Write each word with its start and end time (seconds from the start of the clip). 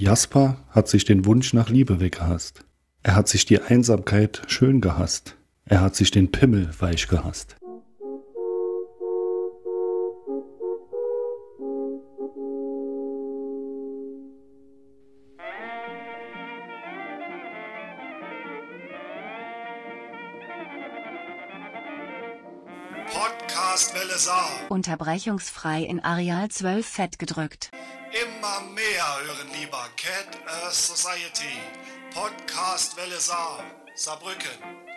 Jasper 0.00 0.56
hat 0.70 0.88
sich 0.88 1.04
den 1.04 1.26
Wunsch 1.26 1.52
nach 1.52 1.68
Liebe 1.68 2.00
weggehasst. 2.00 2.64
Er 3.02 3.16
hat 3.16 3.28
sich 3.28 3.44
die 3.44 3.60
Einsamkeit 3.60 4.40
schön 4.46 4.80
gehasst. 4.80 5.36
Er 5.66 5.82
hat 5.82 5.94
sich 5.94 6.10
den 6.10 6.32
Pimmel 6.32 6.70
weich 6.78 7.06
gehasst. 7.06 7.56
Podcast 23.12 23.94
Welle 23.94 24.18
Saar. 24.18 24.50
Unterbrechungsfrei 24.70 25.82
in 25.82 26.00
Areal 26.00 26.48
12 26.48 26.86
fett 26.86 27.18
gedrückt. 27.18 27.70
Immer 28.12 28.60
mehr 28.74 29.04
hören 29.24 29.48
lieber 29.60 29.79
Cat 30.20 30.36
Earth 30.46 30.74
Society. 30.74 31.56
Podcast 32.12 32.94
Welle 32.96 33.18
Saar. 33.18 33.64
Saarbrücken. 33.94 34.89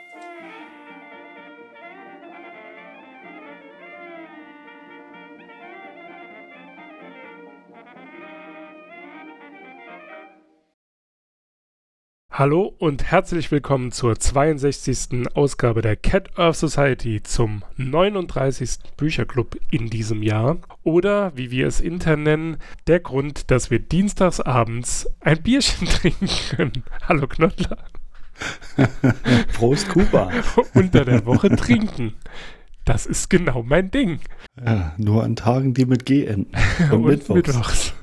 Hallo 12.35 12.73
und 12.79 13.03
herzlich 13.03 13.51
willkommen 13.51 13.91
zur 13.91 14.17
62. 14.19 15.27
Ausgabe 15.35 15.83
der 15.83 15.95
Cat 15.95 16.31
Earth 16.35 16.55
Society 16.55 17.21
zum 17.21 17.61
39. 17.77 18.79
Bücherclub 18.97 19.55
in 19.69 19.91
diesem 19.91 20.23
Jahr. 20.23 20.57
Oder, 20.81 21.37
wie 21.37 21.51
wir 21.51 21.67
es 21.67 21.79
intern 21.79 22.23
nennen, 22.23 22.57
der 22.87 23.01
Grund, 23.01 23.51
dass 23.51 23.69
wir 23.69 23.77
dienstagsabends 23.77 25.07
ein 25.19 25.43
Bierchen 25.43 25.87
trinken 25.87 26.27
können. 26.49 26.83
Hallo 27.07 27.27
Knottler. 27.27 27.77
Prost 29.53 29.89
Kuba. 29.89 30.31
Unter 30.73 31.05
der 31.05 31.27
Woche 31.27 31.55
trinken. 31.55 32.15
Das 32.83 33.05
ist 33.05 33.29
genau 33.29 33.61
mein 33.61 33.91
Ding. 33.91 34.21
Ja, 34.59 34.95
nur 34.97 35.23
an 35.23 35.35
Tagen, 35.35 35.75
die 35.75 35.85
mit 35.85 36.07
G 36.07 36.25
enden. 36.25 36.51
Und, 36.89 36.93
Und 36.93 37.05
Mittwochs. 37.05 37.35
mittwochs. 37.47 37.93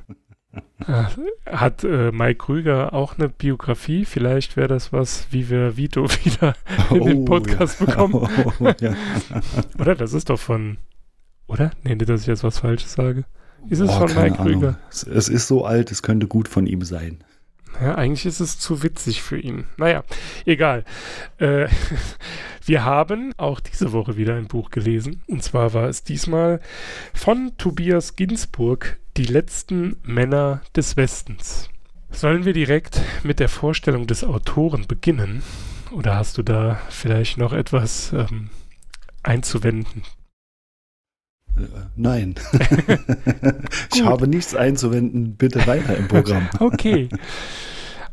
Ah, 0.86 1.08
Hat 1.46 1.84
äh, 1.84 2.10
Mike 2.10 2.38
Krüger 2.46 2.92
auch 2.92 3.16
eine 3.18 3.28
Biografie? 3.28 4.04
Vielleicht 4.04 4.56
wäre 4.56 4.68
das 4.68 4.92
was, 4.92 5.26
wie 5.30 5.48
wir 5.48 5.76
Vito 5.76 6.08
wieder 6.24 6.54
in 6.90 7.04
den 7.04 7.18
Oh, 7.18 7.24
Podcast 7.24 7.80
ja. 7.80 7.86
bekommen. 7.86 8.14
Oh, 8.60 8.72
ja. 8.80 8.94
Oder? 9.78 9.94
Das 9.94 10.12
ist 10.12 10.28
doch 10.30 10.40
von. 10.40 10.78
Oder? 11.46 11.70
Nee, 11.84 11.94
nicht, 11.94 12.08
dass 12.08 12.22
ich 12.22 12.26
jetzt 12.26 12.44
was 12.44 12.58
Falsches 12.58 12.92
sage. 12.92 13.24
Ist 13.68 13.80
es 13.80 13.88
Boah, 13.88 14.08
von 14.08 14.22
Mike. 14.22 14.36
Krüger? 14.42 14.78
Es, 14.90 15.02
es 15.04 15.28
ist 15.28 15.46
so 15.46 15.64
alt, 15.64 15.90
es 15.92 16.02
könnte 16.02 16.26
gut 16.26 16.48
von 16.48 16.66
ihm 16.66 16.82
sein. 16.82 17.18
Ja, 17.80 17.94
eigentlich 17.94 18.26
ist 18.26 18.40
es 18.40 18.58
zu 18.58 18.82
witzig 18.82 19.22
für 19.22 19.38
ihn. 19.38 19.64
Naja, 19.76 20.04
egal. 20.44 20.84
Äh, 21.38 21.68
wir 22.64 22.84
haben 22.84 23.32
auch 23.36 23.60
diese 23.60 23.92
Woche 23.92 24.16
wieder 24.16 24.34
ein 24.34 24.48
Buch 24.48 24.70
gelesen. 24.70 25.22
Und 25.26 25.42
zwar 25.42 25.72
war 25.72 25.88
es 25.88 26.04
diesmal 26.04 26.60
von 27.14 27.52
Tobias 27.56 28.16
Ginsburg, 28.16 28.98
Die 29.16 29.24
letzten 29.24 29.96
Männer 30.02 30.62
des 30.76 30.96
Westens. 30.96 31.68
Sollen 32.10 32.44
wir 32.44 32.52
direkt 32.52 33.00
mit 33.22 33.40
der 33.40 33.48
Vorstellung 33.48 34.06
des 34.06 34.24
Autoren 34.24 34.86
beginnen? 34.86 35.42
Oder 35.90 36.16
hast 36.16 36.38
du 36.38 36.42
da 36.42 36.80
vielleicht 36.88 37.38
noch 37.38 37.52
etwas 37.52 38.12
ähm, 38.12 38.50
einzuwenden? 39.22 40.02
Äh, 41.64 41.86
Nein. 41.96 42.34
ich 43.94 44.04
habe 44.04 44.28
nichts 44.28 44.54
einzuwenden. 44.54 45.36
Bitte 45.36 45.66
weiter 45.66 45.96
im 45.96 46.08
Programm. 46.08 46.48
Okay. 46.60 47.08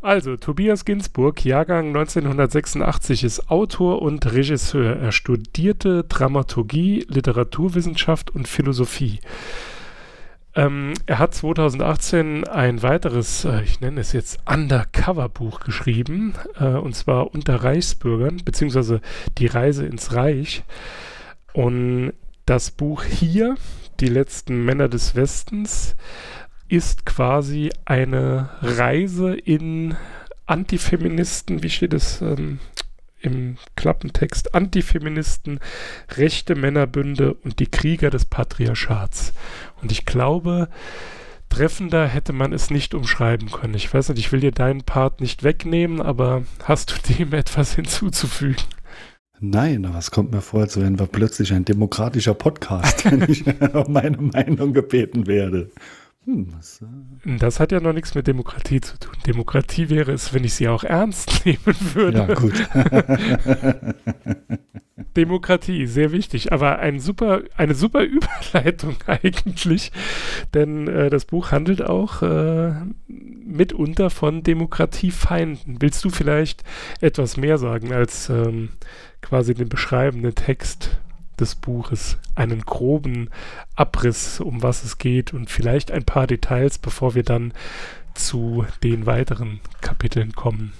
Also, 0.01 0.37
Tobias 0.37 0.85
Ginsburg, 0.85 1.43
Jahrgang 1.43 1.87
1986, 1.87 3.23
ist 3.23 3.49
Autor 3.49 4.01
und 4.01 4.31
Regisseur. 4.31 4.95
Er 4.95 5.11
studierte 5.11 6.03
Dramaturgie, 6.03 7.05
Literaturwissenschaft 7.09 8.29
und 8.29 8.47
Philosophie. 8.47 9.19
Ähm, 10.57 10.93
er 11.05 11.19
hat 11.19 11.35
2018 11.35 12.47
ein 12.47 12.81
weiteres, 12.81 13.45
äh, 13.45 13.61
ich 13.61 13.79
nenne 13.79 14.01
es 14.01 14.11
jetzt 14.11 14.39
Undercover-Buch 14.51 15.59
geschrieben, 15.59 16.33
äh, 16.59 16.69
und 16.69 16.95
zwar 16.95 17.33
Unter 17.33 17.63
Reichsbürgern, 17.63 18.41
beziehungsweise 18.43 19.01
Die 19.37 19.45
Reise 19.45 19.85
ins 19.85 20.13
Reich. 20.13 20.63
Und 21.53 22.13
das 22.47 22.71
Buch 22.71 23.03
hier, 23.03 23.55
Die 23.99 24.07
letzten 24.07 24.63
Männer 24.63 24.87
des 24.87 25.15
Westens, 25.15 25.95
ist 26.69 27.05
quasi 27.05 27.71
eine 27.85 28.49
Reise 28.61 29.33
in 29.33 29.95
Antifeministen, 30.45 31.61
wie 31.63 31.69
steht 31.69 31.93
es 31.93 32.21
ähm, 32.21 32.59
im 33.19 33.57
Klappentext, 33.75 34.53
Antifeministen, 34.53 35.59
rechte 36.15 36.55
Männerbünde 36.55 37.33
und 37.33 37.59
die 37.59 37.67
Krieger 37.67 38.09
des 38.11 38.25
Patriarchats. 38.25 39.33
Und 39.81 39.91
ich 39.91 40.05
glaube, 40.05 40.69
treffender 41.49 42.07
hätte 42.07 42.33
man 42.33 42.53
es 42.53 42.69
nicht 42.69 42.93
umschreiben 42.93 43.51
können. 43.51 43.73
Ich 43.73 43.93
weiß 43.93 44.09
nicht, 44.09 44.19
ich 44.19 44.31
will 44.31 44.41
dir 44.41 44.51
deinen 44.51 44.83
Part 44.83 45.19
nicht 45.21 45.43
wegnehmen, 45.43 46.01
aber 46.01 46.43
hast 46.63 46.91
du 46.91 47.13
dem 47.13 47.33
etwas 47.33 47.75
hinzuzufügen? 47.75 48.63
Nein, 49.39 49.85
aber 49.85 49.99
es 49.99 50.11
kommt 50.11 50.31
mir 50.31 50.41
vor, 50.41 50.61
als 50.61 50.77
wären 50.79 50.99
wir 50.99 51.05
plötzlich 51.07 51.53
ein 51.53 51.65
demokratischer 51.65 52.33
Podcast, 52.33 53.05
wenn 53.11 53.29
ich 53.29 53.45
um 53.73 53.93
meine 53.93 54.17
Meinung 54.17 54.73
gebeten 54.73 55.27
werde. 55.27 55.69
Hm, 56.25 56.47
was, 56.57 56.81
äh, 56.81 57.37
Das 57.37 57.59
hat 57.59 57.71
ja 57.71 57.79
noch 57.79 57.93
nichts 57.93 58.15
mit 58.15 58.27
Demokratie 58.27 58.81
zu 58.81 58.97
tun. 58.99 59.13
Demokratie 59.25 59.89
wäre 59.89 60.11
es, 60.11 60.33
wenn 60.33 60.43
ich 60.43 60.55
sie 60.55 60.67
auch 60.67 60.83
ernst 60.83 61.41
nehmen 61.45 61.59
würde. 61.93 62.17
ja, 62.17 62.33
gut. 62.33 62.67
Demokratie, 65.15 65.85
sehr 65.85 66.11
wichtig, 66.11 66.51
aber 66.51 66.79
ein 66.79 66.99
super, 66.99 67.41
eine 67.55 67.75
super 67.75 68.01
Überleitung 68.03 68.95
eigentlich, 69.05 69.91
denn 70.53 70.87
äh, 70.87 71.09
das 71.09 71.25
Buch 71.25 71.51
handelt 71.51 71.83
auch 71.83 72.23
äh, 72.23 72.73
mitunter 73.07 74.09
von 74.09 74.41
Demokratiefeinden. 74.41 75.81
Willst 75.81 76.03
du 76.03 76.09
vielleicht 76.09 76.63
etwas 76.99 77.37
mehr 77.37 77.59
sagen 77.59 77.93
als 77.93 78.29
ähm, 78.29 78.69
quasi 79.21 79.53
den 79.53 79.69
beschreibenden 79.69 80.33
Text 80.33 80.99
des 81.39 81.53
Buches, 81.53 82.17
einen 82.33 82.61
groben 82.61 83.29
Abriss, 83.75 84.39
um 84.39 84.63
was 84.63 84.83
es 84.83 84.97
geht 84.97 85.33
und 85.33 85.51
vielleicht 85.51 85.91
ein 85.91 86.03
paar 86.03 86.25
Details, 86.25 86.79
bevor 86.79 87.13
wir 87.13 87.23
dann 87.23 87.53
zu 88.15 88.65
den 88.83 89.05
weiteren 89.05 89.59
Kapiteln 89.81 90.33
kommen. 90.33 90.73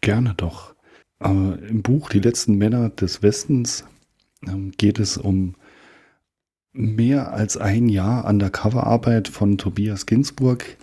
Gerne 0.00 0.34
doch. 0.34 0.75
Aber 1.18 1.58
Im 1.68 1.82
Buch 1.82 2.08
Die 2.10 2.20
letzten 2.20 2.56
Männer 2.56 2.90
des 2.90 3.22
Westens 3.22 3.84
ähm, 4.46 4.72
geht 4.76 4.98
es 4.98 5.16
um 5.16 5.54
mehr 6.72 7.32
als 7.32 7.56
ein 7.56 7.88
Jahr 7.88 8.26
Undercover-Arbeit 8.26 9.28
von 9.28 9.56
Tobias 9.56 10.06
Ginsburg. 10.06 10.76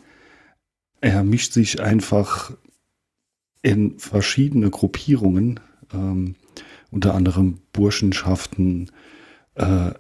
Er 1.02 1.24
mischt 1.24 1.54
sich 1.54 1.82
einfach 1.82 2.54
in 3.62 4.00
verschiedene 4.00 4.70
Gruppierungen, 4.70 5.60
ähm, 5.94 6.36
unter 6.90 7.14
anderem 7.14 7.60
Burschenschaften, 7.72 8.92
äh, 9.56 9.92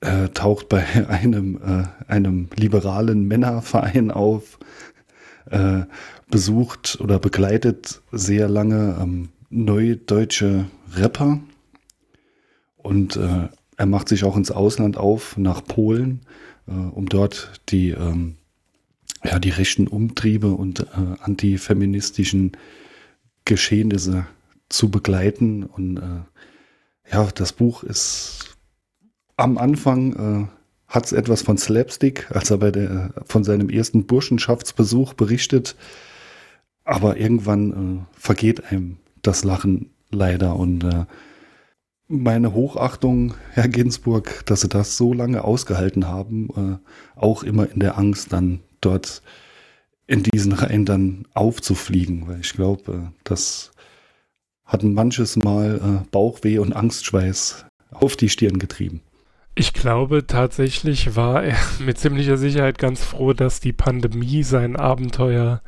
er 0.00 0.32
taucht 0.32 0.68
bei 0.68 0.84
einem, 1.08 1.56
äh, 1.56 2.10
einem 2.10 2.48
liberalen 2.56 3.26
Männerverein 3.26 4.10
auf, 4.10 4.58
äh, 5.50 5.84
besucht 6.30 6.98
oder 7.00 7.18
begleitet 7.18 8.02
sehr 8.12 8.48
lange 8.48 8.98
ähm, 9.00 9.28
neudeutsche 9.50 10.66
Rapper 10.94 11.40
und 12.76 13.16
äh, 13.16 13.48
er 13.76 13.86
macht 13.86 14.08
sich 14.08 14.24
auch 14.24 14.36
ins 14.36 14.50
Ausland 14.50 14.96
auf, 14.96 15.36
nach 15.36 15.62
Polen, 15.62 16.22
äh, 16.66 16.72
um 16.72 17.08
dort 17.08 17.60
die, 17.68 17.90
ähm, 17.90 18.36
ja, 19.22 19.38
die 19.38 19.50
rechten 19.50 19.86
Umtriebe 19.86 20.52
und 20.52 20.80
äh, 20.80 20.86
antifeministischen 21.20 22.52
Geschehnisse 23.44 24.26
zu 24.68 24.90
begleiten. 24.90 25.64
Und 25.64 25.98
äh, 25.98 27.12
ja, 27.12 27.28
das 27.34 27.52
Buch 27.52 27.84
ist 27.84 28.56
am 29.36 29.58
Anfang 29.58 30.48
äh, 30.48 30.57
hat 30.88 31.04
es 31.04 31.12
etwas 31.12 31.42
von 31.42 31.58
Slapstick, 31.58 32.30
als 32.30 32.50
er 32.50 32.58
bei 32.58 32.70
der, 32.70 33.12
von 33.26 33.44
seinem 33.44 33.68
ersten 33.68 34.06
Burschenschaftsbesuch 34.06 35.12
berichtet. 35.12 35.76
Aber 36.84 37.18
irgendwann 37.18 37.72
äh, 37.72 38.18
vergeht 38.18 38.64
einem 38.72 38.96
das 39.20 39.44
Lachen 39.44 39.90
leider. 40.10 40.56
Und 40.56 40.84
äh, 40.84 41.04
meine 42.08 42.54
Hochachtung, 42.54 43.34
Herr 43.52 43.68
Ginsburg, 43.68 44.42
dass 44.46 44.62
Sie 44.62 44.68
das 44.68 44.96
so 44.96 45.12
lange 45.12 45.44
ausgehalten 45.44 46.06
haben, 46.06 46.80
äh, 46.80 47.20
auch 47.20 47.42
immer 47.42 47.70
in 47.70 47.80
der 47.80 47.98
Angst, 47.98 48.32
dann 48.32 48.60
dort 48.80 49.22
in 50.06 50.22
diesen 50.22 50.52
Reihen 50.52 50.86
dann 50.86 51.26
aufzufliegen. 51.34 52.26
Weil 52.26 52.40
ich 52.40 52.54
glaube, 52.54 52.92
äh, 52.92 53.12
das 53.24 53.72
hat 54.64 54.82
manches 54.82 55.36
Mal 55.36 55.76
äh, 55.76 56.08
Bauchweh 56.10 56.58
und 56.58 56.72
Angstschweiß 56.72 57.66
auf 57.90 58.16
die 58.16 58.30
Stirn 58.30 58.58
getrieben. 58.58 59.02
Ich 59.58 59.72
glaube 59.72 60.24
tatsächlich 60.24 61.16
war 61.16 61.42
er 61.42 61.56
mit 61.80 61.98
ziemlicher 61.98 62.36
Sicherheit 62.36 62.78
ganz 62.78 63.02
froh, 63.02 63.32
dass 63.32 63.58
die 63.58 63.72
Pandemie 63.72 64.44
sein 64.44 64.76
Abenteuer 64.76 65.62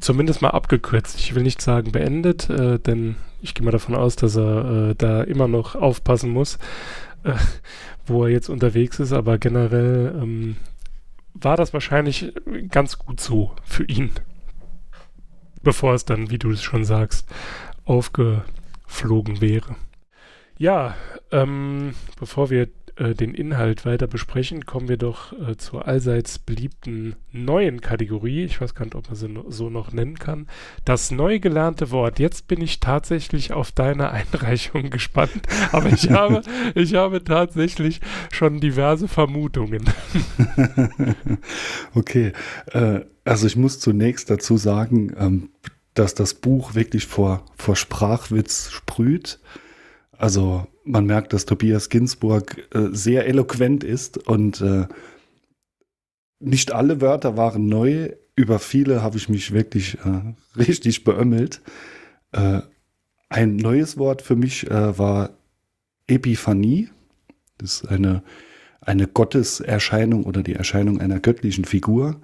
zumindest 0.00 0.42
mal 0.42 0.50
abgekürzt. 0.50 1.16
Ich 1.20 1.36
will 1.36 1.44
nicht 1.44 1.62
sagen 1.62 1.92
beendet, 1.92 2.50
äh, 2.50 2.80
denn 2.80 3.14
ich 3.40 3.54
gehe 3.54 3.64
mal 3.64 3.70
davon 3.70 3.94
aus, 3.94 4.16
dass 4.16 4.34
er 4.34 4.90
äh, 4.90 4.94
da 4.96 5.22
immer 5.22 5.46
noch 5.46 5.76
aufpassen 5.76 6.30
muss, 6.30 6.58
äh, 7.22 7.34
wo 8.06 8.24
er 8.24 8.30
jetzt 8.30 8.48
unterwegs 8.48 8.98
ist. 8.98 9.12
Aber 9.12 9.38
generell 9.38 10.18
ähm, 10.20 10.56
war 11.32 11.56
das 11.56 11.72
wahrscheinlich 11.72 12.32
ganz 12.70 12.98
gut 12.98 13.20
so 13.20 13.52
für 13.62 13.84
ihn, 13.84 14.10
bevor 15.62 15.94
es 15.94 16.04
dann, 16.04 16.30
wie 16.30 16.38
du 16.38 16.50
es 16.50 16.64
schon 16.64 16.84
sagst, 16.84 17.28
aufgeflogen 17.84 19.40
wäre. 19.40 19.76
Ja, 20.58 20.96
ähm, 21.30 21.94
bevor 22.18 22.50
wir 22.50 22.66
äh, 22.96 23.14
den 23.14 23.34
Inhalt 23.34 23.84
weiter 23.84 24.06
besprechen, 24.06 24.64
kommen 24.64 24.88
wir 24.88 24.96
doch 24.96 25.32
äh, 25.32 25.56
zur 25.56 25.86
allseits 25.86 26.38
beliebten 26.38 27.16
neuen 27.30 27.82
Kategorie. 27.82 28.44
Ich 28.44 28.60
weiß 28.60 28.74
gar 28.74 28.86
nicht, 28.86 28.94
ob 28.94 29.06
man 29.08 29.16
sie 29.16 29.28
so 29.48 29.68
noch 29.68 29.92
nennen 29.92 30.18
kann. 30.18 30.46
Das 30.84 31.10
neu 31.10 31.38
gelernte 31.38 31.90
Wort. 31.90 32.18
Jetzt 32.18 32.48
bin 32.48 32.62
ich 32.62 32.80
tatsächlich 32.80 33.52
auf 33.52 33.70
deine 33.70 34.10
Einreichung 34.12 34.90
gespannt. 34.90 35.42
Aber 35.72 35.90
ich 35.90 36.10
habe, 36.10 36.42
ich 36.74 36.94
habe 36.94 37.22
tatsächlich 37.22 38.00
schon 38.32 38.60
diverse 38.60 39.08
Vermutungen. 39.08 39.84
okay. 41.94 42.32
Äh, 42.72 43.00
also 43.24 43.46
ich 43.46 43.56
muss 43.56 43.78
zunächst 43.78 44.30
dazu 44.30 44.56
sagen, 44.56 45.14
ähm, 45.18 45.50
dass 45.92 46.14
das 46.14 46.34
Buch 46.34 46.74
wirklich 46.74 47.06
vor, 47.06 47.44
vor 47.56 47.76
Sprachwitz 47.76 48.70
sprüht. 48.70 49.38
Also 50.18 50.66
man 50.84 51.06
merkt, 51.06 51.32
dass 51.32 51.46
Tobias 51.46 51.88
Ginsburg 51.88 52.68
äh, 52.74 52.88
sehr 52.92 53.26
eloquent 53.26 53.84
ist 53.84 54.18
und 54.26 54.60
äh, 54.60 54.86
nicht 56.40 56.72
alle 56.72 57.00
Wörter 57.00 57.36
waren 57.36 57.66
neu. 57.66 58.10
Über 58.34 58.58
viele 58.58 59.02
habe 59.02 59.16
ich 59.16 59.28
mich 59.28 59.52
wirklich 59.52 59.98
äh, 60.04 60.34
richtig 60.58 61.04
beömmelt. 61.04 61.60
Äh, 62.32 62.60
ein 63.28 63.56
neues 63.56 63.98
Wort 63.98 64.22
für 64.22 64.36
mich 64.36 64.70
äh, 64.70 64.98
war 64.98 65.30
Epiphanie. 66.06 66.88
Das 67.58 67.82
ist 67.82 67.88
eine, 67.88 68.22
eine 68.80 69.06
Gotteserscheinung 69.06 70.24
oder 70.24 70.42
die 70.42 70.54
Erscheinung 70.54 71.00
einer 71.00 71.20
göttlichen 71.20 71.64
Figur. 71.64 72.20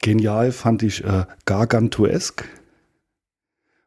Genial 0.00 0.52
fand 0.52 0.82
ich 0.82 1.02
äh, 1.04 1.24
Gargantuesk 1.44 2.44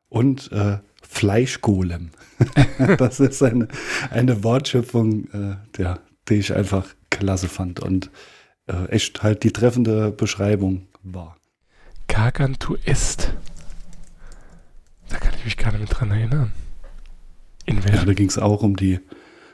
und 0.09 0.51
äh, 0.51 0.79
Fleischgolem. 1.11 2.11
das 2.97 3.19
ist 3.19 3.43
eine, 3.43 3.67
eine 4.09 4.43
Wortschöpfung, 4.43 5.27
äh, 5.33 5.81
ja, 5.81 5.99
die 6.29 6.35
ich 6.35 6.55
einfach 6.55 6.87
klasse 7.09 7.49
fand 7.49 7.81
und 7.81 8.09
äh, 8.67 8.85
echt 8.85 9.21
halt 9.21 9.43
die 9.43 9.51
treffende 9.51 10.11
Beschreibung 10.11 10.87
war. 11.03 11.35
Gargantuest. 12.07 13.33
Da 15.09 15.17
kann 15.17 15.33
ich 15.37 15.43
mich 15.43 15.57
gar 15.57 15.71
nicht 15.73 15.81
mehr 15.81 15.89
dran 15.89 16.11
erinnern. 16.11 16.53
In 17.65 17.81
ja, 17.81 18.05
da 18.05 18.13
ging 18.13 18.29
es 18.29 18.39
auch 18.39 18.63
um 18.63 18.77
die, 18.77 18.99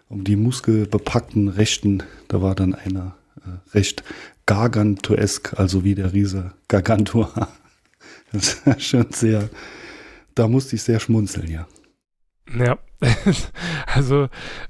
um 0.10 0.24
die 0.24 0.36
muskelbepackten 0.36 1.50
Rechten. 1.50 2.04
Da 2.28 2.42
war 2.42 2.54
dann 2.54 2.76
einer 2.76 3.16
äh, 3.38 3.76
recht 3.76 4.04
gargantuesk, 4.46 5.60
also 5.60 5.84
wie 5.84 5.96
der 5.96 6.14
Riese 6.14 6.54
Gargantua. 6.68 7.50
Das 8.34 8.56
ist 8.66 8.84
schon 8.84 9.10
sehr, 9.12 9.50
da 10.38 10.48
musste 10.48 10.76
ich 10.76 10.84
sehr 10.84 11.00
schmunzeln, 11.00 11.50
ja. 11.50 11.68
Ja, 12.58 12.78
also 13.94 14.30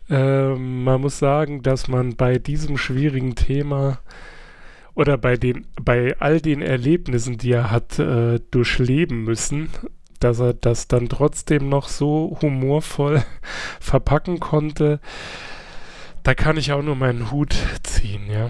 äh, 0.10 0.56
man 0.56 1.02
muss 1.02 1.20
sagen, 1.20 1.62
dass 1.62 1.88
man 1.88 2.16
bei 2.16 2.40
diesem 2.40 2.78
schwierigen 2.78 3.36
Thema 3.36 4.00
oder 4.96 5.18
bei 5.18 5.38
den, 5.38 5.68
bei 5.80 6.16
all 6.20 6.42
den 6.42 6.62
Erlebnissen, 6.64 7.38
die 7.38 7.52
er 7.52 7.70
hat 7.70 8.00
äh, 8.00 8.40
durchleben 8.50 9.24
müssen, 9.24 9.70
dass 10.20 10.40
er 10.40 10.56
das 10.56 10.88
dann 10.88 11.08
trotzdem 11.08 11.70
noch 11.70 11.88
so 11.88 12.38
humorvoll 12.42 13.24
verpacken 13.80 14.40
konnte, 14.40 15.00
da 16.24 16.34
kann 16.34 16.58
ich 16.58 16.72
auch 16.72 16.82
nur 16.82 16.96
meinen 16.96 17.32
Hut 17.32 17.56
ziehen, 17.84 18.30
ja. 18.30 18.50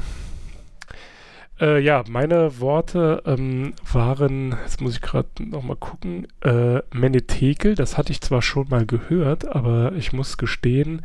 Äh, 1.60 1.80
ja, 1.80 2.04
meine 2.08 2.60
Worte 2.60 3.24
ähm, 3.26 3.74
waren, 3.92 4.56
jetzt 4.64 4.80
muss 4.80 4.96
ich 4.96 5.02
gerade 5.02 5.28
nochmal 5.40 5.76
gucken, 5.76 6.28
äh, 6.42 6.82
Menetekel, 6.94 7.74
das 7.74 7.98
hatte 7.98 8.12
ich 8.12 8.22
zwar 8.22 8.44
schon 8.44 8.68
mal 8.70 8.86
gehört, 8.86 9.48
aber 9.48 9.94
ich 9.94 10.14
muss 10.14 10.38
gestehen, 10.38 11.02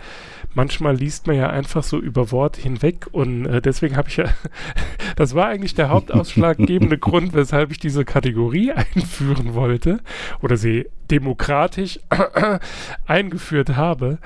manchmal 0.52 0.94
liest 0.94 1.26
man 1.26 1.36
ja 1.36 1.48
einfach 1.48 1.82
so 1.82 1.98
über 1.98 2.30
Worte 2.32 2.60
hinweg 2.60 3.06
und 3.12 3.46
äh, 3.46 3.62
deswegen 3.62 3.96
habe 3.96 4.10
ich 4.10 4.18
ja, 4.18 4.26
das 5.16 5.34
war 5.34 5.46
eigentlich 5.46 5.74
der 5.74 5.88
hauptausschlaggebende 5.88 6.98
Grund, 7.02 7.32
weshalb 7.32 7.70
ich 7.70 7.78
diese 7.78 8.04
Kategorie 8.04 8.72
einführen 8.94 9.54
wollte 9.54 10.00
oder 10.42 10.58
sie 10.58 10.86
demokratisch 11.10 11.98
eingeführt 13.06 13.76
habe. 13.76 14.18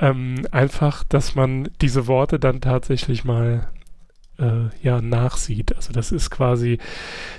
Ähm, 0.00 0.46
einfach, 0.50 1.04
dass 1.04 1.34
man 1.34 1.68
diese 1.80 2.06
Worte 2.06 2.38
dann 2.38 2.60
tatsächlich 2.60 3.24
mal 3.24 3.68
äh, 4.38 4.68
ja, 4.82 5.00
nachsieht. 5.00 5.74
Also 5.76 5.92
das 5.92 6.12
ist 6.12 6.30
quasi 6.30 6.78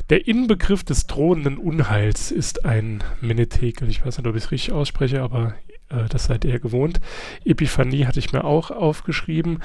der 0.10 0.28
Inbegriff 0.28 0.84
des 0.84 1.08
drohenden 1.08 1.58
Unheils 1.58 2.32
ist 2.32 2.66
ein 2.66 3.04
Menetekel. 3.22 3.90
Ich 3.90 4.06
weiß 4.06 4.18
nicht, 4.18 4.28
ob 4.28 4.36
ich 4.36 4.44
es 4.44 4.52
richtig 4.52 4.74
ausspreche, 4.74 5.22
aber 5.22 5.56
äh, 5.90 6.06
das 6.10 6.26
seid 6.26 6.46
ihr 6.46 6.60
gewohnt. 6.60 7.00
Epiphanie 7.46 8.06
hatte 8.06 8.20
ich 8.20 8.34
mir 8.34 8.44
auch 8.44 8.72
aufgeschrieben 8.72 9.60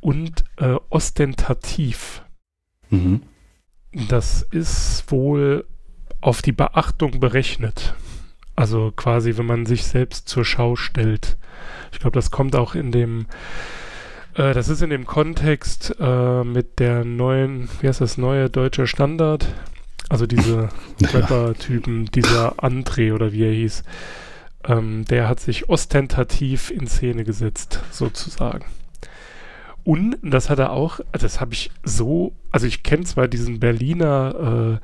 und 0.00 0.44
äh, 0.56 0.76
ostentativ. 0.90 2.22
Mhm. 2.90 3.22
Das 4.08 4.42
ist 4.42 5.10
wohl 5.10 5.66
auf 6.20 6.42
die 6.42 6.52
Beachtung 6.52 7.18
berechnet. 7.20 7.94
Also 8.54 8.92
quasi, 8.94 9.36
wenn 9.36 9.46
man 9.46 9.66
sich 9.66 9.84
selbst 9.84 10.28
zur 10.28 10.44
Schau 10.44 10.76
stellt. 10.76 11.36
Ich 11.92 11.98
glaube, 11.98 12.14
das 12.14 12.30
kommt 12.30 12.56
auch 12.56 12.74
in 12.74 12.90
dem 12.90 13.26
äh, 14.36 14.54
das 14.54 14.68
ist 14.68 14.82
in 14.82 14.90
dem 14.90 15.06
Kontext 15.06 15.96
äh, 15.98 16.44
mit 16.44 16.78
der 16.78 17.04
neuen, 17.04 17.68
wie 17.80 17.88
heißt 17.88 18.00
das, 18.00 18.18
neue 18.18 18.50
deutsche 18.50 18.86
Standard. 18.86 19.46
Also 20.08 20.26
diese 20.26 20.68
Rapper-Typen, 21.02 22.06
dieser 22.06 22.62
André 22.62 23.12
oder 23.12 23.32
wie 23.32 23.44
er 23.44 23.52
hieß, 23.52 23.82
ähm, 24.64 25.04
der 25.06 25.28
hat 25.28 25.40
sich 25.40 25.68
ostentativ 25.68 26.70
in 26.70 26.86
Szene 26.86 27.24
gesetzt, 27.24 27.80
sozusagen. 27.90 28.64
Und 29.84 30.16
das 30.22 30.50
hat 30.50 30.58
er 30.58 30.72
auch, 30.72 31.00
das 31.12 31.40
habe 31.40 31.52
ich 31.52 31.70
so, 31.84 32.32
also 32.50 32.66
ich 32.66 32.82
kenne 32.82 33.04
zwar 33.04 33.28
diesen 33.28 33.60
Berliner 33.60 34.80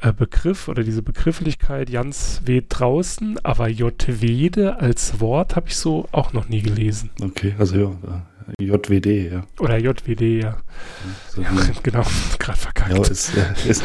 äh, 0.00 0.08
äh, 0.08 0.12
Begriff 0.12 0.68
oder 0.68 0.82
diese 0.82 1.02
Begrifflichkeit 1.02 1.90
Jans 1.90 2.40
weht 2.44 2.66
draußen, 2.70 3.38
aber 3.44 3.68
Jwede 3.68 4.80
als 4.80 5.20
Wort 5.20 5.56
habe 5.56 5.68
ich 5.68 5.76
so 5.76 6.08
auch 6.10 6.32
noch 6.32 6.48
nie 6.48 6.62
gelesen. 6.62 7.10
Okay, 7.22 7.54
also 7.58 7.76
ja, 7.76 8.22
JWD, 8.60 9.32
ja. 9.32 9.46
Oder 9.58 9.78
JWD, 9.78 10.42
ja. 10.42 10.56
So 11.28 11.42
ja 11.42 11.50
genau, 11.82 12.04
gerade 12.38 12.58
verkackt. 12.58 12.92
Ja, 12.92 13.02
ist, 13.02 13.32
äh, 13.36 13.68
ist 13.68 13.82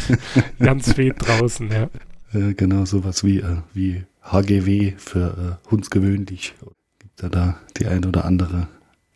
Ganz 0.58 0.96
weh 0.96 1.12
draußen, 1.16 1.70
ja. 1.70 1.88
Genau, 2.32 2.84
sowas 2.86 3.24
wie, 3.24 3.40
äh, 3.40 3.58
wie 3.74 4.04
HGW 4.22 4.94
für 4.96 5.58
äh, 5.64 5.70
hundsgewöhnlich. 5.70 6.54
Gibt 6.98 7.22
ja 7.22 7.28
da 7.28 7.58
die 7.76 7.86
ein 7.86 8.04
oder 8.04 8.24
andere 8.24 8.68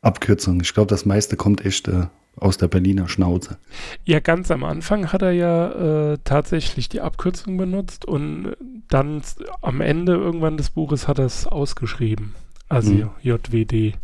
Abkürzung. 0.02 0.60
Ich 0.60 0.74
glaube, 0.74 0.88
das 0.88 1.06
meiste 1.06 1.36
kommt 1.36 1.64
echt 1.64 1.88
äh, 1.88 2.06
aus 2.36 2.58
der 2.58 2.68
Berliner 2.68 3.08
Schnauze. 3.08 3.58
Ja, 4.04 4.20
ganz 4.20 4.50
am 4.50 4.64
Anfang 4.64 5.12
hat 5.12 5.22
er 5.22 5.32
ja 5.32 6.12
äh, 6.12 6.18
tatsächlich 6.24 6.88
die 6.88 7.00
Abkürzung 7.00 7.56
benutzt 7.56 8.04
und 8.04 8.54
dann 8.88 9.22
am 9.62 9.80
Ende 9.80 10.12
irgendwann 10.12 10.56
des 10.56 10.70
Buches 10.70 11.08
hat 11.08 11.18
er 11.18 11.26
es 11.26 11.46
ausgeschrieben. 11.46 12.34
Also 12.68 12.92
hm. 12.92 13.10
JWD. 13.22 13.94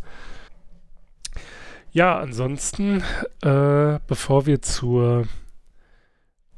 Ja, 1.93 2.19
ansonsten, 2.19 3.03
äh, 3.43 3.99
bevor 4.07 4.47
wir 4.47 4.63
zur 4.63 5.27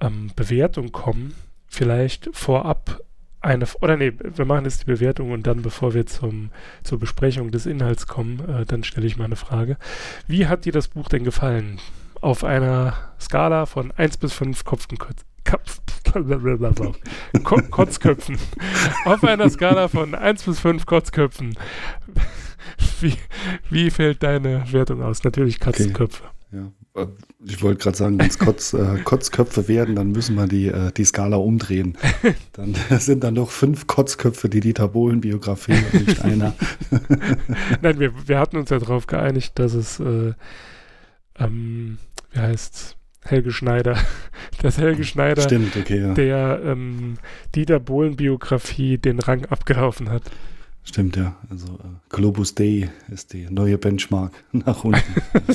ähm, 0.01 0.31
Bewertung 0.37 0.93
kommen, 0.93 1.35
vielleicht 1.67 2.31
vorab 2.33 3.01
eine, 3.41 3.67
oder 3.81 3.97
nee, 3.97 4.13
wir 4.21 4.45
machen 4.45 4.65
jetzt 4.65 4.83
die 4.83 4.87
Bewertung 4.87 5.33
und 5.33 5.47
dann, 5.47 5.63
bevor 5.63 5.93
wir 5.93 6.07
zum, 6.07 6.51
zur 6.83 6.99
Besprechung 6.99 7.51
des 7.51 7.67
Inhalts 7.67 8.07
kommen, 8.07 8.41
äh, 8.49 8.65
dann 8.65 8.85
stelle 8.85 9.07
ich 9.07 9.17
mal 9.17 9.25
eine 9.25 9.37
Frage. 9.37 9.77
Wie 10.29 10.47
hat 10.47 10.65
dir 10.65 10.73
das 10.73 10.89
Buch 10.89 11.09
denn 11.09 11.25
gefallen? 11.25 11.79
Auf 12.21 12.45
einer 12.45 12.95
Skala 13.21 13.67
von 13.67 13.91
1 13.91 14.17
bis 14.19 14.33
5 14.33 14.65
Kopfenköpfen. 14.65 15.25
Kotzköpfen. 17.71 18.39
Auf 19.05 19.25
einer 19.25 19.51
Skala 19.51 19.89
von 19.89 20.15
1 20.15 20.45
bis 20.45 20.61
5 20.61 20.87
Kotzköpfen. 20.87 21.57
wie, 23.01 23.15
wie 23.71 23.91
fällt 23.91 24.23
deine 24.23 24.65
Wertung 24.73 25.03
aus? 25.03 25.25
Natürlich 25.25 25.61
Katzenköpfe. 25.61 26.25
Okay. 26.25 26.35
Ja, 26.95 27.03
äh, 27.03 27.07
ich 27.45 27.63
wollte 27.63 27.83
gerade 27.83 27.97
sagen, 27.97 28.19
wenn 28.19 28.29
es 28.29 28.39
Kotz, 28.39 28.73
äh, 28.73 28.99
Kotzköpfe 29.05 29.69
werden, 29.69 29.97
dann 29.97 30.13
müssen 30.13 30.37
wir 30.37 30.47
die, 30.47 30.69
äh, 30.69 30.93
die 30.93 31.05
Skala 31.05 31.37
umdrehen. 31.37 31.99
Dann 32.53 32.75
sind 32.99 33.25
dann 33.25 33.35
noch 33.35 33.51
fünf 33.51 33.87
Kotzköpfe 33.87 34.49
die 34.49 34.61
Dieter 34.61 34.89
Bohlen-Biografie 34.89 35.73
und 35.93 36.07
nicht 36.07 36.23
einer. 36.23 36.55
Nein, 37.83 37.99
wir, 37.99 38.13
wir 38.29 38.39
hatten 38.39 38.57
uns 38.57 38.71
ja 38.71 38.79
darauf 38.79 39.07
geeinigt, 39.07 39.59
dass 39.59 39.75
es, 39.75 39.99
äh, 40.01 40.33
ähm, 41.39 41.99
wie 42.33 42.39
heißt 42.39 42.97
Helge 43.23 43.51
Schneider, 43.51 43.97
dass 44.63 44.79
Helge 44.79 45.05
Schneider 45.05 45.43
Stimmt, 45.43 45.77
okay, 45.77 46.01
ja. 46.01 46.15
der 46.15 46.61
ähm, 46.65 47.15
Dieter 47.55 47.81
Bohlen-Biografie 47.81 48.99
den 48.99 49.19
Rang 49.19 49.47
abgelaufen 49.47 50.11
hat. 50.11 50.23
Stimmt, 50.85 51.17
ja. 51.17 51.37
Also 51.49 51.67
äh, 51.75 51.99
Globus 52.11 52.55
Day 52.55 52.91
ist 53.11 53.33
die 53.33 53.47
neue 53.51 53.79
Benchmark 53.79 54.33
nach 54.53 54.85
unten. 54.85 55.03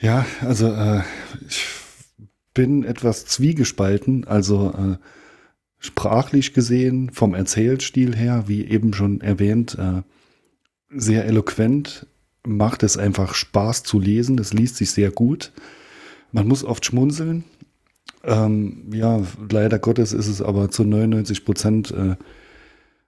ja, 0.00 0.26
also 0.40 0.72
äh, 0.72 1.02
ich 1.48 1.66
bin 2.54 2.84
etwas 2.84 3.26
zwiegespalten. 3.26 4.26
Also 4.26 4.72
äh, 4.72 4.96
sprachlich 5.78 6.54
gesehen, 6.54 7.10
vom 7.10 7.34
Erzählstil 7.34 8.16
her, 8.16 8.44
wie 8.46 8.64
eben 8.64 8.94
schon 8.94 9.20
erwähnt, 9.20 9.76
äh, 9.78 10.02
sehr 10.90 11.26
eloquent. 11.26 12.06
Macht 12.44 12.82
es 12.82 12.96
einfach 12.96 13.34
Spaß 13.34 13.82
zu 13.82 14.00
lesen. 14.00 14.36
Das 14.36 14.54
liest 14.54 14.76
sich 14.76 14.90
sehr 14.90 15.10
gut. 15.10 15.52
Man 16.32 16.48
muss 16.48 16.64
oft 16.64 16.84
schmunzeln. 16.84 17.44
Ähm, 18.24 18.90
ja, 18.92 19.22
leider 19.50 19.78
Gottes 19.78 20.12
ist 20.12 20.26
es 20.26 20.40
aber 20.40 20.70
zu 20.70 20.84
99 20.84 21.44
Prozent 21.44 21.90
äh, 21.90 22.16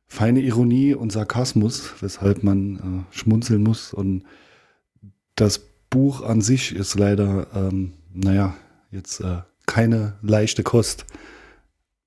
feine 0.08 0.40
Ironie 0.40 0.94
und 0.94 1.12
Sarkasmus, 1.12 1.92
weshalb 2.00 2.42
man 2.42 3.06
äh, 3.12 3.16
schmunzeln 3.16 3.62
muss. 3.62 3.92
Und 3.92 4.24
das 5.36 5.60
Buch 5.90 6.22
an 6.22 6.40
sich 6.40 6.74
ist 6.74 6.98
leider, 6.98 7.46
ähm, 7.54 7.92
naja, 8.12 8.56
jetzt 8.90 9.20
äh, 9.20 9.42
keine 9.66 10.14
leichte 10.22 10.62
Kost. 10.62 11.04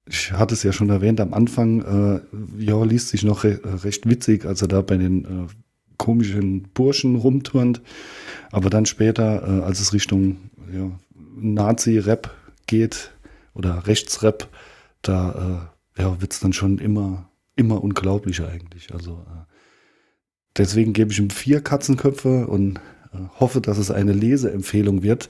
Ich 0.08 0.31
hatte 0.34 0.55
es 0.55 0.63
ja 0.63 0.74
schon 0.74 0.89
erwähnt 0.89 1.22
am 1.22 1.34
Anfang, 1.34 1.81
äh, 1.81 2.63
ja, 2.63 2.84
liest 2.84 3.10
sich 3.10 3.24
noch 3.24 3.43
re 3.43 3.60
recht 3.84 4.10
witzig, 4.10 4.46
als 4.46 4.62
er 4.62 4.67
da 4.67 4.81
bei 4.81 4.98
den 4.98 5.25
äh, 5.25 5.48
komischen 5.98 6.63
Burschen 6.74 7.15
rumturnt. 7.15 7.81
Aber 8.51 8.72
dann 8.72 8.88
später, 8.88 9.43
äh, 9.48 9.63
als 9.63 9.79
es 9.79 9.93
Richtung 9.93 10.50
ja, 10.74 10.91
Nazi-Rap 11.36 12.36
geht 12.65 13.12
oder 13.53 13.86
Rechtsrap, 13.86 14.50
da 15.03 15.72
äh, 15.98 16.01
ja, 16.01 16.20
wird 16.20 16.34
es 16.34 16.39
dann 16.39 16.53
schon 16.53 16.79
immer 16.79 17.31
immer 17.55 17.84
unglaublicher 17.84 18.50
eigentlich. 18.50 18.93
Also 18.93 19.25
äh, 19.27 19.46
deswegen 20.58 20.93
gebe 20.93 21.12
ich 21.12 21.20
ihm 21.20 21.29
vier 21.29 21.62
Katzenköpfe 21.62 22.48
und 22.48 22.77
äh, 23.13 23.17
hoffe, 23.39 23.62
dass 23.62 23.77
es 23.77 23.91
eine 23.91 24.13
Leseempfehlung 24.13 25.03
wird. 25.03 25.29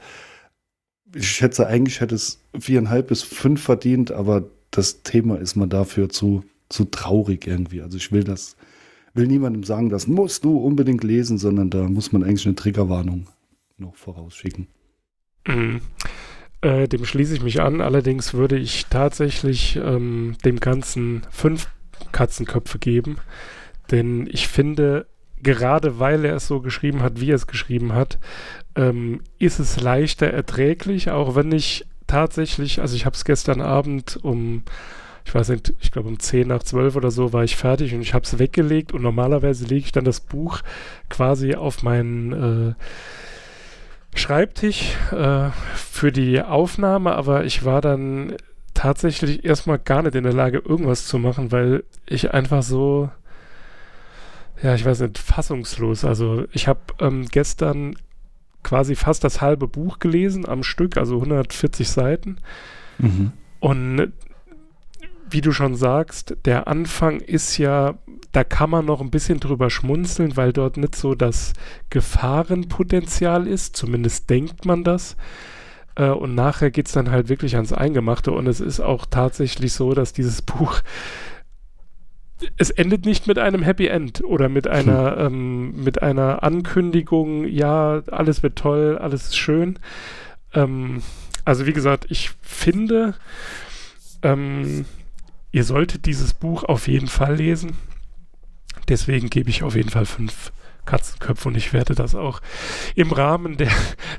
Ich 1.13 1.29
schätze, 1.29 1.67
eigentlich 1.67 1.99
hätte 1.99 2.15
es 2.15 2.41
viereinhalb 2.57 3.07
bis 3.07 3.23
fünf 3.23 3.61
verdient, 3.61 4.11
aber 4.11 4.49
das 4.71 5.03
Thema 5.03 5.37
ist 5.37 5.55
mir 5.55 5.67
dafür 5.67 6.09
zu, 6.09 6.43
zu 6.69 6.85
traurig 6.85 7.47
irgendwie. 7.47 7.81
Also 7.81 7.97
ich 7.97 8.11
will 8.11 8.23
das, 8.23 8.55
will 9.13 9.27
niemandem 9.27 9.63
sagen, 9.63 9.89
das 9.89 10.07
musst 10.07 10.45
du 10.45 10.57
unbedingt 10.57 11.03
lesen, 11.03 11.37
sondern 11.37 11.69
da 11.69 11.83
muss 11.83 12.13
man 12.13 12.23
eigentlich 12.23 12.45
eine 12.45 12.55
Triggerwarnung 12.55 13.27
noch 13.77 13.95
vorausschicken. 13.95 14.67
Mhm. 15.45 15.81
Äh, 16.61 16.87
dem 16.87 17.03
schließe 17.03 17.33
ich 17.33 17.43
mich 17.43 17.59
an. 17.59 17.81
Allerdings 17.81 18.33
würde 18.33 18.57
ich 18.57 18.85
tatsächlich 18.85 19.77
ähm, 19.83 20.37
dem 20.45 20.59
Ganzen 20.59 21.23
fünf 21.31 21.67
Katzenköpfe 22.11 22.79
geben. 22.79 23.17
Denn 23.91 24.27
ich 24.31 24.47
finde, 24.47 25.05
gerade 25.41 25.99
weil 25.99 26.25
er 26.25 26.35
es 26.35 26.47
so 26.47 26.61
geschrieben 26.61 27.01
hat, 27.01 27.19
wie 27.19 27.31
er 27.31 27.35
es 27.35 27.47
geschrieben 27.47 27.93
hat, 27.93 28.19
ähm, 28.75 29.21
ist 29.39 29.59
es 29.59 29.79
leichter 29.79 30.27
erträglich, 30.27 31.11
auch 31.11 31.35
wenn 31.35 31.51
ich 31.51 31.85
tatsächlich, 32.07 32.81
also 32.81 32.95
ich 32.95 33.05
habe 33.05 33.15
es 33.15 33.25
gestern 33.25 33.61
Abend 33.61 34.19
um, 34.23 34.63
ich 35.25 35.33
weiß 35.33 35.49
nicht, 35.49 35.73
ich 35.79 35.91
glaube 35.91 36.09
um 36.09 36.19
10 36.19 36.47
nach 36.47 36.63
12 36.63 36.95
oder 36.95 37.11
so 37.11 37.33
war 37.33 37.43
ich 37.43 37.55
fertig 37.55 37.93
und 37.93 38.01
ich 38.01 38.13
habe 38.13 38.25
es 38.25 38.39
weggelegt 38.39 38.91
und 38.91 39.01
normalerweise 39.01 39.65
lege 39.65 39.85
ich 39.85 39.91
dann 39.91 40.05
das 40.05 40.19
Buch 40.19 40.61
quasi 41.09 41.55
auf 41.55 41.83
meinen 41.83 42.69
äh, 42.69 42.73
Schreibtisch 44.13 44.97
äh, 45.13 45.51
für 45.73 46.11
die 46.11 46.41
Aufnahme, 46.41 47.15
aber 47.15 47.45
ich 47.45 47.63
war 47.63 47.79
dann 47.79 48.35
tatsächlich 48.81 49.45
erstmal 49.45 49.77
gar 49.77 50.01
nicht 50.01 50.15
in 50.15 50.23
der 50.23 50.33
Lage, 50.33 50.57
irgendwas 50.57 51.05
zu 51.05 51.19
machen, 51.19 51.51
weil 51.51 51.83
ich 52.07 52.33
einfach 52.33 52.63
so, 52.63 53.11
ja, 54.63 54.73
ich 54.73 54.83
weiß 54.83 55.01
nicht, 55.01 55.19
fassungslos. 55.19 56.03
Also 56.03 56.45
ich 56.51 56.67
habe 56.67 56.79
ähm, 56.99 57.27
gestern 57.31 57.95
quasi 58.63 58.95
fast 58.95 59.23
das 59.23 59.39
halbe 59.39 59.67
Buch 59.67 59.99
gelesen 59.99 60.49
am 60.49 60.63
Stück, 60.63 60.97
also 60.97 61.17
140 61.17 61.89
Seiten. 61.89 62.37
Mhm. 62.97 63.33
Und 63.59 64.13
wie 65.29 65.41
du 65.41 65.51
schon 65.51 65.75
sagst, 65.75 66.35
der 66.45 66.67
Anfang 66.67 67.19
ist 67.19 67.59
ja, 67.59 67.99
da 68.31 68.43
kann 68.43 68.71
man 68.71 68.85
noch 68.85 68.99
ein 68.99 69.11
bisschen 69.11 69.39
drüber 69.39 69.69
schmunzeln, 69.69 70.37
weil 70.37 70.53
dort 70.53 70.77
nicht 70.77 70.95
so 70.95 71.13
das 71.13 71.53
Gefahrenpotenzial 71.91 73.45
ist, 73.45 73.77
zumindest 73.77 74.31
denkt 74.31 74.65
man 74.65 74.83
das. 74.83 75.17
Äh, 75.95 76.09
und 76.09 76.35
nachher 76.35 76.71
geht 76.71 76.87
es 76.87 76.93
dann 76.93 77.11
halt 77.11 77.29
wirklich 77.29 77.55
ans 77.55 77.73
Eingemachte. 77.73 78.31
Und 78.31 78.47
es 78.47 78.59
ist 78.59 78.79
auch 78.79 79.05
tatsächlich 79.05 79.73
so, 79.73 79.93
dass 79.93 80.13
dieses 80.13 80.41
Buch 80.41 80.81
es 82.57 82.71
endet 82.71 83.05
nicht 83.05 83.27
mit 83.27 83.37
einem 83.37 83.61
Happy 83.61 83.87
End 83.87 84.23
oder 84.23 84.49
mit 84.49 84.67
einer, 84.67 85.15
hm. 85.15 85.25
ähm, 85.25 85.83
mit 85.83 86.01
einer 86.01 86.43
Ankündigung, 86.43 87.45
ja, 87.47 88.01
alles 88.07 88.41
wird 88.41 88.57
toll, 88.57 88.97
alles 88.97 89.25
ist 89.25 89.37
schön. 89.37 89.77
Ähm, 90.53 91.03
also 91.45 91.65
wie 91.65 91.73
gesagt, 91.73 92.05
ich 92.09 92.31
finde, 92.41 93.13
ähm, 94.21 94.85
ihr 95.51 95.63
solltet 95.63 96.05
dieses 96.05 96.33
Buch 96.33 96.63
auf 96.63 96.87
jeden 96.87 97.07
Fall 97.07 97.35
lesen. 97.35 97.77
Deswegen 98.89 99.29
gebe 99.29 99.49
ich 99.49 99.63
auf 99.63 99.75
jeden 99.75 99.89
Fall 99.89 100.05
fünf 100.05 100.51
Katzenköpfe 100.85 101.49
und 101.49 101.57
ich 101.57 101.73
werde 101.73 101.95
das 101.95 102.15
auch 102.15 102.41
im 102.95 103.11
Rahmen 103.11 103.57
der, 103.57 103.71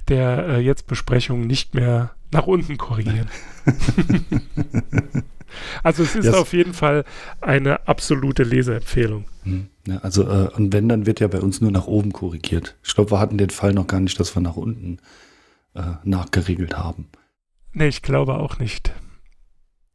der 0.08 0.46
äh, 0.48 0.60
jetzt 0.60 0.86
Besprechung 0.86 1.46
nicht 1.46 1.74
mehr 1.74 2.12
nach 2.30 2.46
unten 2.46 2.78
korrigieren. 2.78 3.28
also 5.82 6.02
es 6.02 6.14
ist 6.14 6.24
yes. 6.26 6.34
auf 6.34 6.52
jeden 6.52 6.74
Fall 6.74 7.04
eine 7.40 7.86
absolute 7.86 8.42
Leseempfehlung. 8.42 9.24
Hm. 9.44 9.68
Ja, 9.86 9.98
also 9.98 10.22
äh, 10.22 10.48
und 10.54 10.72
wenn, 10.72 10.88
dann 10.88 11.06
wird 11.06 11.20
ja 11.20 11.28
bei 11.28 11.40
uns 11.40 11.60
nur 11.60 11.70
nach 11.70 11.86
oben 11.86 12.12
korrigiert. 12.12 12.76
Ich 12.82 12.94
glaube, 12.94 13.10
wir 13.10 13.20
hatten 13.20 13.38
den 13.38 13.50
Fall 13.50 13.74
noch 13.74 13.86
gar 13.86 14.00
nicht, 14.00 14.18
dass 14.18 14.34
wir 14.36 14.40
nach 14.40 14.56
unten 14.56 14.98
äh, 15.74 15.82
nachgeregelt 16.04 16.76
haben. 16.76 17.08
Nee, 17.72 17.88
ich 17.88 18.02
glaube 18.02 18.34
auch 18.34 18.58
nicht. 18.58 18.92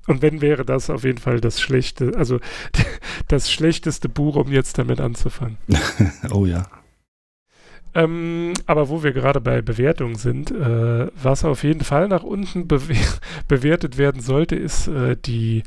Und 0.07 0.21
wenn 0.21 0.41
wäre 0.41 0.65
das 0.65 0.89
auf 0.89 1.03
jeden 1.03 1.17
Fall 1.17 1.39
das 1.41 1.61
schlechte, 1.61 2.13
also 2.17 2.39
das 3.27 3.51
schlechteste 3.51 4.09
Buch, 4.09 4.35
um 4.35 4.51
jetzt 4.51 4.77
damit 4.77 4.99
anzufangen. 4.99 5.57
oh 6.31 6.45
ja. 6.45 6.65
Ähm, 7.93 8.53
aber 8.65 8.89
wo 8.89 9.03
wir 9.03 9.11
gerade 9.11 9.41
bei 9.41 9.61
Bewertungen 9.61 10.15
sind, 10.15 10.51
äh, 10.51 11.07
was 11.21 11.43
auf 11.45 11.63
jeden 11.63 11.83
Fall 11.83 12.07
nach 12.07 12.23
unten 12.23 12.67
bewe 12.67 12.95
bewertet 13.47 13.97
werden 13.97 14.21
sollte, 14.21 14.55
ist 14.55 14.87
äh, 14.87 15.17
die 15.17 15.63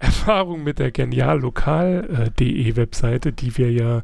Erfahrung 0.00 0.62
mit 0.62 0.78
der 0.78 0.90
geniallokal.de 0.90 2.76
Webseite, 2.76 3.32
die 3.32 3.56
wir 3.58 3.72
ja 3.72 4.02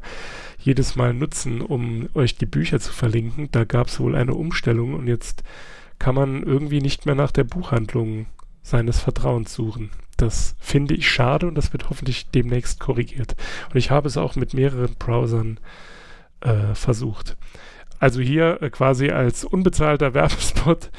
jedes 0.59 0.95
Mal 0.95 1.13
nutzen, 1.13 1.61
um 1.61 2.09
euch 2.13 2.35
die 2.35 2.45
Bücher 2.45 2.79
zu 2.79 2.91
verlinken. 2.91 3.49
Da 3.51 3.63
gab 3.65 3.87
es 3.87 3.99
wohl 3.99 4.15
eine 4.15 4.33
Umstellung 4.33 4.93
und 4.93 5.07
jetzt 5.07 5.43
kann 5.99 6.15
man 6.15 6.43
irgendwie 6.43 6.81
nicht 6.81 7.05
mehr 7.05 7.15
nach 7.15 7.31
der 7.31 7.45
Buchhandlung 7.45 8.25
seines 8.65 8.99
Vertrauens 8.99 9.53
suchen. 9.53 9.91
Das 10.17 10.55
finde 10.59 10.95
ich 10.95 11.09
schade 11.09 11.47
und 11.47 11.55
das 11.55 11.71
wird 11.71 11.89
hoffentlich 11.89 12.29
demnächst 12.31 12.79
korrigiert. 12.79 13.35
Und 13.69 13.77
ich 13.77 13.91
habe 13.91 14.07
es 14.07 14.17
auch 14.17 14.35
mit 14.35 14.53
mehreren 14.53 14.95
Browsern 14.95 15.59
äh, 16.41 16.73
versucht. 16.73 17.37
Also 17.99 18.21
hier 18.21 18.61
äh, 18.61 18.69
quasi 18.71 19.11
als 19.11 19.43
unbezahlter 19.43 20.13
Werbespot. 20.15 20.89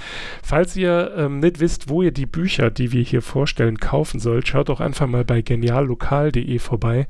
Falls 0.43 0.77
ihr 0.77 1.13
ähm, 1.17 1.41
nicht 1.41 1.59
wisst, 1.59 1.89
wo 1.89 2.03
ihr 2.03 2.13
die 2.13 2.27
Bücher, 2.27 2.71
die 2.71 2.93
wir 2.93 3.03
hier 3.03 3.21
vorstellen, 3.23 3.79
kaufen 3.79 4.21
sollt, 4.21 4.47
schaut 4.47 4.69
doch 4.69 4.81
einfach 4.81 5.09
mal 5.09 5.25
bei 5.25 5.43
geniallokal.de 5.43 6.59
vorbei. 6.61 7.09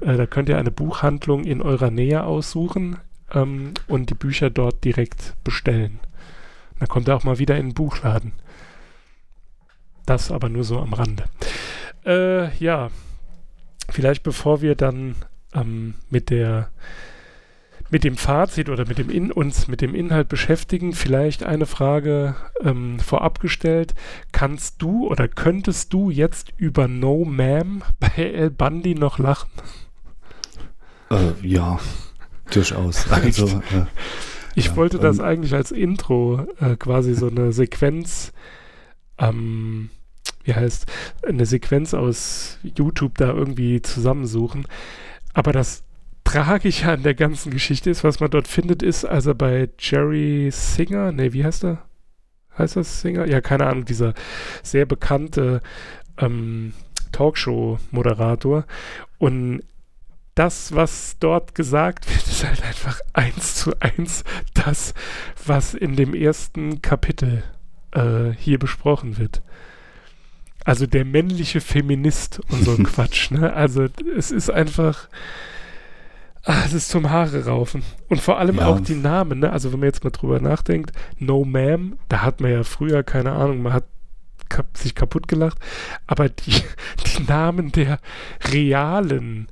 Äh, 0.00 0.16
da 0.16 0.26
könnt 0.26 0.48
ihr 0.48 0.58
eine 0.58 0.70
Buchhandlung 0.70 1.44
in 1.44 1.60
eurer 1.60 1.90
Nähe 1.90 2.24
aussuchen 2.24 2.96
ähm, 3.34 3.74
und 3.88 4.08
die 4.08 4.14
Bücher 4.14 4.48
dort 4.48 4.84
direkt 4.84 5.34
bestellen. 5.44 6.00
Dann 6.78 6.88
kommt 6.88 7.08
ihr 7.08 7.16
auch 7.16 7.24
mal 7.24 7.38
wieder 7.38 7.58
in 7.58 7.68
den 7.68 7.74
Buchladen. 7.74 8.32
Das 10.08 10.30
aber 10.30 10.48
nur 10.48 10.64
so 10.64 10.78
am 10.78 10.94
Rande. 10.94 11.24
Äh, 12.06 12.56
ja, 12.56 12.88
vielleicht 13.90 14.22
bevor 14.22 14.62
wir 14.62 14.74
dann 14.74 15.16
ähm, 15.52 15.94
mit 16.08 16.30
der 16.30 16.70
mit 17.90 18.04
dem 18.04 18.16
Fazit 18.16 18.70
oder 18.70 18.86
mit 18.86 18.96
dem 18.96 19.10
in 19.10 19.30
uns 19.30 19.68
mit 19.68 19.82
dem 19.82 19.94
Inhalt 19.94 20.28
beschäftigen, 20.28 20.94
vielleicht 20.94 21.42
eine 21.42 21.66
Frage 21.66 22.36
ähm, 22.62 23.00
vorab 23.00 23.40
gestellt. 23.40 23.94
Kannst 24.32 24.80
du 24.80 25.08
oder 25.08 25.28
könntest 25.28 25.92
du 25.92 26.08
jetzt 26.10 26.52
über 26.56 26.88
No 26.88 27.24
Ma'am 27.24 27.82
bei 28.00 28.32
El 28.32 28.50
Bundy 28.50 28.94
noch 28.94 29.18
lachen? 29.18 29.50
Äh, 31.10 31.32
ja, 31.46 31.78
durchaus. 32.50 33.10
Also, 33.10 33.46
äh, 33.46 33.84
Ich 34.54 34.66
Ja, 34.66 34.76
wollte 34.76 34.98
das 34.98 35.18
ähm, 35.18 35.24
eigentlich 35.24 35.54
als 35.54 35.70
Intro 35.70 36.46
äh, 36.60 36.76
quasi 36.76 37.14
so 37.14 37.28
eine 37.28 37.52
Sequenz, 37.52 38.32
ähm, 39.18 39.90
wie 40.48 40.54
heißt, 40.54 40.86
eine 41.26 41.44
Sequenz 41.44 41.92
aus 41.92 42.58
YouTube 42.62 43.18
da 43.18 43.28
irgendwie 43.28 43.82
zusammensuchen. 43.82 44.66
Aber 45.34 45.52
das 45.52 45.84
Tragische 46.24 46.90
an 46.90 47.02
der 47.02 47.14
ganzen 47.14 47.52
Geschichte 47.52 47.90
ist, 47.90 48.02
was 48.02 48.18
man 48.18 48.30
dort 48.30 48.48
findet, 48.48 48.82
ist 48.82 49.04
also 49.04 49.34
bei 49.34 49.68
Jerry 49.78 50.48
Singer, 50.50 51.12
nee, 51.12 51.34
wie 51.34 51.44
heißt 51.44 51.64
er? 51.64 51.84
Heißt 52.56 52.76
das 52.76 53.02
Singer? 53.02 53.26
Ja, 53.26 53.42
keine 53.42 53.66
Ahnung, 53.66 53.84
dieser 53.84 54.14
sehr 54.62 54.86
bekannte 54.86 55.60
ähm, 56.16 56.72
Talkshow-Moderator. 57.12 58.64
Und 59.18 59.62
das, 60.34 60.74
was 60.74 61.16
dort 61.20 61.54
gesagt 61.54 62.08
wird, 62.08 62.26
ist 62.26 62.46
halt 62.46 62.62
einfach 62.64 63.00
eins 63.12 63.54
zu 63.54 63.78
eins 63.80 64.24
das, 64.54 64.94
was 65.44 65.74
in 65.74 65.94
dem 65.94 66.14
ersten 66.14 66.80
Kapitel 66.80 67.42
äh, 67.92 68.30
hier 68.38 68.58
besprochen 68.58 69.18
wird. 69.18 69.42
Also 70.68 70.86
der 70.86 71.06
männliche 71.06 71.62
Feminist 71.62 72.40
und 72.50 72.62
so 72.62 72.72
ein 72.72 72.84
Quatsch, 72.84 73.30
ne? 73.30 73.54
Also 73.54 73.86
es 74.18 74.30
ist 74.30 74.50
einfach, 74.50 75.08
ah, 76.44 76.60
es 76.66 76.74
ist 76.74 76.90
zum 76.90 77.08
Haare 77.08 77.46
raufen. 77.46 77.82
Und 78.10 78.20
vor 78.20 78.38
allem 78.38 78.56
Ja. 78.58 78.66
auch 78.66 78.78
die 78.78 78.94
Namen, 78.96 79.38
ne? 79.38 79.50
Also 79.50 79.72
wenn 79.72 79.80
man 79.80 79.86
jetzt 79.86 80.04
mal 80.04 80.10
drüber 80.10 80.40
nachdenkt, 80.40 80.92
No 81.18 81.40
Ma'am, 81.42 81.92
da 82.10 82.20
hat 82.20 82.42
man 82.42 82.50
ja 82.52 82.64
früher, 82.64 83.02
keine 83.02 83.32
Ahnung, 83.32 83.62
man 83.62 83.72
hat 83.72 83.84
kap 84.50 84.76
sich 84.76 84.94
kaputt 84.94 85.26
gelacht, 85.26 85.56
aber 86.06 86.28
die, 86.28 86.52
die 87.16 87.22
Namen 87.26 87.72
der 87.72 87.98
realen 88.52 89.48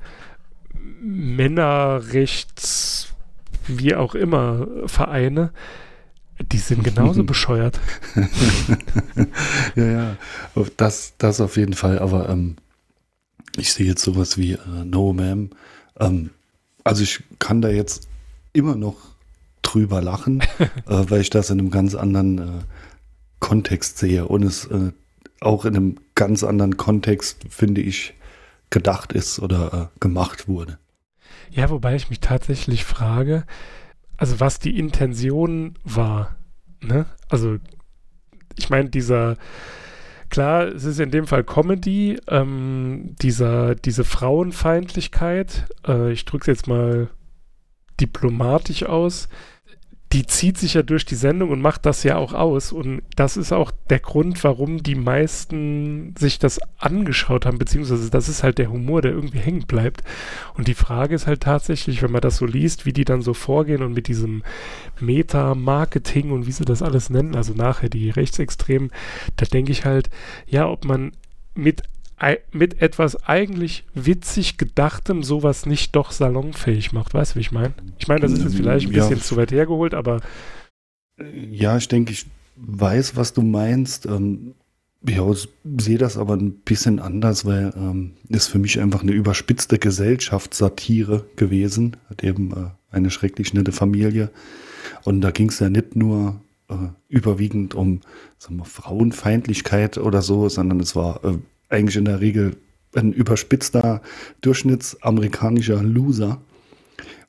Männerrechts, 1.00 3.14
wie 3.66 3.94
auch 3.94 4.14
immer, 4.14 4.66
Vereine, 4.84 5.50
die 6.40 6.58
sind 6.58 6.84
genauso 6.84 7.24
bescheuert. 7.24 7.78
ja, 9.74 9.84
ja, 9.84 10.16
das, 10.76 11.14
das 11.18 11.40
auf 11.40 11.56
jeden 11.56 11.74
Fall. 11.74 11.98
Aber 11.98 12.28
ähm, 12.28 12.56
ich 13.56 13.72
sehe 13.72 13.86
jetzt 13.86 14.02
sowas 14.02 14.36
wie 14.38 14.52
äh, 14.52 14.84
No 14.84 15.10
Ma'am. 15.10 15.50
Ähm, 15.98 16.30
also 16.84 17.02
ich 17.02 17.22
kann 17.38 17.62
da 17.62 17.68
jetzt 17.68 18.08
immer 18.52 18.76
noch 18.76 18.96
drüber 19.62 20.00
lachen, 20.00 20.40
äh, 20.60 20.66
weil 20.86 21.20
ich 21.20 21.30
das 21.30 21.50
in 21.50 21.58
einem 21.58 21.70
ganz 21.70 21.94
anderen 21.94 22.38
äh, 22.38 22.62
Kontext 23.40 23.98
sehe 23.98 24.26
und 24.26 24.42
es 24.42 24.66
äh, 24.66 24.92
auch 25.40 25.64
in 25.64 25.76
einem 25.76 25.96
ganz 26.14 26.42
anderen 26.44 26.76
Kontext, 26.76 27.44
finde 27.50 27.80
ich, 27.80 28.14
gedacht 28.70 29.12
ist 29.12 29.38
oder 29.38 29.90
äh, 29.94 30.00
gemacht 30.00 30.48
wurde. 30.48 30.78
Ja, 31.50 31.70
wobei 31.70 31.94
ich 31.94 32.10
mich 32.10 32.20
tatsächlich 32.20 32.84
frage, 32.84 33.44
also 34.16 34.40
was 34.40 34.58
die 34.58 34.78
Intention 34.78 35.78
war. 35.84 36.36
Ne? 36.80 37.06
Also, 37.28 37.58
ich 38.56 38.70
meine, 38.70 38.88
dieser, 38.88 39.36
klar, 40.30 40.66
es 40.68 40.84
ist 40.84 41.00
in 41.00 41.10
dem 41.10 41.26
Fall 41.26 41.44
Comedy, 41.44 42.18
ähm, 42.28 43.14
dieser, 43.20 43.74
diese 43.74 44.04
Frauenfeindlichkeit, 44.04 45.66
äh, 45.86 46.12
ich 46.12 46.24
drücke 46.24 46.50
es 46.50 46.58
jetzt 46.58 46.66
mal 46.66 47.08
diplomatisch 48.00 48.84
aus, 48.84 49.28
die 50.16 50.24
zieht 50.24 50.56
sich 50.56 50.72
ja 50.72 50.82
durch 50.82 51.04
die 51.04 51.14
Sendung 51.14 51.50
und 51.50 51.60
macht 51.60 51.84
das 51.84 52.02
ja 52.02 52.16
auch 52.16 52.32
aus. 52.32 52.72
Und 52.72 53.02
das 53.16 53.36
ist 53.36 53.52
auch 53.52 53.70
der 53.90 53.98
Grund, 53.98 54.42
warum 54.44 54.82
die 54.82 54.94
meisten 54.94 56.14
sich 56.18 56.38
das 56.38 56.58
angeschaut 56.78 57.44
haben, 57.44 57.58
beziehungsweise 57.58 58.08
das 58.08 58.30
ist 58.30 58.42
halt 58.42 58.56
der 58.56 58.70
Humor, 58.70 59.02
der 59.02 59.12
irgendwie 59.12 59.40
hängen 59.40 59.66
bleibt. 59.66 60.02
Und 60.54 60.68
die 60.68 60.74
Frage 60.74 61.14
ist 61.14 61.26
halt 61.26 61.42
tatsächlich, 61.42 62.00
wenn 62.00 62.12
man 62.12 62.22
das 62.22 62.38
so 62.38 62.46
liest, 62.46 62.86
wie 62.86 62.94
die 62.94 63.04
dann 63.04 63.20
so 63.20 63.34
vorgehen 63.34 63.82
und 63.82 63.92
mit 63.92 64.08
diesem 64.08 64.42
Meta-Marketing 65.00 66.30
und 66.30 66.46
wie 66.46 66.52
sie 66.52 66.64
das 66.64 66.80
alles 66.80 67.10
nennen, 67.10 67.36
also 67.36 67.52
nachher 67.52 67.90
die 67.90 68.08
Rechtsextremen, 68.08 68.92
da 69.36 69.44
denke 69.44 69.70
ich 69.70 69.84
halt, 69.84 70.08
ja, 70.46 70.66
ob 70.66 70.86
man 70.86 71.12
mit 71.54 71.82
mit 72.52 72.80
etwas 72.80 73.22
eigentlich 73.24 73.84
witzig 73.94 74.56
gedachtem 74.56 75.22
sowas 75.22 75.66
nicht 75.66 75.94
doch 75.94 76.12
salonfähig 76.12 76.92
macht. 76.92 77.12
Weißt 77.14 77.32
du, 77.32 77.36
wie 77.36 77.40
ich 77.40 77.52
meine? 77.52 77.74
Ich 77.98 78.08
meine, 78.08 78.20
das 78.20 78.32
ist 78.32 78.42
jetzt 78.44 78.56
vielleicht 78.56 78.88
ein 78.88 78.94
Ja. 78.94 79.06
bisschen 79.08 79.22
zu 79.22 79.36
weit 79.36 79.52
hergeholt, 79.52 79.92
aber 79.94 80.20
Ja, 81.50 81.76
ich 81.76 81.88
denke, 81.88 82.12
ich 82.12 82.26
weiß, 82.56 83.16
was 83.16 83.32
du 83.32 83.42
meinst. 83.42 84.06
Ähm, 84.06 84.54
ja, 85.06 85.30
ich 85.30 85.48
sehe 85.78 85.98
das 85.98 86.16
aber 86.16 86.34
ein 86.34 86.52
bisschen 86.52 86.98
anders, 86.98 87.44
weil 87.44 87.72
ähm, 87.76 88.12
ist 88.28 88.48
für 88.48 88.58
mich 88.58 88.80
einfach 88.80 89.02
eine 89.02 89.12
überspitzte 89.12 89.78
Gesellschaftssatire 89.78 91.26
gewesen. 91.36 91.96
Hat 92.10 92.24
eben 92.24 92.52
äh, 92.52 92.70
eine 92.90 93.10
schrecklich 93.10 93.54
nette 93.54 93.72
Familie. 93.72 94.30
Und 95.04 95.20
da 95.20 95.30
ging 95.30 95.48
es 95.50 95.58
ja 95.58 95.68
nicht 95.70 95.96
nur 95.96 96.40
äh, 96.68 96.74
überwiegend 97.08 97.74
um 97.74 98.00
sagen 98.38 98.56
wir, 98.56 98.64
Frauenfeindlichkeit 98.64 99.98
oder 99.98 100.22
so, 100.22 100.48
sondern 100.48 100.80
es 100.80 100.96
war 100.96 101.24
äh, 101.24 101.38
eigentlich 101.68 101.96
in 101.96 102.04
der 102.04 102.20
Regel 102.20 102.56
ein 102.94 103.12
überspitzter 103.12 104.02
durchschnittsamerikanischer 104.40 105.82
Loser. 105.82 106.40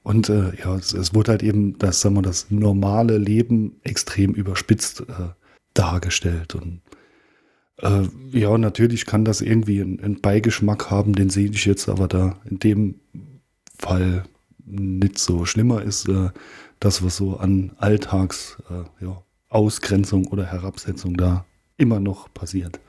Und 0.03 0.29
äh, 0.29 0.55
ja, 0.55 0.75
es, 0.75 0.93
es 0.93 1.13
wurde 1.13 1.31
halt 1.31 1.43
eben 1.43 1.77
das, 1.79 2.01
sagen 2.01 2.15
wir, 2.15 2.21
das 2.21 2.49
normale 2.49 3.17
Leben 3.17 3.75
extrem 3.83 4.33
überspitzt 4.33 5.01
äh, 5.01 5.29
dargestellt. 5.73 6.55
Und 6.55 6.81
äh, 7.81 8.07
ja, 8.31 8.57
natürlich 8.57 9.05
kann 9.05 9.25
das 9.25 9.41
irgendwie 9.41 9.81
einen, 9.81 9.99
einen 9.99 10.21
Beigeschmack 10.21 10.89
haben, 10.89 11.13
den 11.13 11.29
sehe 11.29 11.49
ich 11.49 11.65
jetzt 11.65 11.89
aber 11.89 12.07
da 12.07 12.39
in 12.49 12.59
dem 12.59 12.95
Fall 13.77 14.23
nicht 14.65 15.19
so 15.19 15.45
schlimmer 15.45 15.81
ist, 15.81 16.07
äh, 16.07 16.29
das, 16.79 17.03
was 17.03 17.17
so 17.17 17.37
an 17.37 17.71
Alltags 17.77 18.57
äh, 18.69 19.05
ja, 19.05 19.21
oder 19.49 20.45
Herabsetzung 20.45 21.17
da 21.17 21.45
immer 21.77 21.99
noch 21.99 22.33
passiert. 22.33 22.79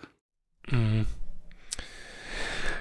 Mhm. 0.70 1.06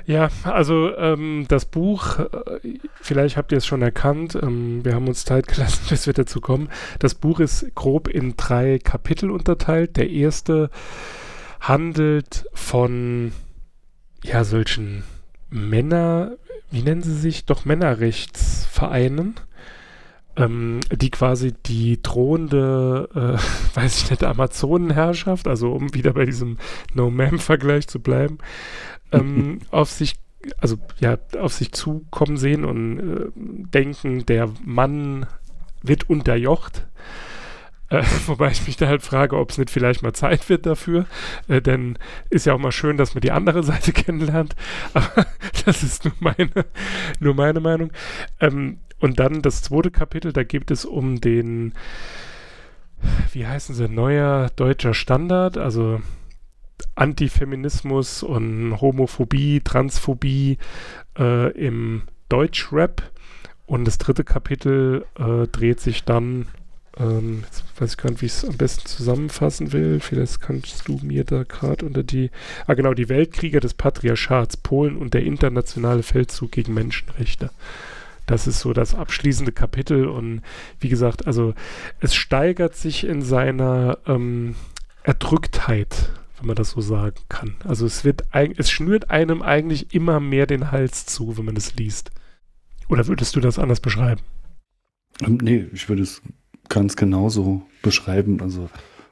Ja, 0.07 0.29
also 0.45 0.95
ähm, 0.95 1.45
das 1.49 1.65
Buch, 1.65 2.19
äh, 2.19 2.79
vielleicht 3.01 3.35
habt 3.35 3.51
ihr 3.51 3.57
es 3.57 3.65
schon 3.65 3.81
erkannt, 3.81 4.39
ähm, 4.41 4.85
wir 4.85 4.95
haben 4.95 5.09
uns 5.09 5.25
Zeit 5.25 5.47
gelassen, 5.47 5.85
bis 5.89 6.07
wir 6.07 6.13
dazu 6.13 6.39
kommen. 6.39 6.69
Das 6.99 7.13
Buch 7.13 7.41
ist 7.41 7.75
grob 7.75 8.07
in 8.07 8.37
drei 8.37 8.79
Kapitel 8.79 9.29
unterteilt. 9.29 9.97
Der 9.97 10.09
erste 10.09 10.69
handelt 11.59 12.45
von 12.53 13.33
ja 14.23 14.45
solchen 14.45 15.03
Männer, 15.49 16.37
wie 16.71 16.83
nennen 16.83 17.03
sie 17.03 17.15
sich? 17.15 17.45
Doch 17.45 17.65
Männerrechtsvereinen, 17.65 19.35
ähm, 20.37 20.79
die 20.91 21.09
quasi 21.09 21.53
die 21.65 22.01
drohende, 22.01 23.09
äh, 23.13 23.75
weiß 23.77 24.03
ich 24.03 24.09
nicht, 24.11 24.23
Amazonenherrschaft, 24.23 25.47
also 25.47 25.71
um 25.71 25.93
wieder 25.93 26.13
bei 26.13 26.25
diesem 26.25 26.57
No-Man-Vergleich 26.93 27.87
zu 27.87 27.99
bleiben, 27.99 28.37
ähm, 29.11 29.59
auf 29.71 29.89
sich, 29.89 30.15
also 30.59 30.77
ja, 30.99 31.17
auf 31.39 31.53
sich 31.53 31.71
zukommen 31.71 32.37
sehen 32.37 32.63
und 32.63 32.99
äh, 32.99 33.25
denken, 33.35 34.25
der 34.25 34.49
Mann 34.63 35.25
wird 35.81 36.09
unterjocht. 36.09 36.85
Äh, 37.89 38.03
wobei 38.27 38.51
ich 38.51 38.67
mich 38.67 38.77
da 38.77 38.87
halt 38.87 39.01
frage, 39.01 39.37
ob 39.37 39.49
es 39.49 39.57
nicht 39.57 39.71
vielleicht 39.71 40.03
mal 40.03 40.13
Zeit 40.13 40.49
wird 40.49 40.65
dafür. 40.65 41.05
Äh, 41.47 41.61
denn 41.61 41.97
ist 42.29 42.45
ja 42.45 42.53
auch 42.53 42.59
mal 42.59 42.71
schön, 42.71 42.97
dass 42.97 43.15
man 43.15 43.21
die 43.21 43.31
andere 43.31 43.63
Seite 43.63 43.91
kennenlernt. 43.91 44.55
Aber 44.93 45.25
das 45.65 45.81
ist 45.81 46.05
nur 46.05 46.13
meine, 46.19 46.65
nur 47.19 47.33
meine 47.33 47.59
Meinung. 47.59 47.91
Ähm, 48.39 48.79
und 48.99 49.19
dann 49.19 49.41
das 49.41 49.61
zweite 49.61 49.91
Kapitel, 49.91 50.33
da 50.33 50.43
geht 50.43 50.71
es 50.71 50.85
um 50.85 51.21
den, 51.21 51.73
wie 53.31 53.45
heißen 53.45 53.75
sie, 53.75 53.87
neuer 53.87 54.49
deutscher 54.55 54.93
Standard, 54.93 55.57
also 55.57 56.01
Antifeminismus 56.95 58.23
und 58.23 58.79
Homophobie, 58.81 59.61
Transphobie 59.61 60.57
äh, 61.17 61.51
im 61.51 62.03
Deutschrap. 62.29 63.11
Und 63.65 63.85
das 63.85 63.97
dritte 63.97 64.23
Kapitel 64.23 65.05
äh, 65.19 65.47
dreht 65.47 65.79
sich 65.79 66.05
dann, 66.05 66.47
ähm, 66.97 67.43
jetzt 67.43 67.65
weiß 67.79 67.91
ich 67.91 67.97
gar 67.97 68.09
nicht, 68.09 68.21
wie 68.21 68.27
ich 68.27 68.33
es 68.33 68.45
am 68.45 68.57
besten 68.57 68.87
zusammenfassen 68.87 69.73
will. 69.73 69.99
Vielleicht 69.99 70.41
kannst 70.41 70.87
du 70.87 70.99
mir 71.03 71.23
da 71.23 71.43
gerade 71.43 71.85
unter 71.85 72.03
die, 72.03 72.31
ah 72.65 72.73
genau, 72.73 72.93
die 72.93 73.09
Weltkrieger 73.09 73.59
des 73.59 73.73
Patriarchats, 73.73 74.57
Polen 74.57 74.97
und 74.97 75.13
der 75.13 75.23
internationale 75.23 76.01
Feldzug 76.01 76.51
gegen 76.51 76.73
Menschenrechte. 76.73 77.51
Das 78.27 78.45
ist 78.45 78.59
so 78.59 78.73
das 78.73 78.93
abschließende 78.93 79.53
Kapitel 79.53 80.05
und 80.05 80.41
wie 80.79 80.89
gesagt, 80.89 81.25
also 81.25 81.53
es 82.01 82.13
steigert 82.13 82.75
sich 82.75 83.05
in 83.05 83.21
seiner 83.21 83.99
ähm, 84.05 84.55
Erdrücktheit, 85.03 86.11
wenn 86.37 86.47
man 86.47 86.57
das 86.57 86.71
so 86.71 86.81
sagen 86.81 87.15
kann. 87.29 87.55
Also 87.63 87.85
es 87.85 88.03
wird, 88.03 88.23
es 88.33 88.69
schnürt 88.69 89.09
einem 89.09 89.41
eigentlich 89.41 89.95
immer 89.95 90.19
mehr 90.19 90.45
den 90.45 90.71
Hals 90.71 91.05
zu, 91.05 91.37
wenn 91.37 91.45
man 91.45 91.55
es 91.55 91.75
liest. 91.75 92.11
Oder 92.89 93.07
würdest 93.07 93.35
du 93.37 93.39
das 93.39 93.57
anders 93.57 93.79
beschreiben? 93.79 94.21
Ähm, 95.21 95.39
nee, 95.41 95.65
ich 95.71 95.87
würde 95.87 96.03
es 96.03 96.21
ganz 96.67 96.97
genauso 96.97 97.65
beschreiben. 97.81 98.41
Also 98.41 98.69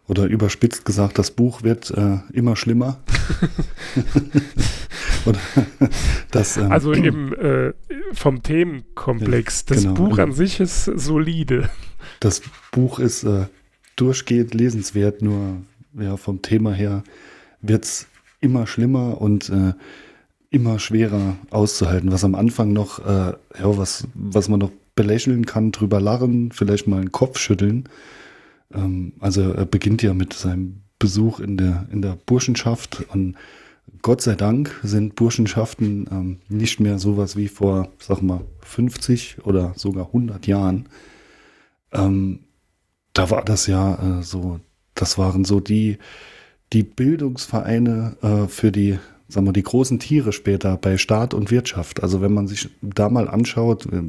oder 0.08 0.26
überspitzt 0.26 0.84
gesagt, 0.84 1.18
das 1.18 1.32
Buch 1.32 1.64
wird 1.64 1.90
äh, 1.92 2.18
immer 2.34 2.58
schlimmer. 2.58 3.02
das, 6.32 6.58
ähm, 6.58 6.72
also 6.72 6.92
im, 6.94 7.34
äh, 7.34 7.74
vom 8.14 8.44
Themenkomplex. 8.44 9.66
Das 9.66 9.84
genau, 9.84 9.94
Buch 9.94 10.18
an 10.20 10.32
sich 10.32 10.60
ist 10.60 10.86
solide. 10.86 11.70
Das 12.20 12.42
Buch 12.72 13.00
ist 13.00 13.24
äh, 13.24 13.46
durchgehend 13.96 14.54
lesenswert, 14.54 15.22
nur 15.22 15.62
ja, 15.94 16.18
vom 16.18 16.42
Thema 16.42 16.74
her 16.74 17.04
wird 17.62 17.86
es 17.86 18.08
immer 18.42 18.68
schlimmer 18.68 19.22
und 19.22 19.50
äh, 19.50 19.74
immer 20.50 20.80
schwerer 20.80 21.36
auszuhalten. 21.50 22.12
Was 22.12 22.24
am 22.24 22.36
Anfang 22.36 22.74
noch, 22.74 23.00
äh, 23.00 23.34
ja, 23.60 23.78
was, 23.78 24.08
was 24.14 24.50
man 24.50 24.60
noch 24.60 24.72
belächeln 24.96 25.46
kann, 25.46 25.72
drüber 25.72 26.00
lachen, 26.00 26.52
vielleicht 26.52 26.88
mal 26.88 27.00
einen 27.00 27.12
Kopf 27.12 27.40
schütteln. 27.40 27.90
Ähm, 28.74 29.14
also 29.20 29.52
er 29.52 29.66
beginnt 29.66 30.02
ja 30.02 30.14
mit 30.14 30.34
seinem 30.34 30.82
Besuch 31.00 31.40
in 31.40 31.58
der, 31.58 31.88
in 31.92 32.02
der 32.02 32.18
Burschenschaft 32.26 33.04
und 33.10 33.36
Gott 34.06 34.22
sei 34.22 34.36
Dank 34.36 34.80
sind 34.84 35.16
Burschenschaften 35.16 36.06
ähm, 36.12 36.38
nicht 36.48 36.80
mehr 36.80 37.00
sowas 37.00 37.38
wie 37.38 37.48
vor, 37.48 37.90
sag 37.98 38.22
mal, 38.22 38.42
50 38.60 39.38
oder 39.46 39.74
sogar 39.76 40.06
100 40.06 40.46
Jahren. 40.46 40.90
Ähm, 41.92 42.42
da 43.14 43.32
war 43.32 43.44
das 43.44 43.66
ja 43.66 44.20
äh, 44.20 44.22
so, 44.22 44.60
das 44.94 45.18
waren 45.18 45.44
so 45.44 45.60
die, 45.60 45.98
die 46.72 46.84
Bildungsvereine 46.84 48.16
äh, 48.22 48.48
für 48.48 48.72
die, 48.72 49.00
sagen 49.28 49.48
wir, 49.48 49.54
die 49.54 49.64
großen 49.64 49.98
Tiere 49.98 50.34
später 50.34 50.78
bei 50.78 51.00
Staat 51.00 51.34
und 51.34 51.50
Wirtschaft. 51.50 52.04
Also 52.04 52.22
wenn 52.22 52.32
man 52.32 52.46
sich 52.48 52.70
da 52.84 53.10
mal 53.10 53.28
anschaut, 53.28 53.88
äh, 53.88 54.04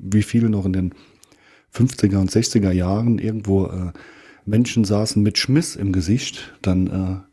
wie 0.00 0.24
viele 0.24 0.50
noch 0.50 0.66
in 0.66 0.72
den 0.72 0.94
50er 1.72 2.16
und 2.16 2.32
60er 2.32 2.72
Jahren 2.72 3.20
irgendwo 3.20 3.66
äh, 3.66 3.92
Menschen 4.46 4.82
saßen 4.82 5.22
mit 5.22 5.38
Schmiss 5.38 5.76
im 5.76 5.92
Gesicht, 5.92 6.58
dann 6.60 6.86
äh, 6.88 7.27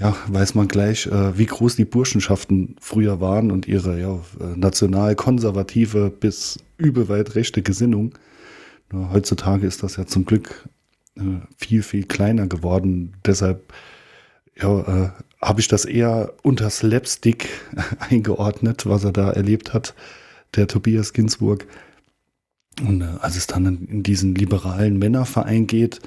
ja, 0.00 0.16
weiß 0.28 0.54
man 0.54 0.66
gleich, 0.66 1.06
äh, 1.06 1.36
wie 1.36 1.46
groß 1.46 1.76
die 1.76 1.84
Burschenschaften 1.84 2.74
früher 2.80 3.20
waren 3.20 3.52
und 3.52 3.68
ihre 3.68 4.00
ja, 4.00 4.14
äh, 4.40 4.56
national-konservative 4.56 6.10
bis 6.10 6.58
übelweit 6.78 7.34
rechte 7.34 7.60
Gesinnung. 7.60 8.14
Nur 8.90 9.12
heutzutage 9.12 9.66
ist 9.66 9.82
das 9.82 9.96
ja 9.96 10.06
zum 10.06 10.24
Glück 10.24 10.68
äh, 11.16 11.40
viel, 11.58 11.82
viel 11.82 12.04
kleiner 12.04 12.46
geworden. 12.46 13.12
Deshalb 13.26 13.74
ja, 14.60 14.80
äh, 14.80 15.10
habe 15.42 15.60
ich 15.60 15.68
das 15.68 15.84
eher 15.84 16.32
unter 16.42 16.70
Slapstick 16.70 17.50
eingeordnet, 17.98 18.86
was 18.86 19.04
er 19.04 19.12
da 19.12 19.30
erlebt 19.30 19.74
hat, 19.74 19.94
der 20.56 20.66
Tobias 20.66 21.12
Ginsburg. 21.12 21.66
Und 22.80 23.02
äh, 23.02 23.18
als 23.20 23.36
es 23.36 23.46
dann 23.46 23.86
in 23.86 24.02
diesen 24.02 24.34
liberalen 24.34 24.98
Männerverein 24.98 25.66
geht, 25.66 26.00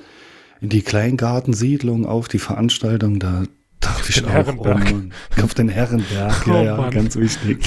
in 0.61 0.69
die 0.69 0.81
Kleingartensiedlung 0.81 2.07
auf 2.07 2.27
die 2.27 2.39
Veranstaltung, 2.39 3.19
da 3.19 3.43
dachte 3.83 4.09
ich 4.09 4.25
auch, 4.25 4.55
oh 4.57 4.63
Mann, 4.63 5.13
auf 5.41 5.53
den 5.53 5.69
Herrenberg, 5.69 6.47
ja, 6.47 6.53
oh 6.53 6.63
ja, 6.63 6.89
ganz 6.89 7.15
wichtig. 7.15 7.65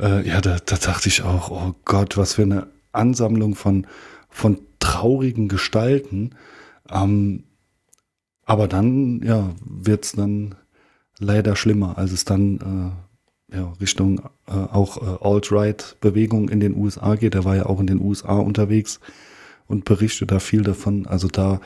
äh, 0.00 0.26
ja, 0.26 0.40
da, 0.40 0.58
da 0.64 0.76
dachte 0.76 1.08
ich 1.08 1.22
auch, 1.22 1.50
oh 1.50 1.74
Gott, 1.84 2.16
was 2.16 2.34
für 2.34 2.42
eine 2.42 2.68
Ansammlung 2.92 3.54
von, 3.54 3.86
von 4.28 4.60
traurigen 4.78 5.48
Gestalten. 5.48 6.30
Ähm, 6.90 7.44
aber 8.44 8.68
dann, 8.68 9.22
ja, 9.22 9.50
wird 9.64 10.04
es 10.04 10.12
dann 10.12 10.54
leider 11.18 11.56
schlimmer, 11.56 11.98
als 11.98 12.12
es 12.12 12.24
dann 12.24 12.94
äh, 13.50 13.56
ja, 13.56 13.72
Richtung 13.80 14.20
äh, 14.46 14.52
auch 14.52 14.96
äh, 15.02 15.24
Alt-Right-Bewegung 15.26 16.48
in 16.48 16.60
den 16.60 16.76
USA 16.76 17.14
geht. 17.14 17.34
Er 17.34 17.44
war 17.44 17.56
ja 17.56 17.66
auch 17.66 17.80
in 17.80 17.86
den 17.86 18.00
USA 18.00 18.34
unterwegs 18.34 19.00
und 19.66 19.84
berichtet 19.84 20.30
da 20.30 20.38
viel 20.38 20.62
davon. 20.62 21.06
Also 21.06 21.28
da, 21.28 21.60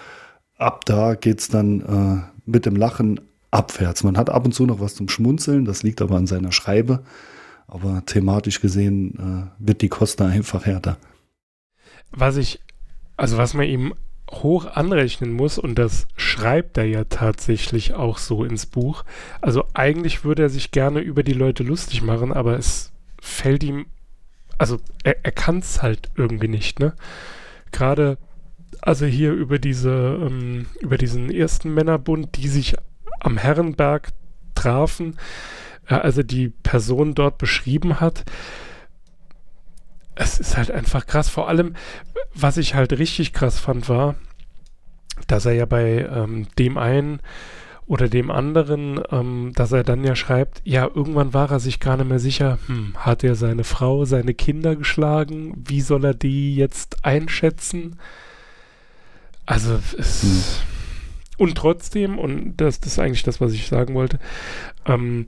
ab 0.59 0.85
da 0.85 1.15
geht's 1.15 1.49
dann 1.49 1.81
äh, 1.81 2.51
mit 2.51 2.67
dem 2.67 2.77
Lachen 2.77 3.21
abwärts. 3.53 4.03
Man 4.03 4.17
hat 4.17 4.31
ab 4.31 4.45
und 4.45 4.53
zu 4.53 4.67
noch 4.67 4.81
was 4.81 4.97
zum 4.97 5.09
Schmunzeln, 5.09 5.65
das 5.65 5.85
liegt 5.85 6.03
aber 6.03 6.17
an 6.17 6.27
seiner 6.27 6.51
Schreibe. 6.51 7.05
Aber 7.69 8.05
thematisch 8.05 8.61
gesehen 8.61 9.51
äh, 9.61 9.65
wird 9.65 9.83
die 9.83 9.89
Kosten 9.89 10.25
einfach 10.25 10.67
härter. 10.67 10.99
Was 12.11 12.37
ich, 12.37 12.61
also 13.17 13.39
was 13.39 13.55
man 13.55 13.67
ihm 13.67 13.95
hoch 14.31 14.67
anrechnen 14.67 15.33
muss 15.33 15.59
und 15.59 15.79
das 15.79 16.07
schreibt 16.17 16.79
er 16.79 16.85
ja 16.85 17.05
tatsächlich 17.05 17.95
auch 17.95 18.19
so 18.19 18.45
ins 18.45 18.67
Buch. 18.67 19.05
Also 19.41 19.65
eigentlich 19.75 20.25
würde 20.25 20.43
er 20.43 20.49
sich 20.49 20.71
gerne 20.71 21.01
über 21.01 21.23
die 21.23 21.35
Leute 21.35 21.63
lustig 21.63 22.03
machen, 22.03 22.33
aber 22.33 22.59
es 22.59 22.93
fällt 23.21 23.63
ihm, 23.63 23.87
also 24.59 24.79
er, 25.05 25.25
er 25.25 25.33
kann 25.33 25.59
es 25.59 25.83
halt 25.83 26.11
irgendwie 26.17 26.49
nicht, 26.49 26.81
ne? 26.81 26.95
Gerade, 27.73 28.19
also 28.81 29.07
hier 29.07 29.33
über 29.33 29.59
diese, 29.59 30.19
ähm, 30.21 30.67
über 30.81 30.99
diesen 30.99 31.31
ersten 31.31 31.73
Männerbund, 31.73 32.37
die 32.37 32.49
sich 32.49 32.77
am 33.21 33.37
Herrenberg 33.37 34.11
trafen, 34.55 35.17
äh, 35.89 35.95
also 35.95 36.23
die 36.23 36.49
Person 36.49 37.15
dort 37.15 37.39
beschrieben 37.39 38.01
hat, 38.01 38.25
es 40.15 40.39
ist 40.39 40.57
halt 40.57 40.71
einfach 40.71 41.07
krass. 41.07 41.29
Vor 41.29 41.49
allem, 41.49 41.75
was 42.35 42.57
ich 42.57 42.75
halt 42.75 42.93
richtig 42.93 43.33
krass 43.33 43.59
fand, 43.59 43.89
war, 43.89 44.15
dass 45.27 45.47
er 45.47 45.53
ja 45.53 45.67
bei 45.67 46.07
ähm, 46.11 46.49
dem 46.59 46.79
einen 46.79 47.21
oder 47.87 48.09
dem 48.09 48.31
anderen, 48.31 49.01
ähm, 49.11 49.53
dass 49.55 49.73
er 49.73 49.85
dann 49.85 50.05
ja 50.05 50.15
schreibt, 50.15 50.63
ja, 50.65 50.85
irgendwann 50.87 51.35
war 51.35 51.51
er 51.51 51.61
sich 51.61 51.81
gar 51.81 51.97
nicht 51.97 52.09
mehr 52.09 52.19
sicher, 52.19 52.59
hm, 52.67 52.95
hat 52.97 53.25
er 53.25 53.35
seine 53.35 53.65
Frau, 53.65 54.05
seine 54.05 54.35
Kinder 54.35 54.77
geschlagen? 54.77 55.53
Wie 55.57 55.81
soll 55.81 56.05
er 56.05 56.15
die 56.15 56.55
jetzt 56.55 57.05
einschätzen? 57.05 57.99
Also 59.47 59.79
es. 59.99 60.63
Und 61.39 61.57
trotzdem, 61.57 62.19
und 62.19 62.57
das, 62.57 62.81
das, 62.81 62.93
ist 62.93 62.99
eigentlich 62.99 63.23
das, 63.23 63.41
was 63.41 63.53
ich 63.53 63.69
sagen 63.69 63.95
wollte, 63.95 64.19
ähm, 64.87 65.27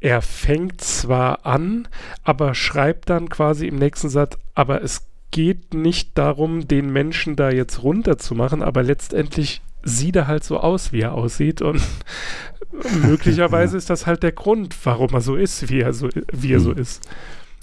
er 0.00 0.20
fängt 0.20 0.80
zwar 0.80 1.46
an, 1.46 1.86
aber 2.24 2.54
schreibt 2.54 3.08
dann 3.08 3.28
quasi 3.28 3.68
im 3.68 3.76
nächsten 3.76 4.08
Satz, 4.08 4.36
aber 4.54 4.82
es 4.82 5.06
geht 5.30 5.74
nicht 5.74 6.18
darum, 6.18 6.66
den 6.66 6.92
Menschen 6.92 7.36
da 7.36 7.50
jetzt 7.50 7.82
runterzumachen, 7.82 8.62
aber 8.62 8.82
letztendlich 8.82 9.62
sieht 9.84 10.16
er 10.16 10.26
halt 10.26 10.44
so 10.44 10.58
aus, 10.58 10.92
wie 10.92 11.00
er 11.00 11.14
aussieht 11.14 11.62
und 11.62 11.80
möglicherweise 13.02 13.76
ist 13.76 13.90
das 13.90 14.06
halt 14.06 14.22
der 14.22 14.32
Grund, 14.32 14.76
warum 14.84 15.10
er 15.12 15.20
so 15.20 15.36
ist, 15.36 15.68
wie 15.68 15.80
er 15.80 15.92
so, 15.92 16.08
wie 16.32 16.52
er 16.52 16.58
mhm. 16.58 16.64
so 16.64 16.72
ist. 16.72 17.08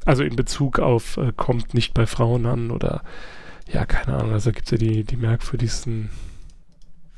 Also 0.06 0.24
in 0.24 0.36
Bezug 0.36 0.80
auf 0.80 1.18
äh, 1.18 1.34
kommt 1.36 1.74
nicht 1.74 1.94
bei 1.94 2.06
Frauen 2.06 2.46
an 2.46 2.72
oder 2.72 3.04
ja, 3.72 3.86
keine 3.86 4.18
Ahnung, 4.18 4.34
also 4.34 4.52
gibt 4.52 4.66
es 4.66 4.72
ja 4.72 4.78
die, 4.78 5.04
die 5.04 5.18
merkwürdigsten 5.18 6.10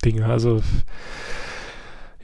Dinge. 0.01 0.25
Also 0.25 0.61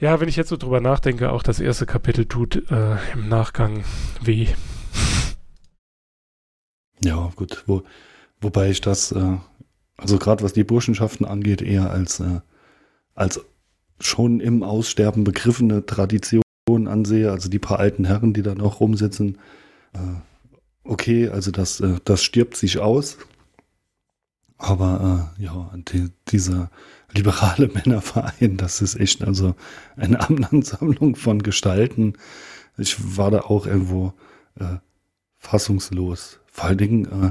ja, 0.00 0.20
wenn 0.20 0.28
ich 0.28 0.36
jetzt 0.36 0.50
so 0.50 0.56
drüber 0.56 0.80
nachdenke, 0.80 1.32
auch 1.32 1.42
das 1.42 1.58
erste 1.58 1.84
Kapitel 1.84 2.26
tut 2.26 2.70
äh, 2.70 2.96
im 3.14 3.28
Nachgang 3.28 3.82
weh. 4.22 4.46
Ja, 7.02 7.32
gut. 7.34 7.64
Wo, 7.66 7.82
wobei 8.40 8.70
ich 8.70 8.80
das, 8.80 9.12
äh, 9.12 9.36
also 9.96 10.18
gerade 10.18 10.44
was 10.44 10.52
die 10.52 10.64
Burschenschaften 10.64 11.26
angeht, 11.26 11.62
eher 11.62 11.90
als, 11.90 12.20
äh, 12.20 12.40
als 13.14 13.40
schon 14.00 14.38
im 14.38 14.62
Aussterben 14.62 15.24
begriffene 15.24 15.84
Tradition 15.84 16.42
ansehe. 16.68 17.32
Also 17.32 17.48
die 17.48 17.58
paar 17.58 17.80
alten 17.80 18.04
Herren, 18.04 18.32
die 18.32 18.42
da 18.42 18.54
noch 18.54 18.78
rumsitzen. 18.80 19.38
Äh, 19.94 19.98
okay, 20.84 21.28
also 21.28 21.50
das, 21.50 21.80
äh, 21.80 21.96
das 22.04 22.22
stirbt 22.22 22.56
sich 22.56 22.78
aus. 22.78 23.18
Aber 24.58 25.30
äh, 25.38 25.44
ja, 25.44 25.70
die, 25.74 26.10
dieser 26.28 26.70
liberale 27.12 27.68
Männerverein, 27.74 28.56
das 28.56 28.82
ist 28.82 28.96
echt 28.96 29.24
also 29.24 29.54
eine 29.96 30.20
Ansammlung 30.50 31.16
von 31.16 31.42
Gestalten. 31.42 32.14
Ich 32.76 33.16
war 33.16 33.30
da 33.30 33.40
auch 33.42 33.66
irgendwo 33.66 34.12
äh, 34.58 34.76
fassungslos. 35.38 36.40
Vor 36.46 36.64
allen 36.66 36.78
Dingen, 36.78 37.04
äh, 37.06 37.30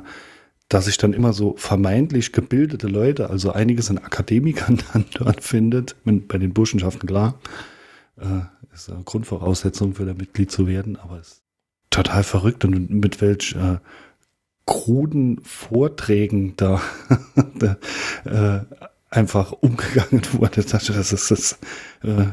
dass 0.69 0.85
sich 0.85 0.97
dann 0.97 1.13
immer 1.13 1.33
so 1.33 1.55
vermeintlich 1.57 2.33
gebildete 2.33 2.87
Leute, 2.87 3.29
also 3.29 3.51
einiges 3.51 3.89
an 3.89 3.97
Akademikern 3.99 4.79
dann 4.93 5.05
dort 5.13 5.43
findet, 5.43 5.95
bei 6.03 6.37
den 6.37 6.53
Burschenschaften 6.53 7.07
klar, 7.07 7.39
äh, 8.17 8.41
ist 8.73 8.89
eine 8.89 9.03
Grundvoraussetzung 9.03 9.95
für 9.95 10.05
da 10.05 10.13
Mitglied 10.13 10.51
zu 10.51 10.67
werden, 10.67 10.97
aber 10.97 11.19
es 11.19 11.27
ist 11.27 11.43
total 11.89 12.23
verrückt 12.23 12.63
und 12.63 12.89
mit 12.89 13.21
welch 13.21 13.55
äh, 13.55 13.77
kruden 14.67 15.41
Vorträgen 15.43 16.55
da, 16.57 16.81
da 17.55 17.77
äh, 18.25 18.65
einfach 19.09 19.53
umgegangen 19.53 20.21
wurde. 20.33 20.63
Das 20.63 20.89
ist, 20.89 21.11
das 21.11 21.31
ist 21.31 21.59
äh, 22.03 22.27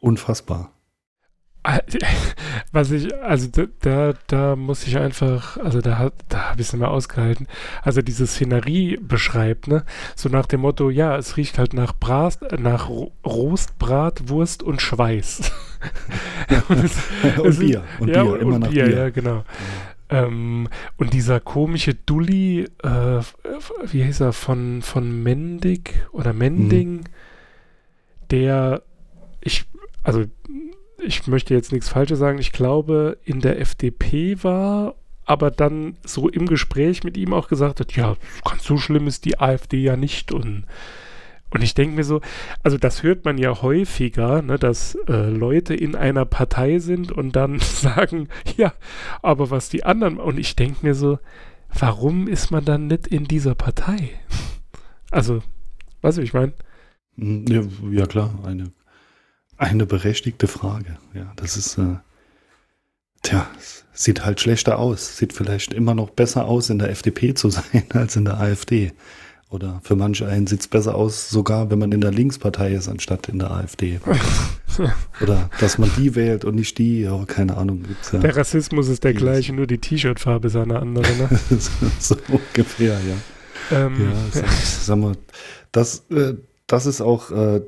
unfassbar. 0.00 0.72
Was 2.72 2.90
ich, 2.90 3.14
also 3.22 3.48
da, 3.80 4.14
da 4.28 4.56
muss 4.56 4.86
ich 4.86 4.96
einfach, 4.96 5.58
also 5.58 5.82
da, 5.82 6.10
da 6.30 6.50
habe 6.50 6.60
ich 6.60 6.68
es 6.68 6.72
nicht 6.72 6.80
mehr 6.80 6.90
ausgehalten. 6.90 7.46
Also 7.82 8.00
diese 8.00 8.26
Szenerie 8.26 8.96
beschreibt, 8.96 9.68
ne? 9.68 9.84
So 10.16 10.30
nach 10.30 10.46
dem 10.46 10.60
Motto, 10.60 10.88
ja, 10.88 11.16
es 11.18 11.36
riecht 11.36 11.58
halt 11.58 11.74
nach 11.74 11.92
Bras, 11.92 12.38
nach 12.58 12.88
Rost, 12.88 13.78
Brat, 13.78 14.30
Wurst 14.30 14.62
und 14.62 14.80
Schweiß. 14.80 15.52
und, 16.68 16.84
es, 16.84 16.96
und 17.38 17.58
Bier. 17.58 17.84
Und 17.98 18.08
ja, 18.08 18.22
Bier, 18.22 18.40
immer 18.40 18.54
und 18.54 18.60
nach 18.60 18.70
Bier, 18.70 18.84
Bier. 18.86 18.96
Ja, 18.96 19.10
genau. 19.10 19.44
Ähm, 20.10 20.68
und 20.96 21.14
dieser 21.14 21.40
komische 21.40 21.94
Dulli, 21.94 22.68
äh, 22.82 23.20
wie 23.86 24.02
hieß 24.02 24.20
er, 24.20 24.32
von, 24.32 24.82
von 24.82 25.22
Mendig 25.22 26.06
oder 26.12 26.32
Mending, 26.32 26.96
mhm. 26.96 27.04
der, 28.30 28.82
ich, 29.40 29.64
also 30.02 30.24
ich 31.02 31.26
möchte 31.26 31.54
jetzt 31.54 31.72
nichts 31.72 31.88
Falsches 31.88 32.18
sagen, 32.18 32.38
ich 32.38 32.52
glaube, 32.52 33.18
in 33.24 33.40
der 33.40 33.60
FDP 33.60 34.42
war, 34.42 34.96
aber 35.24 35.52
dann 35.52 35.96
so 36.04 36.28
im 36.28 36.46
Gespräch 36.46 37.04
mit 37.04 37.16
ihm 37.16 37.32
auch 37.32 37.46
gesagt 37.46 37.78
hat, 37.78 37.94
ja, 37.94 38.16
ganz 38.44 38.64
so 38.64 38.78
schlimm 38.78 39.06
ist 39.06 39.24
die 39.24 39.38
AfD 39.38 39.80
ja 39.80 39.96
nicht 39.96 40.32
und 40.32 40.64
und 41.52 41.62
ich 41.62 41.74
denke 41.74 41.96
mir 41.96 42.04
so, 42.04 42.20
also 42.62 42.78
das 42.78 43.02
hört 43.02 43.24
man 43.24 43.36
ja 43.38 43.62
häufiger, 43.62 44.42
ne, 44.42 44.58
dass 44.58 44.96
äh, 45.08 45.28
Leute 45.28 45.74
in 45.74 45.96
einer 45.96 46.24
Partei 46.24 46.78
sind 46.78 47.10
und 47.12 47.34
dann 47.34 47.58
sagen, 47.60 48.28
ja, 48.56 48.72
aber 49.22 49.50
was 49.50 49.68
die 49.68 49.84
anderen, 49.84 50.18
und 50.18 50.38
ich 50.38 50.56
denke 50.56 50.86
mir 50.86 50.94
so, 50.94 51.18
warum 51.78 52.28
ist 52.28 52.50
man 52.50 52.64
dann 52.64 52.86
nicht 52.86 53.06
in 53.06 53.24
dieser 53.24 53.54
Partei? 53.54 54.10
Also, 55.10 55.42
weißt 56.02 56.18
du, 56.18 56.22
ich 56.22 56.32
meine? 56.32 56.52
Hm, 57.16 57.46
ja, 57.46 57.62
ja, 57.90 58.06
klar, 58.06 58.38
eine, 58.44 58.72
eine 59.56 59.86
berechtigte 59.86 60.46
Frage. 60.46 60.98
Ja, 61.14 61.32
das 61.36 61.56
ist, 61.56 61.78
äh, 61.78 61.96
tja, 63.22 63.46
sieht 63.92 64.24
halt 64.24 64.40
schlechter 64.40 64.78
aus. 64.78 65.16
Sieht 65.16 65.32
vielleicht 65.32 65.74
immer 65.74 65.94
noch 65.94 66.10
besser 66.10 66.46
aus, 66.46 66.70
in 66.70 66.78
der 66.78 66.90
FDP 66.90 67.34
zu 67.34 67.50
sein 67.50 67.84
als 67.90 68.16
in 68.16 68.24
der 68.24 68.38
AfD. 68.40 68.92
Oder 69.50 69.80
für 69.82 69.96
manche 69.96 70.28
einen 70.28 70.46
sieht 70.46 70.60
es 70.60 70.68
besser 70.68 70.94
aus, 70.94 71.28
sogar 71.28 71.70
wenn 71.70 71.80
man 71.80 71.90
in 71.90 72.00
der 72.00 72.12
Linkspartei 72.12 72.72
ist, 72.72 72.88
anstatt 72.88 73.28
in 73.28 73.40
der 73.40 73.50
AfD. 73.50 73.98
Oder 75.20 75.50
dass 75.58 75.76
man 75.76 75.90
die 75.96 76.14
wählt 76.14 76.44
und 76.44 76.54
nicht 76.54 76.78
die, 76.78 77.02
ja, 77.02 77.24
keine 77.26 77.56
Ahnung. 77.56 77.84
Ja 78.12 78.20
der 78.20 78.36
Rassismus 78.36 78.88
ist 78.88 79.02
der 79.02 79.12
gleiche, 79.12 79.52
nur 79.52 79.66
die 79.66 79.78
T-Shirt-Farbe 79.78 80.46
ist 80.46 80.56
eine 80.56 80.78
andere. 80.78 81.12
Ne? 81.16 81.28
so 81.98 82.16
ungefähr, 82.28 82.96
ja. 83.00 83.76
Ähm, 83.76 84.12
ja, 84.34 84.42
sag, 84.62 84.98
mal, 84.98 85.16
das, 85.72 86.04
äh, 86.10 86.34
das 86.68 86.86
ist 86.86 87.00
auch 87.00 87.32
äh, 87.32 87.60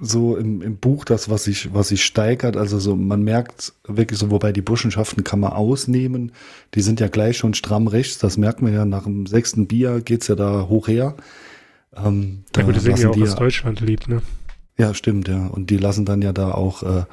so 0.00 0.36
im, 0.36 0.60
im 0.60 0.76
Buch 0.76 1.04
das, 1.04 1.30
was 1.30 1.44
sich, 1.44 1.72
was 1.72 1.88
sich 1.88 2.04
steigert. 2.04 2.56
Also 2.56 2.78
so, 2.78 2.96
man 2.96 3.22
merkt 3.22 3.72
wirklich 3.86 4.18
so, 4.18 4.30
wobei 4.30 4.52
die 4.52 4.62
Burschenschaften 4.62 5.22
kann 5.22 5.40
man 5.40 5.52
ausnehmen. 5.52 6.32
Die 6.74 6.80
sind 6.80 7.00
ja 7.00 7.08
gleich 7.08 7.38
schon 7.38 7.54
stramm 7.54 7.86
rechts. 7.86 8.18
Das 8.18 8.36
merkt 8.36 8.60
man 8.60 8.72
ja 8.74 8.84
nach 8.84 9.04
dem 9.04 9.26
sechsten 9.26 9.66
Bier 9.66 10.00
geht's 10.00 10.26
ja 10.28 10.34
da 10.34 10.68
hoch 10.68 10.88
her. 10.88 11.14
Ähm, 11.96 12.44
da 12.52 12.62
ja 12.62 12.66
gut, 12.66 12.76
die 12.76 12.80
sind 12.80 12.98
ja 12.98 13.10
auch 13.10 13.20
aus 13.20 13.36
Deutschland 13.36 13.80
liebt, 13.80 14.08
ne? 14.08 14.22
Ja, 14.76 14.92
stimmt, 14.94 15.28
ja. 15.28 15.46
Und 15.46 15.70
die 15.70 15.76
lassen 15.76 16.04
dann 16.04 16.20
ja 16.20 16.32
da 16.32 16.50
auch 16.50 16.82
äh, 16.82 17.04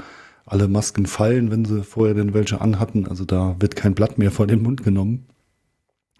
alle 0.45 0.67
Masken 0.67 1.05
fallen, 1.05 1.51
wenn 1.51 1.65
sie 1.65 1.83
vorher 1.83 2.15
denn 2.15 2.33
welche 2.33 2.61
anhatten. 2.61 3.07
Also 3.07 3.25
da 3.25 3.55
wird 3.59 3.75
kein 3.75 3.93
Blatt 3.93 4.17
mehr 4.17 4.31
vor 4.31 4.47
den 4.47 4.63
Mund 4.63 4.83
genommen. 4.83 5.27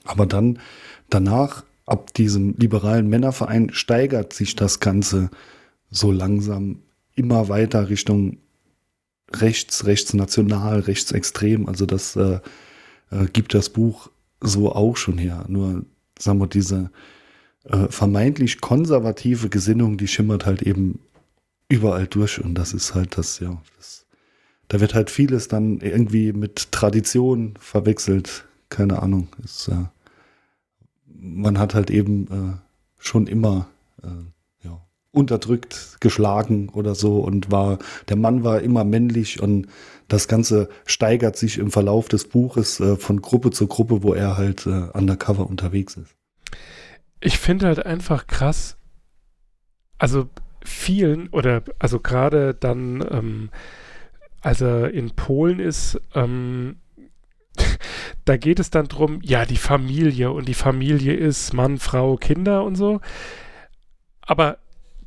Aber 0.04 0.28
dann, 0.28 0.60
danach, 1.10 1.64
ab 1.88 2.14
diesem 2.14 2.56
liberalen 2.58 3.10
Männerverein, 3.10 3.72
steigert 3.74 4.34
sich 4.34 4.56
das 4.56 4.80
Ganze 4.80 5.32
so 5.92 6.12
langsam 6.12 6.80
immer 7.16 7.50
weiter 7.50 7.90
Richtung 7.90 8.38
rechts, 9.34 9.86
rechtsnational, 9.86 10.80
rechtsextrem. 10.80 11.68
Also 11.68 11.86
das 11.86 12.16
äh, 12.16 12.40
äh, 13.12 13.26
gibt 13.32 13.54
das 13.54 13.70
Buch 13.70 14.10
so 14.40 14.72
auch 14.72 14.98
schon 14.98 15.18
her. 15.18 15.46
Nur, 15.48 15.86
sagen 16.18 16.40
wir, 16.40 16.48
diese 16.48 16.90
äh, 17.66 17.88
vermeintlich 17.90 18.62
konservative 18.62 19.50
Gesinnung, 19.50 19.98
die 19.98 20.08
schimmert 20.08 20.46
halt 20.46 20.62
eben 20.62 21.00
überall 21.70 22.08
durch. 22.08 22.44
Und 22.44 22.56
das 22.56 22.74
ist 22.74 22.96
halt 22.96 23.18
das, 23.18 23.40
ja, 23.40 23.62
das, 23.78 24.06
da 24.70 24.80
wird 24.80 24.94
halt 24.94 25.10
vieles 25.10 25.48
dann 25.48 25.80
irgendwie 25.80 26.34
mit 26.34 26.72
Tradition 26.72 27.56
verwechselt. 27.60 28.46
Keine 28.70 29.02
Ahnung. 29.02 29.28
Es, 29.44 29.68
äh, 29.68 29.76
man 31.06 31.60
hat 31.60 31.76
halt 31.76 31.92
eben 31.92 32.28
äh, 32.28 32.58
schon 32.98 33.28
immer 33.28 33.68
äh, 34.02 34.08
unterdrückt, 35.12 35.98
geschlagen 36.00 36.70
oder 36.70 36.96
so 36.96 37.20
und 37.20 37.52
war, 37.52 37.80
der 38.08 38.16
Mann 38.16 38.44
war 38.44 38.62
immer 38.62 38.84
männlich 38.84 39.42
und 39.42 39.68
das 40.08 40.28
Ganze 40.28 40.70
steigert 40.86 41.36
sich 41.38 41.58
im 41.58 41.72
Verlauf 41.72 42.08
des 42.08 42.28
Buches 42.28 42.80
äh, 42.80 42.96
von 42.96 43.22
Gruppe 43.22 43.52
zu 43.52 43.68
Gruppe, 43.68 44.04
wo 44.04 44.14
er 44.14 44.38
halt 44.38 44.66
äh, 44.66 44.88
undercover 44.94 45.48
unterwegs 45.48 45.98
ist. 45.98 46.16
Ich 47.20 47.38
finde 47.38 47.68
halt 47.68 47.86
einfach 47.86 48.28
krass, 48.28 48.78
also 49.98 50.28
vielen 50.64 51.28
oder 51.30 51.64
also 51.78 52.00
gerade 52.00 52.54
dann, 52.54 53.06
ähm, 53.12 53.50
als 54.42 54.62
er 54.62 54.92
in 54.92 55.12
Polen 55.12 55.60
ist, 55.60 56.00
ähm, 56.16 56.78
da 58.26 58.38
geht 58.38 58.60
es 58.60 58.70
dann 58.70 58.88
drum, 58.88 59.20
ja, 59.22 59.46
die 59.46 59.58
Familie 59.58 60.32
und 60.32 60.48
die 60.48 60.54
Familie 60.54 61.14
ist 61.14 61.54
Mann, 61.54 61.78
Frau, 61.80 62.16
Kinder 62.16 62.64
und 62.64 62.76
so. 62.76 63.02
Aber 64.22 64.58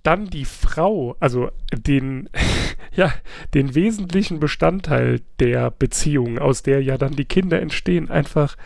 dann 0.05 0.27
die 0.27 0.45
Frau, 0.45 1.17
also 1.19 1.51
den, 1.73 2.29
ja, 2.95 3.12
den 3.55 3.75
wesentlichen 3.75 4.38
Bestandteil 4.38 5.23
der 5.40 5.73
Beziehung, 5.73 6.38
aus 6.38 6.62
der 6.62 6.83
ja 6.83 6.97
dann 6.97 7.17
die 7.17 7.25
Kinder 7.25 7.61
entstehen, 7.61 8.11
einfach 8.11 8.57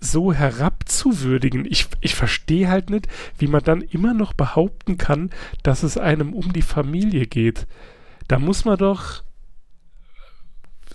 so 0.00 0.32
herabzuwürdigen. 0.32 1.64
Ich, 1.66 1.86
ich 2.00 2.14
verstehe 2.14 2.68
halt 2.68 2.88
nicht, 2.88 3.08
wie 3.38 3.48
man 3.48 3.62
dann 3.62 3.80
immer 3.80 4.14
noch 4.14 4.32
behaupten 4.32 4.96
kann, 4.96 5.30
dass 5.62 5.82
es 5.82 5.98
einem 5.98 6.32
um 6.32 6.52
die 6.52 6.62
Familie 6.62 7.26
geht. 7.26 7.66
Da 8.28 8.38
muss 8.38 8.64
man 8.64 8.78
doch 8.78 9.22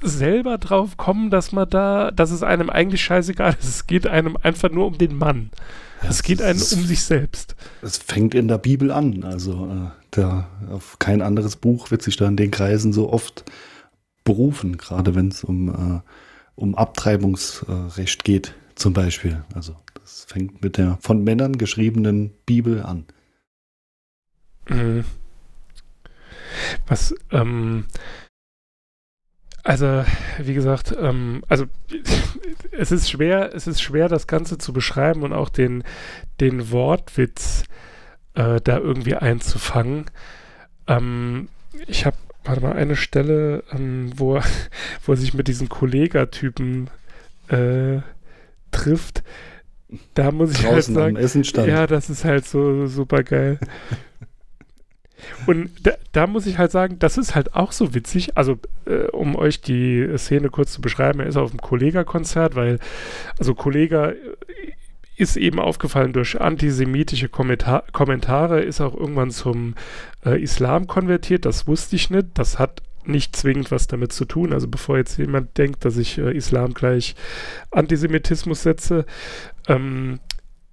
selber 0.02 0.58
drauf 0.58 0.98
kommen, 0.98 1.30
dass 1.30 1.52
man 1.52 1.70
da, 1.70 2.12
dass 2.12 2.32
es 2.32 2.44
einem 2.44 2.70
eigentlich 2.70 3.04
scheißegal 3.04 3.56
ist. 3.60 3.68
Es 3.68 3.88
geht 3.88 4.08
einem 4.08 4.38
einfach 4.42 4.70
nur 4.70 4.88
um 4.88 4.98
den 4.98 5.18
Mann. 5.18 5.52
Ja, 6.02 6.10
es 6.10 6.24
geht 6.24 6.42
einem 6.42 6.60
um 6.60 6.86
sich 6.86 7.04
selbst. 7.04 7.56
Es 7.82 7.98
fängt 7.98 8.34
in 8.34 8.48
der 8.48 8.58
Bibel 8.58 8.92
an. 8.92 9.24
Also 9.24 9.68
äh, 9.68 10.16
der, 10.16 10.48
auf 10.72 11.00
kein 11.00 11.22
anderes 11.22 11.56
Buch 11.56 11.92
wird 11.92 12.02
sich 12.02 12.18
da 12.18 12.28
in 12.28 12.38
den 12.38 12.52
Kreisen 12.52 12.94
so 12.94 13.12
oft 13.12 13.44
berufen, 14.24 14.78
gerade 14.78 15.16
wenn 15.16 15.30
es 15.30 15.44
um, 15.44 15.70
äh, 15.70 16.02
um 16.56 16.76
Abtreibungsrecht 16.76 18.24
geht, 18.24 18.56
zum 18.76 18.94
Beispiel. 18.94 19.44
Also 19.54 19.76
das 20.02 20.26
fängt 20.28 20.62
mit 20.62 20.78
der 20.78 20.98
von 21.02 21.24
Männern 21.24 21.58
geschriebenen 21.58 22.32
Bibel 22.46 22.84
an. 22.84 23.06
Mhm. 24.70 25.04
Was, 26.88 27.14
ähm, 27.32 27.86
also, 29.70 30.04
wie 30.40 30.56
gesagt, 30.56 30.96
ähm, 31.00 31.44
also 31.48 31.66
es 32.72 32.92
ist 32.92 33.08
schwer, 33.08 33.54
es 33.54 33.68
ist 33.68 33.84
schwer, 33.84 34.10
das 34.10 34.26
Ganze 34.26 34.58
zu 34.58 34.74
beschreiben 34.74 35.22
und 35.22 35.32
auch 35.32 35.50
den, 35.50 35.84
den 36.40 36.72
Wortwitz 36.72 37.66
äh, 38.34 38.60
da 38.64 38.80
irgendwie 38.80 39.14
einzufangen. 39.14 40.06
Ähm, 40.88 41.50
ich 41.86 42.08
habe, 42.08 42.18
warte 42.44 42.62
mal, 42.62 42.74
eine 42.74 42.96
Stelle, 42.96 43.64
ähm, 43.72 44.12
wo, 44.16 44.42
wo 45.06 45.14
er 45.14 45.18
sich 45.18 45.36
mit 45.36 45.48
diesen 45.48 45.70
Kollegatypen 45.70 46.90
äh, 47.50 48.00
trifft. 48.72 49.22
Da 50.16 50.32
muss 50.32 50.54
ich 50.54 50.66
halt 50.66 50.84
sagen, 50.84 51.16
ja, 51.68 51.86
das 51.86 52.10
ist 52.10 52.26
halt 52.26 52.48
so 52.48 52.88
super 52.88 53.22
geil. 53.22 53.60
Und 55.46 55.72
da, 55.84 55.92
da, 56.12 56.28
muss 56.28 56.46
ich 56.46 56.58
halt 56.58 56.72
sagen, 56.72 56.98
das 57.00 57.18
ist 57.18 57.36
halt 57.36 57.56
auch 57.56 57.72
so 57.72 57.94
witzig. 57.94 58.38
Also, 58.38 58.58
äh, 58.86 59.08
um 59.08 59.36
euch 59.36 59.62
die 59.62 60.08
Szene 60.18 60.50
kurz 60.50 60.74
zu 60.74 60.82
beschreiben, 60.82 61.20
er 61.20 61.28
ist 61.28 61.38
auf 61.38 61.52
dem 61.52 61.62
Kollega-Konzert, 61.62 62.56
weil, 62.56 62.80
also 63.38 63.56
Kollega 63.56 64.10
äh, 64.10 64.16
ist 65.18 65.36
eben 65.36 65.60
aufgefallen 65.60 66.14
durch 66.14 66.40
antisemitische 66.40 67.28
Kommentar 67.28 67.84
Kommentare, 67.92 68.62
ist 68.62 68.80
auch 68.80 68.96
irgendwann 68.96 69.32
zum 69.32 69.76
äh, 70.26 70.42
Islam 70.42 70.88
konvertiert. 70.88 71.46
Das 71.46 71.68
wusste 71.68 71.98
ich 71.98 72.10
nicht. 72.10 72.28
Das 72.36 72.58
hat 72.58 72.82
nicht 73.04 73.36
zwingend 73.36 73.72
was 73.72 73.88
damit 73.88 74.14
zu 74.14 74.26
tun. 74.26 74.54
Also 74.54 74.68
bevor 74.68 74.98
jetzt 74.98 75.18
jemand 75.18 75.58
denkt, 75.58 75.84
dass 75.84 75.98
ich 75.98 76.18
äh, 76.18 76.36
Islam 76.36 76.74
gleich 76.74 77.16
Antisemitismus 77.72 78.64
setze. 78.64 79.06
Ähm, 79.68 80.20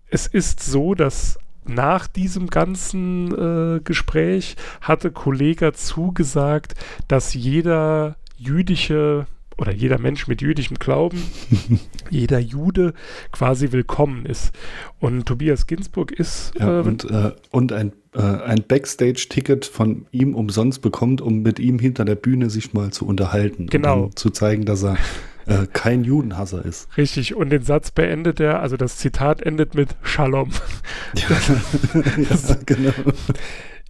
es 0.09 0.27
ist 0.27 0.63
so, 0.63 0.95
dass 0.95 1.39
nach 1.69 2.07
diesem 2.07 2.49
ganzen 2.49 3.77
äh, 3.77 3.81
Gespräch 3.81 4.57
hatte 4.81 5.11
Kollega 5.11 5.73
zugesagt, 5.73 6.75
dass 7.09 7.35
jeder 7.35 8.17
jüdische 8.37 9.27
oder 9.59 9.73
jeder 9.73 9.99
Mensch 9.99 10.29
mit 10.29 10.43
jüdischem 10.43 10.79
Glauben, 10.79 11.23
jeder 12.11 12.39
Jude 12.39 12.93
quasi 13.33 13.73
willkommen 13.73 14.27
ist. 14.27 14.53
Und 15.01 15.27
Tobias 15.27 15.67
Ginsburg 15.67 16.13
ist. 16.13 16.53
Ja, 16.59 16.81
äh, 16.81 16.83
und, 16.83 17.11
äh, 17.11 17.33
und 17.51 17.73
ein, 17.73 17.93
äh, 18.15 18.21
ein 18.21 18.65
Backstage-Ticket 18.67 19.65
von 19.65 20.07
ihm 20.13 20.35
umsonst 20.35 20.83
bekommt, 20.83 21.21
um 21.21 21.43
mit 21.43 21.59
ihm 21.59 21.79
hinter 21.79 22.05
der 22.05 22.17
Bühne 22.17 22.51
sich 22.51 22.75
mal 22.75 22.91
zu 22.91 23.07
unterhalten. 23.07 23.67
Genau. 23.69 24.11
Zu 24.15 24.31
zeigen, 24.31 24.67
dass 24.67 24.85
er 24.85 24.99
äh, 25.47 25.67
kein 25.73 26.05
Judenhasser 26.05 26.65
ist. 26.65 26.89
Richtig, 26.97 27.35
und 27.35 27.51
den 27.51 27.63
Satz 27.63 27.91
beendet 27.91 28.41
er, 28.41 28.61
also 28.61 28.77
das 28.77 28.99
Zitat 28.99 29.43
endet 29.43 29.75
mit 29.75 29.97
Shalom. 30.03 30.51
Ja, 31.15 32.01
ja 32.17 32.57
genau. 32.67 32.93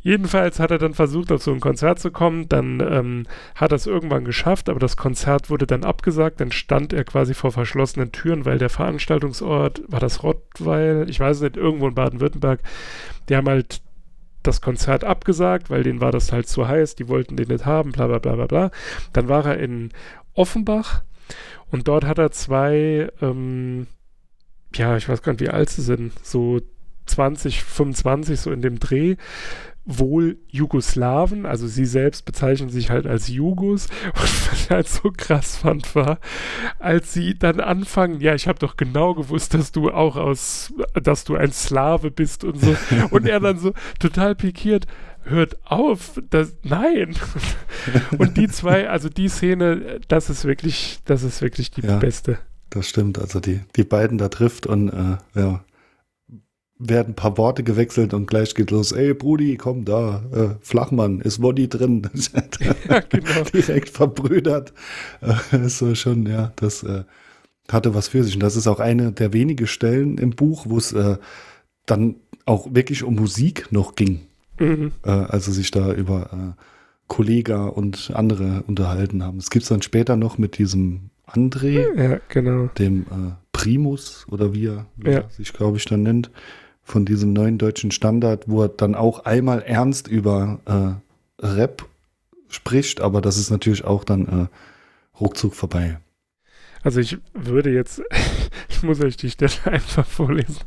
Jedenfalls 0.06 0.60
hat 0.60 0.70
er 0.70 0.78
dann 0.78 0.94
versucht, 0.94 1.32
auf 1.32 1.42
so 1.42 1.50
ein 1.50 1.58
Konzert 1.58 1.98
zu 1.98 2.12
kommen. 2.12 2.48
Dann 2.48 2.78
ähm, 2.78 3.26
hat 3.56 3.72
er 3.72 3.76
es 3.76 3.88
irgendwann 3.88 4.24
geschafft, 4.24 4.68
aber 4.68 4.78
das 4.78 4.96
Konzert 4.96 5.50
wurde 5.50 5.66
dann 5.66 5.82
abgesagt. 5.82 6.40
Dann 6.40 6.52
stand 6.52 6.92
er 6.92 7.02
quasi 7.02 7.34
vor 7.34 7.50
verschlossenen 7.50 8.12
Türen, 8.12 8.44
weil 8.44 8.58
der 8.58 8.70
Veranstaltungsort 8.70 9.82
war 9.88 9.98
das 9.98 10.22
Rottweil, 10.22 11.10
ich 11.10 11.18
weiß 11.18 11.40
nicht, 11.40 11.56
irgendwo 11.56 11.88
in 11.88 11.96
Baden-Württemberg. 11.96 12.60
Die 13.28 13.34
haben 13.34 13.48
halt 13.48 13.80
das 14.44 14.60
Konzert 14.60 15.02
abgesagt, 15.02 15.70
weil 15.70 15.82
denen 15.82 16.00
war 16.00 16.12
das 16.12 16.30
halt 16.30 16.46
zu 16.46 16.68
heiß, 16.68 16.94
die 16.94 17.08
wollten 17.08 17.36
den 17.36 17.48
nicht 17.48 17.66
haben, 17.66 17.90
bla 17.90 18.06
bla 18.06 18.20
bla 18.20 18.36
bla 18.36 18.46
bla. 18.46 18.70
Dann 19.12 19.28
war 19.28 19.44
er 19.44 19.58
in 19.58 19.90
Offenbach 20.34 21.02
und 21.70 21.88
dort 21.88 22.04
hat 22.04 22.18
er 22.18 22.30
zwei, 22.30 23.10
ähm, 23.20 23.86
ja, 24.74 24.96
ich 24.96 25.08
weiß 25.08 25.22
gar 25.22 25.32
nicht, 25.32 25.42
wie 25.42 25.50
alt 25.50 25.70
sie 25.70 25.82
sind, 25.82 26.12
so 26.24 26.60
20, 27.06 27.62
25, 27.62 28.40
so 28.40 28.52
in 28.52 28.62
dem 28.62 28.78
Dreh, 28.78 29.16
wohl 29.86 30.38
Jugoslawen, 30.48 31.46
also 31.46 31.68
sie 31.68 31.84
selbst 31.84 32.24
bezeichnen 32.24 32.70
sich 32.70 32.90
halt 32.90 33.06
als 33.06 33.28
Jugos. 33.28 33.86
Und 34.06 34.22
was 34.22 34.52
ich 34.52 34.70
halt 34.70 34.88
so 34.88 35.12
krass 35.16 35.56
fand 35.56 35.94
war, 35.94 36.18
als 36.80 37.12
sie 37.12 37.38
dann 37.38 37.60
anfangen, 37.60 38.20
ja, 38.20 38.34
ich 38.34 38.48
habe 38.48 38.58
doch 38.58 38.76
genau 38.76 39.14
gewusst, 39.14 39.54
dass 39.54 39.70
du 39.70 39.90
auch 39.90 40.16
aus, 40.16 40.74
dass 41.00 41.24
du 41.24 41.36
ein 41.36 41.52
Slave 41.52 42.10
bist 42.10 42.42
und 42.42 42.60
so. 42.60 42.76
Und 43.10 43.26
er 43.28 43.38
dann 43.38 43.58
so 43.58 43.72
total 44.00 44.34
pikiert, 44.34 44.86
hört 45.28 45.58
auf, 45.64 46.20
das, 46.30 46.56
nein. 46.62 47.14
und 48.18 48.36
die 48.36 48.48
zwei, 48.48 48.88
also 48.88 49.08
die 49.08 49.28
Szene, 49.28 50.00
das 50.08 50.30
ist 50.30 50.44
wirklich, 50.44 51.00
das 51.04 51.22
ist 51.22 51.42
wirklich 51.42 51.70
die 51.70 51.82
ja, 51.82 51.98
beste. 51.98 52.38
Das 52.70 52.88
stimmt, 52.88 53.18
also 53.18 53.40
die, 53.40 53.60
die 53.76 53.84
beiden 53.84 54.18
da 54.18 54.28
trifft 54.28 54.66
und 54.66 54.88
äh, 54.88 55.40
ja, 55.40 55.64
werden 56.78 57.12
ein 57.12 57.16
paar 57.16 57.38
Worte 57.38 57.62
gewechselt 57.62 58.12
und 58.12 58.26
gleich 58.26 58.54
geht 58.54 58.70
los, 58.70 58.92
ey 58.92 59.14
Brudi, 59.14 59.56
komm 59.56 59.84
da, 59.84 60.22
äh, 60.32 60.48
Flachmann, 60.60 61.20
ist 61.20 61.42
Woddy 61.42 61.68
drin. 61.68 62.08
ja, 62.88 63.00
genau. 63.00 63.42
Direkt 63.52 63.88
verbrüdert. 63.88 64.72
Äh, 65.20 65.68
so 65.68 65.94
schon, 65.94 66.26
ja, 66.26 66.52
das 66.56 66.82
äh, 66.82 67.04
hatte 67.70 67.94
was 67.94 68.08
für 68.08 68.22
sich. 68.24 68.34
Und 68.34 68.42
das 68.42 68.56
ist 68.56 68.66
auch 68.66 68.80
eine 68.80 69.12
der 69.12 69.32
wenigen 69.32 69.66
Stellen 69.66 70.18
im 70.18 70.30
Buch, 70.30 70.66
wo 70.68 70.76
es 70.76 70.92
äh, 70.92 71.16
dann 71.86 72.16
auch 72.44 72.74
wirklich 72.74 73.02
um 73.04 73.14
Musik 73.14 73.72
noch 73.72 73.94
ging. 73.94 74.20
Mhm. 74.58 74.92
Äh, 75.04 75.10
also 75.10 75.52
sich 75.52 75.70
da 75.70 75.92
über 75.92 76.30
äh, 76.32 76.62
Kollega 77.08 77.66
und 77.66 78.10
andere 78.14 78.62
unterhalten 78.66 79.22
haben. 79.22 79.38
Es 79.38 79.50
gibt 79.50 79.64
es 79.64 79.68
dann 79.68 79.82
später 79.82 80.16
noch 80.16 80.38
mit 80.38 80.58
diesem 80.58 81.10
André, 81.26 81.86
ja, 81.96 82.20
genau. 82.28 82.68
dem 82.78 83.02
äh, 83.02 83.32
Primus 83.52 84.26
oder 84.30 84.52
wie 84.52 84.66
er, 84.66 84.86
wie 84.96 85.10
ja. 85.10 85.18
er 85.18 85.30
sich, 85.30 85.52
glaube 85.52 85.76
ich, 85.76 85.84
dann 85.84 86.02
nennt 86.02 86.30
von 86.82 87.04
diesem 87.04 87.32
neuen 87.32 87.58
deutschen 87.58 87.90
Standard, 87.90 88.48
wo 88.48 88.62
er 88.62 88.68
dann 88.68 88.94
auch 88.94 89.24
einmal 89.24 89.62
ernst 89.62 90.06
über 90.08 90.60
äh, 91.40 91.44
Rap 91.44 91.84
spricht, 92.48 93.00
aber 93.00 93.20
das 93.20 93.38
ist 93.38 93.50
natürlich 93.50 93.84
auch 93.84 94.04
dann 94.04 94.26
äh, 94.26 95.20
ruckzuck 95.20 95.54
vorbei. 95.54 95.98
Also 96.82 97.00
ich 97.00 97.18
würde 97.34 97.70
jetzt, 97.70 98.02
ich 98.68 98.82
muss 98.82 99.00
euch 99.00 99.16
die 99.16 99.30
Stelle 99.30 99.52
einfach 99.64 100.06
vorlesen. 100.06 100.60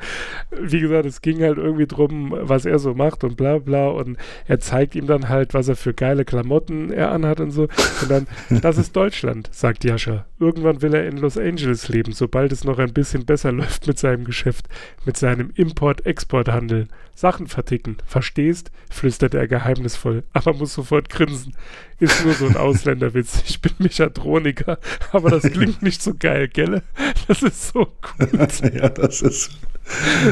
Wie 0.51 0.79
gesagt, 0.79 1.05
es 1.05 1.21
ging 1.21 1.41
halt 1.41 1.57
irgendwie 1.57 1.87
drum, 1.87 2.35
was 2.37 2.65
er 2.65 2.79
so 2.79 2.93
macht 2.93 3.23
und 3.23 3.37
bla 3.37 3.57
bla 3.57 3.87
und 3.87 4.17
er 4.47 4.59
zeigt 4.59 4.95
ihm 4.95 5.07
dann 5.07 5.29
halt, 5.29 5.53
was 5.53 5.67
er 5.67 5.75
für 5.75 5.93
geile 5.93 6.25
Klamotten 6.25 6.91
er 6.91 7.11
anhat 7.11 7.39
und 7.39 7.51
so. 7.51 7.63
Und 8.01 8.09
dann, 8.09 8.27
das 8.61 8.77
ist 8.77 8.95
Deutschland, 8.95 9.49
sagt 9.51 9.83
Jascha. 9.83 10.25
Irgendwann 10.39 10.81
will 10.81 10.93
er 10.93 11.07
in 11.07 11.17
Los 11.17 11.37
Angeles 11.37 11.89
leben, 11.89 12.13
sobald 12.13 12.51
es 12.51 12.63
noch 12.63 12.79
ein 12.79 12.93
bisschen 12.93 13.25
besser 13.25 13.51
läuft 13.51 13.87
mit 13.87 13.99
seinem 13.99 14.23
Geschäft, 14.23 14.67
mit 15.05 15.17
seinem 15.17 15.51
Import-Export-Handel. 15.55 16.87
Sachen 17.19 17.47
verticken. 17.47 17.97
Verstehst? 18.05 18.71
flüstert 18.89 19.33
er 19.33 19.45
geheimnisvoll, 19.47 20.23
aber 20.31 20.53
muss 20.53 20.73
sofort 20.73 21.09
grinsen. 21.09 21.53
Ist 21.99 22.23
nur 22.23 22.33
so 22.33 22.47
ein 22.47 22.55
Ausländerwitz. 22.55 23.43
Ich 23.45 23.61
bin 23.61 23.73
Mechatroniker, 23.79 24.79
aber 25.11 25.29
das 25.29 25.43
klingt 25.43 25.81
nicht 25.81 26.01
so 26.01 26.13
geil, 26.17 26.47
gell? 26.47 26.81
Das 27.27 27.43
ist 27.43 27.68
so 27.73 27.85
gut. 27.85 28.73
ja, 28.73 28.89
das 28.89 29.21
ist, 29.21 29.51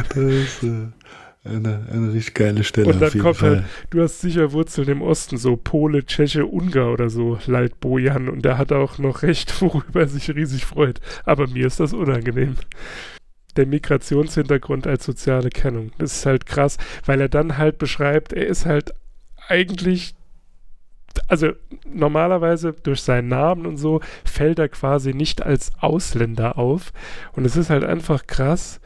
das 0.10 0.17
ist 0.17 0.63
äh, 0.63 0.88
eine, 1.45 1.88
eine 1.91 2.13
richtig 2.13 2.36
geile 2.36 2.63
Stelle. 2.63 2.93
Und 2.93 3.00
dann 3.00 3.17
kommt 3.17 3.41
halt, 3.41 3.63
du 3.89 4.02
hast 4.02 4.21
sicher 4.21 4.52
Wurzeln 4.52 4.89
im 4.89 5.02
Osten, 5.02 5.38
so 5.38 5.56
Pole, 5.56 6.06
Tscheche, 6.06 6.45
Ungar 6.45 6.91
oder 6.91 7.10
so, 7.10 7.39
lallt 7.45 7.80
Bojan. 7.80 8.30
Und 8.30 8.43
der 8.43 8.58
hat 8.58 8.71
auch 8.71 8.97
noch 8.97 9.23
recht, 9.23 9.62
worüber 9.62 10.02
er 10.02 10.08
sich 10.08 10.30
riesig 10.30 10.65
freut. 10.65 11.00
Aber 11.26 11.47
mir 11.47 11.67
ist 11.67 11.80
das 11.80 11.93
unangenehm 11.93 12.56
der 13.58 13.65
Migrationshintergrund 13.65 14.88
als 14.88 15.04
soziale 15.04 15.50
Kennung. 15.50 15.91
Das 15.97 16.17
ist 16.17 16.26
halt 16.26 16.45
krass, 16.45 16.78
weil 17.06 17.19
er 17.19 17.30
dann 17.30 17.58
halt 17.58 17.80
beschreibt, 17.80 18.32
er 18.34 18.45
ist 18.45 18.65
halt 18.65 18.93
eigentlich, 19.47 20.13
also 21.28 21.52
normalerweise 21.91 22.74
durch 22.74 23.02
seinen 23.02 23.30
Namen 23.30 23.65
und 23.65 23.78
so 23.78 24.02
fällt 24.24 24.60
er 24.60 24.70
quasi 24.70 25.13
nicht 25.13 25.43
als 25.43 25.72
Ausländer 25.80 26.58
auf. 26.58 26.93
Und 27.34 27.46
es 27.46 27.56
ist 27.56 27.70
halt 27.70 27.84
einfach 27.84 28.28
krass, 28.28 28.80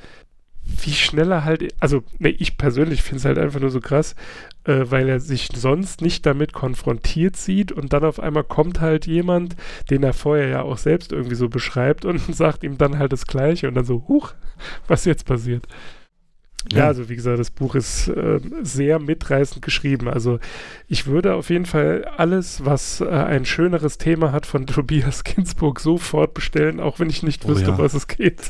wie 0.64 0.94
schnell 0.94 1.32
er 1.32 1.44
halt, 1.44 1.74
also 1.80 2.04
nee, 2.20 2.36
ich 2.40 2.58
persönlich 2.58 3.02
finde 3.02 3.18
es 3.18 3.26
halt 3.26 3.38
einfach 3.38 3.60
nur 3.60 3.72
so 3.72 3.82
krass, 3.82 4.16
äh, 4.64 4.86
weil 4.86 5.10
er 5.10 5.20
sich 5.20 5.50
sonst 5.54 6.02
nicht 6.02 6.26
damit 6.26 6.54
konfrontiert 6.54 7.36
sieht 7.36 7.72
und 7.72 7.94
dann 7.94 8.04
auf 8.04 8.20
einmal 8.20 8.44
kommt 8.44 8.80
halt 8.80 9.08
jemand, 9.08 9.56
den 9.90 10.04
er 10.04 10.14
vorher 10.14 10.48
ja 10.48 10.62
auch 10.62 10.78
selbst 10.78 11.12
irgendwie 11.12 11.36
so 11.36 11.50
beschreibt 11.50 12.06
und 12.06 12.20
sagt 12.34 12.64
ihm 12.64 12.78
dann 12.78 12.98
halt 12.98 13.12
das 13.12 13.26
Gleiche 13.26 13.68
und 13.68 13.76
dann 13.76 13.86
so, 13.86 14.06
huch, 14.08 14.34
was 14.88 15.06
jetzt 15.06 15.26
passiert. 15.26 15.68
Ja, 16.72 16.88
also 16.88 17.10
wie 17.10 17.16
gesagt, 17.16 17.40
das 17.40 17.50
Buch 17.50 17.76
ist 17.76 18.08
äh, 18.08 18.40
sehr 18.62 19.00
mitreißend 19.00 19.64
geschrieben. 19.64 20.08
Also 20.08 20.40
ich 20.88 21.08
würde 21.08 21.34
auf 21.34 21.50
jeden 21.50 21.66
Fall 21.66 22.06
alles, 22.18 22.64
was 22.64 23.02
äh, 23.02 23.08
ein 23.08 23.46
schöneres 23.46 23.98
Thema 23.98 24.32
hat 24.32 24.46
von 24.46 24.68
Tobias 24.68 25.24
Ginsburg 25.24 25.80
sofort 25.80 26.34
bestellen, 26.34 26.80
auch 26.80 27.00
wenn 27.00 27.10
ich 27.10 27.24
nicht 27.24 27.46
oh, 27.46 27.50
wüsste, 27.50 27.72
ja. 27.72 27.78
was 27.78 27.94
es 27.94 28.08
geht. 28.08 28.42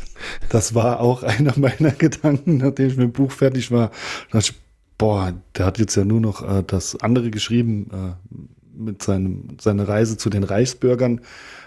Das 0.50 0.76
war 0.76 1.00
auch 1.00 1.24
einer 1.24 1.58
meiner 1.58 1.92
Gedanken, 1.92 2.58
nachdem 2.58 2.88
ich 2.88 2.98
mit 2.98 3.06
dem 3.06 3.14
Buch 3.14 3.32
fertig 3.32 3.72
war. 3.72 3.90
Da 4.32 4.40
dachte 4.40 4.52
ich, 4.52 4.62
boah, 4.98 5.34
der 5.56 5.66
hat 5.66 5.80
jetzt 5.80 5.96
ja 5.96 6.04
nur 6.04 6.20
noch 6.20 6.48
äh, 6.48 6.64
das 6.66 6.98
andere 7.02 7.32
geschrieben 7.32 7.90
äh, 7.94 8.38
mit 8.76 9.02
seinem, 9.04 9.58
seiner 9.60 9.88
Reise 9.88 10.18
zu 10.18 10.30
den 10.30 10.44
Reichsbürgern. 10.44 11.22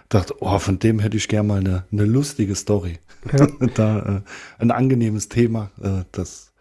Dachte, 0.09 0.35
oh, 0.41 0.59
von 0.59 0.79
dem 0.79 0.99
hätte 0.99 1.17
ich 1.17 1.29
gerne 1.29 1.49
mal 1.49 1.61
eine, 1.61 1.85
eine 1.91 2.05
lustige 2.05 2.55
Story. 2.55 2.99
Ja. 3.33 3.47
da 3.75 3.99
äh, 3.99 4.21
ein 4.59 4.71
angenehmes 4.71 5.29
Thema, 5.29 5.71
äh, 5.83 6.05
das 6.13 6.53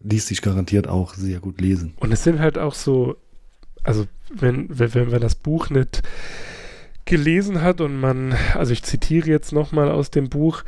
ließ 0.00 0.28
sich 0.28 0.42
garantiert 0.42 0.88
auch 0.88 1.14
sehr 1.14 1.40
gut 1.40 1.60
lesen. 1.60 1.94
Und 1.98 2.12
es 2.12 2.24
sind 2.24 2.40
halt 2.40 2.58
auch 2.58 2.74
so, 2.74 3.16
also 3.84 4.06
wenn, 4.34 4.66
wenn, 4.70 4.94
wenn 4.94 5.10
man 5.10 5.20
das 5.20 5.34
Buch 5.34 5.70
nicht 5.70 6.02
gelesen 7.04 7.62
hat 7.62 7.80
und 7.80 7.98
man, 7.98 8.34
also 8.54 8.72
ich 8.72 8.82
zitiere 8.82 9.28
jetzt 9.28 9.52
nochmal 9.52 9.90
aus 9.90 10.10
dem 10.10 10.28
Buch, 10.28 10.62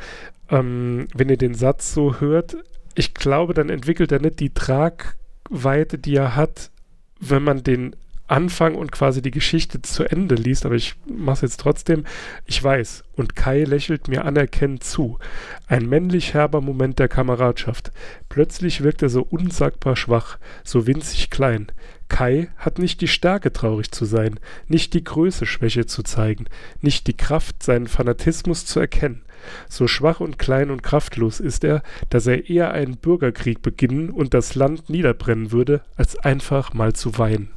ähm, 0.49 1.07
wenn 1.13 1.29
ihr 1.29 1.37
den 1.37 1.55
Satz 1.55 1.93
so 1.93 2.19
hört, 2.19 2.57
ich 2.95 3.13
glaube, 3.13 3.53
dann 3.53 3.69
entwickelt 3.69 4.11
er 4.11 4.19
nicht 4.19 4.39
die 4.39 4.53
Trag 4.53 5.17
Weite, 5.49 5.97
die 5.97 6.15
er 6.15 6.35
hat, 6.35 6.71
wenn 7.19 7.43
man 7.43 7.63
den 7.63 7.95
Anfang 8.27 8.75
und 8.75 8.91
quasi 8.91 9.21
die 9.21 9.31
Geschichte 9.31 9.81
zu 9.81 10.03
Ende 10.03 10.35
liest, 10.35 10.65
aber 10.65 10.75
ich 10.75 10.95
mache 11.05 11.35
es 11.35 11.41
jetzt 11.41 11.59
trotzdem. 11.59 12.05
Ich 12.45 12.63
weiß, 12.63 13.03
und 13.15 13.35
Kai 13.35 13.63
lächelt 13.63 14.07
mir 14.07 14.25
anerkennend 14.25 14.83
zu. 14.83 15.19
Ein 15.67 15.87
männlich 15.87 16.33
herber 16.33 16.61
Moment 16.61 16.99
der 16.99 17.07
Kameradschaft. 17.07 17.91
Plötzlich 18.29 18.81
wirkt 18.81 19.03
er 19.03 19.09
so 19.09 19.21
unsagbar 19.21 19.95
schwach, 19.95 20.37
so 20.63 20.87
winzig 20.87 21.29
klein. 21.29 21.71
Kai 22.07 22.49
hat 22.57 22.79
nicht 22.79 23.01
die 23.01 23.07
Stärke, 23.07 23.51
traurig 23.51 23.91
zu 23.91 24.05
sein, 24.05 24.39
nicht 24.67 24.93
die 24.93 25.03
Größe, 25.03 25.45
Schwäche 25.45 25.85
zu 25.85 26.03
zeigen, 26.03 26.45
nicht 26.81 27.07
die 27.07 27.17
Kraft, 27.17 27.63
seinen 27.63 27.87
Fanatismus 27.87 28.65
zu 28.65 28.79
erkennen. 28.79 29.21
So 29.69 29.87
schwach 29.87 30.19
und 30.19 30.39
klein 30.39 30.71
und 30.71 30.83
kraftlos 30.83 31.39
ist 31.39 31.63
er, 31.63 31.83
dass 32.09 32.27
er 32.27 32.49
eher 32.49 32.71
einen 32.71 32.97
Bürgerkrieg 32.97 33.61
beginnen 33.61 34.09
und 34.09 34.33
das 34.33 34.55
Land 34.55 34.89
niederbrennen 34.89 35.51
würde, 35.51 35.81
als 35.95 36.17
einfach 36.17 36.73
mal 36.73 36.93
zu 36.93 37.17
weinen. 37.17 37.49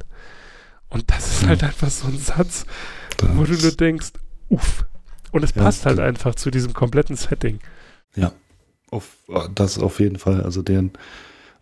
Und 0.89 1.09
das 1.11 1.27
ist 1.27 1.47
halt 1.47 1.63
einfach 1.63 1.89
so 1.89 2.07
ein 2.07 2.17
Satz, 2.17 2.65
das 3.17 3.35
wo 3.35 3.43
du 3.43 3.53
nur 3.53 3.71
denkst, 3.71 4.11
uff. 4.49 4.85
Und 5.31 5.43
es 5.43 5.53
ja, 5.53 5.61
passt 5.61 5.85
halt 5.85 5.99
einfach 5.99 6.35
zu 6.35 6.49
diesem 6.49 6.73
kompletten 6.73 7.15
Setting. 7.15 7.59
Ja, 8.15 8.31
auf, 8.89 9.17
das 9.53 9.77
auf 9.77 9.99
jeden 9.99 10.17
Fall. 10.17 10.41
Also 10.41 10.63
den 10.63 10.91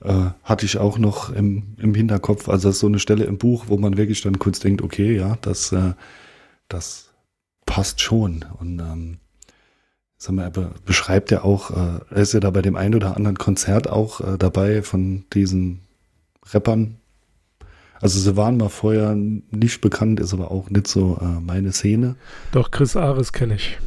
äh, 0.01 0.29
hatte 0.43 0.65
ich 0.65 0.77
auch 0.77 0.97
noch 0.97 1.29
im, 1.29 1.75
im 1.77 1.93
Hinterkopf. 1.93 2.49
Also 2.49 2.69
das 2.69 2.75
ist 2.75 2.81
so 2.81 2.87
eine 2.87 2.99
Stelle 2.99 3.25
im 3.25 3.37
Buch, 3.37 3.65
wo 3.67 3.77
man 3.77 3.97
wirklich 3.97 4.21
dann 4.21 4.39
kurz 4.39 4.59
denkt, 4.59 4.81
okay, 4.81 5.15
ja, 5.15 5.37
das, 5.41 5.71
äh, 5.71 5.93
das 6.69 7.09
passt 7.65 8.01
schon. 8.01 8.45
Und 8.59 8.79
ähm, 8.79 9.17
sag 10.17 10.35
mal, 10.35 10.43
er 10.43 10.71
beschreibt 10.85 11.31
ja 11.31 11.43
auch, 11.43 11.71
äh, 11.71 11.99
er 12.09 12.21
ist 12.21 12.33
ja 12.33 12.39
da 12.39 12.49
bei 12.51 12.61
dem 12.61 12.75
einen 12.75 12.95
oder 12.95 13.15
anderen 13.15 13.37
Konzert 13.37 13.89
auch 13.89 14.21
äh, 14.21 14.37
dabei 14.37 14.81
von 14.81 15.25
diesen 15.33 15.81
Rappern. 16.45 16.96
Also 18.01 18.19
sie 18.19 18.35
waren 18.37 18.57
mal 18.57 18.69
vorher 18.69 19.15
nicht 19.15 19.81
bekannt, 19.81 20.19
ist 20.19 20.33
aber 20.33 20.51
auch 20.51 20.69
nicht 20.69 20.87
so 20.87 21.17
äh, 21.21 21.39
meine 21.41 21.71
Szene. 21.71 22.15
Doch, 22.51 22.71
Chris 22.71 22.95
Ares 22.95 23.33
kenne 23.33 23.55
ich. 23.55 23.77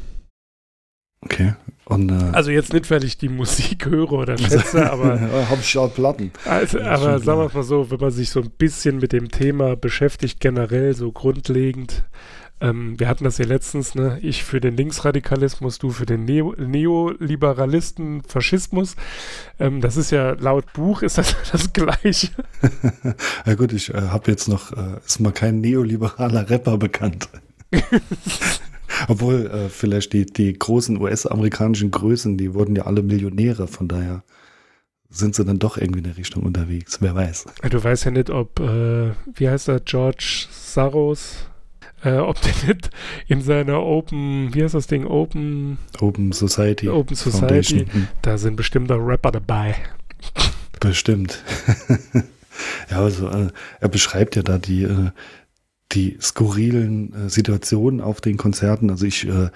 Okay. 1.22 1.54
Und, 1.84 2.10
äh, 2.10 2.30
Also 2.32 2.50
jetzt 2.50 2.72
nicht, 2.72 2.90
weil 2.90 3.04
ich 3.04 3.18
die 3.18 3.28
Musik 3.28 3.86
höre 3.86 4.12
oder 4.12 4.38
schätze, 4.38 4.90
aber, 4.92 5.20
Hab 5.50 5.60
ich 5.60 5.76
auch 5.76 5.92
Platten. 5.92 6.30
also, 6.44 6.80
aber 6.80 7.18
sagen 7.18 7.40
wir 7.40 7.50
mal 7.52 7.62
so, 7.62 7.90
wenn 7.90 8.00
man 8.00 8.10
sich 8.10 8.30
so 8.30 8.40
ein 8.40 8.50
bisschen 8.50 8.98
mit 8.98 9.12
dem 9.12 9.28
Thema 9.30 9.76
beschäftigt, 9.76 10.40
generell 10.40 10.94
so 10.94 11.12
grundlegend, 11.12 12.04
ähm, 12.60 12.98
wir 12.98 13.08
hatten 13.08 13.24
das 13.24 13.38
ja 13.38 13.46
letztens, 13.46 13.94
ne? 13.94 14.18
ich 14.22 14.44
für 14.44 14.60
den 14.60 14.76
Linksradikalismus, 14.76 15.78
du 15.78 15.90
für 15.90 16.06
den 16.06 16.24
Neo 16.24 16.54
Neoliberalisten, 16.58 18.22
Faschismus. 18.22 18.96
Ähm, 19.58 19.80
das 19.80 19.96
ist 19.96 20.10
ja 20.10 20.32
laut 20.32 20.72
Buch 20.72 21.02
ist 21.02 21.18
das 21.18 21.34
das 21.52 21.72
Gleiche. 21.72 22.30
Ja 23.46 23.54
gut, 23.54 23.72
ich 23.72 23.92
äh, 23.92 24.00
habe 24.00 24.30
jetzt 24.30 24.48
noch, 24.48 24.72
äh, 24.72 24.98
ist 25.04 25.20
mal 25.20 25.32
kein 25.32 25.60
neoliberaler 25.60 26.50
Rapper 26.50 26.78
bekannt. 26.78 27.28
Obwohl, 29.08 29.46
äh, 29.46 29.68
vielleicht 29.68 30.12
die, 30.12 30.26
die 30.26 30.52
großen 30.52 31.00
US-amerikanischen 31.00 31.90
Größen, 31.90 32.36
die 32.36 32.54
wurden 32.54 32.76
ja 32.76 32.84
alle 32.84 33.02
Millionäre, 33.02 33.66
von 33.66 33.88
daher 33.88 34.22
sind 35.08 35.34
sie 35.34 35.44
dann 35.44 35.58
doch 35.58 35.76
irgendwie 35.76 35.98
in 35.98 36.04
der 36.04 36.16
Richtung 36.16 36.44
unterwegs, 36.44 36.98
wer 37.00 37.14
weiß. 37.14 37.46
Du 37.68 37.82
weißt 37.82 38.04
ja 38.04 38.10
nicht, 38.12 38.30
ob, 38.30 38.60
äh, 38.60 39.12
wie 39.34 39.48
heißt 39.48 39.68
er, 39.68 39.80
George 39.80 40.46
Saros, 40.50 41.49
äh, 42.04 42.16
ob 42.16 42.40
der 42.40 42.52
nicht 42.66 42.90
in 43.28 43.42
seiner 43.42 43.82
Open, 43.82 44.54
wie 44.54 44.62
heißt 44.62 44.74
das 44.74 44.86
Ding, 44.86 45.06
Open, 45.06 45.78
Open 46.00 46.32
Society. 46.32 46.88
Open 46.88 47.16
Society, 47.16 47.38
Foundation. 47.38 47.92
Hm, 47.92 48.08
da 48.22 48.38
sind 48.38 48.56
bestimmt 48.56 48.90
auch 48.92 48.98
Rapper 48.98 49.32
dabei. 49.32 49.74
Bestimmt. 50.80 51.42
ja, 52.90 53.02
also 53.02 53.28
äh, 53.28 53.48
er 53.80 53.88
beschreibt 53.88 54.36
ja 54.36 54.42
da 54.42 54.58
die, 54.58 54.84
äh, 54.84 55.10
die 55.92 56.16
skurrilen 56.20 57.12
äh, 57.12 57.28
Situationen 57.28 58.00
auf 58.00 58.20
den 58.20 58.36
Konzerten. 58.36 58.90
Also 58.90 59.06
ich 59.06 59.26
äh, 59.28 59.50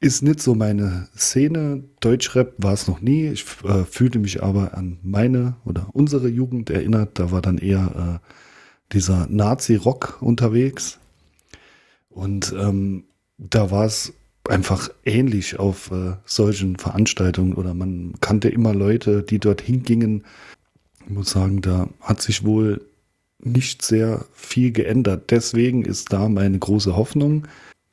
ist 0.00 0.22
nicht 0.22 0.40
so 0.40 0.54
meine 0.54 1.08
Szene. 1.16 1.84
Deutschrap 2.00 2.52
war 2.58 2.72
es 2.72 2.88
noch 2.88 3.00
nie. 3.00 3.28
Ich 3.28 3.46
äh, 3.64 3.84
fühlte 3.84 4.18
mich 4.18 4.42
aber 4.42 4.76
an 4.76 4.98
meine 5.02 5.56
oder 5.64 5.88
unsere 5.92 6.28
Jugend 6.28 6.68
erinnert. 6.70 7.18
Da 7.18 7.30
war 7.30 7.40
dann 7.40 7.58
eher 7.58 8.20
äh, 8.22 8.92
dieser 8.92 9.26
Nazi-Rock 9.28 10.18
unterwegs. 10.20 10.98
Und 12.14 12.54
ähm, 12.56 13.04
da 13.38 13.70
war 13.70 13.84
es 13.84 14.12
einfach 14.48 14.88
ähnlich 15.04 15.58
auf 15.58 15.90
äh, 15.90 16.14
solchen 16.24 16.76
Veranstaltungen 16.76 17.54
oder 17.54 17.74
man 17.74 18.14
kannte 18.20 18.48
immer 18.48 18.72
Leute, 18.72 19.22
die 19.22 19.38
dort 19.38 19.60
hingingen. 19.60 20.24
Ich 21.04 21.10
muss 21.10 21.30
sagen, 21.30 21.60
da 21.60 21.88
hat 22.00 22.22
sich 22.22 22.44
wohl 22.44 22.80
nicht 23.40 23.82
sehr 23.82 24.24
viel 24.32 24.70
geändert. 24.70 25.30
Deswegen 25.30 25.84
ist 25.84 26.12
da 26.12 26.28
meine 26.28 26.58
große 26.58 26.94
Hoffnung, 26.94 27.46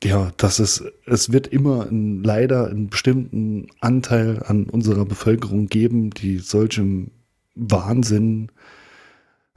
ja, 0.04 0.32
dass 0.36 0.58
es, 0.58 0.84
es 1.06 1.32
wird 1.32 1.46
immer 1.46 1.86
ein, 1.90 2.22
leider 2.22 2.68
einen 2.68 2.90
bestimmten 2.90 3.68
Anteil 3.80 4.42
an 4.44 4.64
unserer 4.64 5.04
Bevölkerung 5.04 5.66
geben, 5.66 6.10
die 6.10 6.38
solchem 6.38 7.10
Wahnsinn 7.54 8.50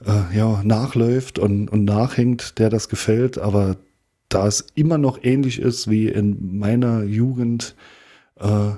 äh, 0.06 0.36
ja, 0.36 0.62
nachläuft 0.64 1.40
und, 1.40 1.70
und 1.70 1.86
nachhängt, 1.86 2.60
der 2.60 2.70
das 2.70 2.90
gefällt, 2.90 3.38
aber 3.38 3.78
da 4.30 4.48
es 4.48 4.66
immer 4.76 4.98
noch 4.98 5.24
ähnlich 5.24 5.60
ist 5.60 5.90
wie 5.90 6.08
in 6.08 6.58
meiner 6.58 7.04
Jugend, 7.04 7.76
äh, 8.40 8.72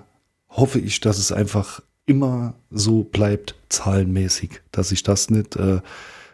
hoffe 0.50 0.80
ich, 0.80 1.00
dass 1.00 1.18
es 1.18 1.32
einfach 1.32 1.82
immer 2.06 2.56
so 2.72 3.04
bleibt, 3.04 3.56
zahlenmäßig, 3.70 4.62
dass 4.72 4.89
sich 4.89 5.04
das 5.04 5.30
nicht 5.30 5.56
äh, 5.56 5.82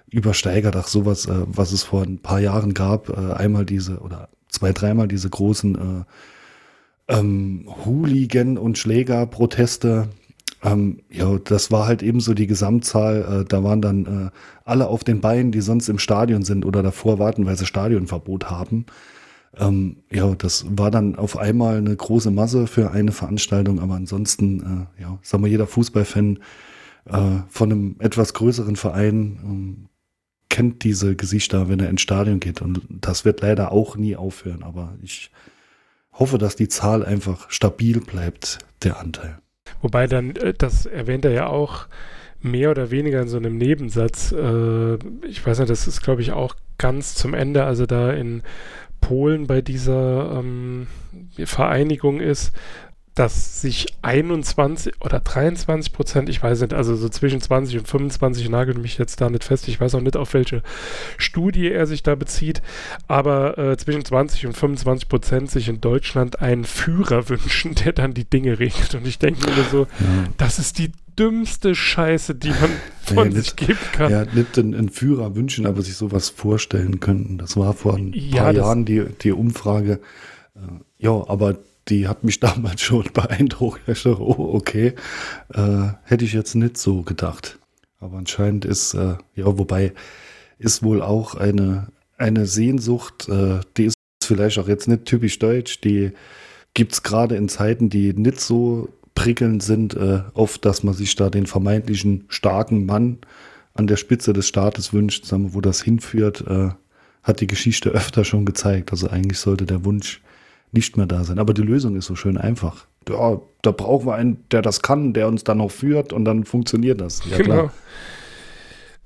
übersteigert. 0.10 0.76
Ach, 0.76 0.88
sowas, 0.88 1.26
äh, 1.26 1.44
was 1.48 1.72
es 1.72 1.84
vor 1.84 2.04
ein 2.04 2.20
paar 2.20 2.40
Jahren 2.40 2.74
gab, 2.74 3.10
äh, 3.10 3.34
einmal 3.34 3.66
diese 3.66 4.00
oder 4.00 4.30
zwei, 4.48 4.72
dreimal 4.72 5.08
diese 5.08 5.30
großen 5.30 5.76
äh, 5.76 7.14
ähm, 7.14 7.66
Hooligan- 7.86 8.58
und 8.58 8.78
Schlägerproteste. 8.78 10.10
Ähm, 10.64 11.02
ja, 11.10 11.38
das 11.40 11.72
war 11.72 11.88
halt 11.88 12.02
eben 12.02 12.20
so 12.20 12.34
die 12.34 12.48
Gesamtzahl. 12.48 13.42
Äh, 13.42 13.46
da 13.46 13.64
waren 13.64 13.82
dann 13.82 14.06
äh, 14.06 14.30
alle 14.64 14.88
auf 14.88 15.04
den 15.04 15.22
Beinen, 15.22 15.52
die 15.52 15.62
sonst 15.62 15.90
im 15.90 16.00
Stadion 16.00 16.44
sind 16.44 16.66
oder 16.66 16.82
davor 16.82 17.20
warten, 17.20 17.46
weil 17.46 17.58
sie 17.58 17.66
Stadionverbot 17.66 18.50
haben. 18.50 18.86
Ähm, 19.58 19.98
ja, 20.12 20.34
das 20.36 20.66
war 20.70 20.90
dann 20.90 21.16
auf 21.16 21.38
einmal 21.38 21.78
eine 21.78 21.96
große 21.96 22.32
Masse 22.32 22.66
für 22.68 22.92
eine 22.92 23.12
Veranstaltung, 23.12 23.80
aber 23.80 23.96
ansonsten, 23.96 24.88
äh, 24.98 25.02
ja, 25.02 25.20
sagen 25.22 25.44
wir, 25.44 25.50
jeder 25.50 25.68
Fußballfan 25.68 26.40
äh, 27.06 27.20
von 27.50 27.72
einem 27.72 27.96
etwas 28.00 28.34
größeren 28.34 28.78
Verein 28.78 29.40
ähm, 29.44 29.90
kennt 30.50 30.84
diese 30.84 31.16
Gesichter, 31.16 31.68
wenn 31.68 31.80
er 31.80 31.90
ins 31.90 32.02
Stadion 32.02 32.40
geht. 32.40 32.62
Und 32.62 32.82
das 32.90 33.26
wird 33.26 33.42
leider 33.42 33.72
auch 33.72 33.98
nie 33.98 34.16
aufhören. 34.16 34.64
Aber 34.64 34.96
ich 35.02 35.30
hoffe, 36.14 36.38
dass 36.38 36.56
die 36.56 36.68
Zahl 36.68 37.04
einfach 37.04 37.50
stabil 37.52 38.00
bleibt, 38.00 38.60
der 38.84 39.00
Anteil. 39.00 39.43
Wobei 39.84 40.08
dann, 40.08 40.36
äh, 40.38 40.54
das 40.58 40.88
erwähnt 40.88 41.26
er 41.26 41.32
ja 41.32 41.48
auch 41.48 41.86
mehr 42.42 42.72
oder 42.72 42.90
weniger 42.90 43.22
in 43.22 43.28
so 43.28 43.38
einem 43.38 43.58
Nebensatz. 43.58 44.32
Äh, 44.32 44.96
ich 45.28 45.46
weiß 45.46 45.60
nicht, 45.60 45.70
das 45.70 45.88
ist, 45.88 46.02
glaube 46.02 46.22
ich, 46.22 46.32
auch 46.32 46.56
ganz 46.80 47.14
zum 47.14 47.34
Ende, 47.34 47.66
also 47.66 47.86
da 47.86 48.12
in 48.12 48.42
Polen 49.02 49.46
bei 49.46 49.62
dieser 49.62 50.40
ähm, 50.40 50.88
Vereinigung 51.38 52.22
ist, 52.22 52.54
dass 53.16 53.62
sich 53.62 53.88
21 54.02 54.94
oder 55.02 55.20
23 55.20 55.94
Prozent, 55.94 56.30
ich 56.30 56.42
weiß 56.42 56.62
nicht, 56.62 56.74
also 56.74 56.96
so 56.96 57.10
zwischen 57.10 57.42
20 57.42 57.78
und 57.80 57.88
25, 57.88 58.50
nagelt 58.50 58.80
mich 58.80 58.98
jetzt 58.98 59.22
da 59.22 59.30
nicht 59.30 59.44
fest, 59.44 59.68
ich 59.68 59.80
weiß 59.80 59.94
auch 59.96 60.02
nicht, 60.02 60.18
auf 60.18 60.34
welche 60.34 60.64
Studie 61.18 61.70
er 61.70 61.86
sich 61.86 62.02
da 62.02 62.16
bezieht, 62.16 62.62
aber 63.08 63.58
äh, 63.58 63.78
zwischen 63.78 64.04
20 64.04 64.48
und 64.48 64.58
25 64.58 65.10
Prozent 65.10 65.52
sich 65.52 65.70
in 65.70 65.80
Deutschland 65.80 66.42
einen 66.42 66.64
Führer 66.64 67.30
wünschen, 67.30 67.76
der 67.76 67.94
dann 67.94 68.14
die 68.16 68.26
Dinge 68.26 68.58
regelt. 68.60 68.96
Und 68.96 69.06
ich 69.08 69.20
denke 69.20 69.48
mir 69.50 69.64
so, 69.72 69.82
Ja. 70.00 70.24
das 70.38 70.58
ist 70.58 70.80
die 70.80 70.92
dümmste 71.20 71.76
Scheiße, 71.76 72.34
die 72.34 72.50
man 72.50 72.72
von 73.04 73.28
Nee, 73.30 73.36
sich 73.36 73.56
nicht- 73.56 73.58
geben 73.58 73.80
kann. 73.92 74.12
Ja, 74.12 74.26
nicht 74.26 74.58
einen, 74.58 74.90
Führer 74.90 75.36
wünschen, 75.36 75.68
aber 75.68 75.84
sich 75.84 75.96
sowas 75.96 76.30
vorstellen 76.30 77.00
könnten. 77.00 77.38
Das 77.38 77.56
war 77.58 77.74
vor 77.74 77.96
ein 77.96 78.12
Ja, 78.16 78.44
paar 78.46 78.54
Jahren 78.54 78.86
die, 78.86 79.06
die 79.22 79.32
Umfrage. 79.34 80.00
Äh, 80.56 80.60
ja, 80.98 81.12
aber 81.12 81.58
die 81.90 82.08
hat 82.08 82.24
mich 82.24 82.40
damals 82.42 82.82
schon 82.82 83.06
beeindruckt. 83.14 83.82
Ich 83.88 84.04
dachte, 84.04 84.22
oh, 84.22 84.54
okay. 84.56 84.94
Äh, 85.54 85.90
hätte 86.04 86.26
ich 86.26 86.34
jetzt 86.34 86.56
nicht 86.56 86.78
so 86.78 87.02
gedacht. 87.02 87.60
Aber 88.00 88.18
anscheinend 88.18 88.66
ist, 88.66 88.94
äh, 88.94 89.16
ja, 89.36 89.58
wobei 89.58 89.94
ist 90.60 90.84
wohl 90.84 91.02
auch 91.02 91.36
eine, 91.36 91.88
eine 92.18 92.46
Sehnsucht, 92.46 93.30
äh, 93.30 93.62
die 93.78 93.86
ist 93.86 93.96
vielleicht 94.24 94.60
auch 94.60 94.68
jetzt 94.68 94.88
nicht 94.88 95.06
typisch 95.06 95.40
deutsch, 95.40 95.82
die 95.82 96.12
gibt 96.74 96.94
es 96.94 97.04
gerade 97.04 97.36
in 97.36 97.50
Zeiten, 97.50 97.90
die 97.90 98.14
nicht 98.14 98.40
so 98.40 98.90
prickelnd 99.16 99.62
sind, 99.62 99.96
äh, 99.96 100.22
oft, 100.34 100.66
dass 100.66 100.84
man 100.84 100.94
sich 100.94 101.16
da 101.16 101.30
den 101.30 101.46
vermeintlichen 101.46 102.26
starken 102.30 102.86
Mann 102.86 103.20
an 103.74 103.88
der 103.88 103.98
Spitze 103.98 104.34
des 104.34 104.48
Staates 104.48 104.94
wünscht, 104.94 105.26
sagen 105.26 105.44
wir, 105.44 105.54
wo 105.54 105.62
das 105.62 105.82
hinführt, 105.82 106.44
äh, 106.48 106.70
hat 107.24 107.42
die 107.42 107.48
Geschichte 107.48 107.90
öfter 107.90 108.26
schon 108.26 108.46
gezeigt. 108.46 108.92
Also 108.92 109.10
eigentlich 109.10 109.40
sollte 109.40 109.66
der 109.66 109.86
Wunsch 109.86 110.22
nicht 110.74 110.98
mehr 110.98 111.06
da 111.06 111.24
sein. 111.24 111.40
Aber 111.40 111.54
die 111.54 111.62
Lösung 111.62 111.96
ist 111.96 112.06
so 112.06 112.16
schön 112.16 112.38
einfach. 112.38 112.88
Ja, 113.08 113.40
da 113.62 113.72
brauchen 113.72 114.08
wir 114.08 114.16
einen, 114.16 114.44
der 114.52 114.62
das 114.62 114.82
kann, 114.82 115.14
der 115.14 115.28
uns 115.28 115.44
dann 115.44 115.62
auch 115.62 115.72
führt 115.72 116.14
und 116.14 116.26
dann 116.26 116.44
funktioniert 116.44 117.02
das. 117.02 117.22
Ja, 117.30 117.38
genau. 117.38 117.54
klar. 117.54 117.74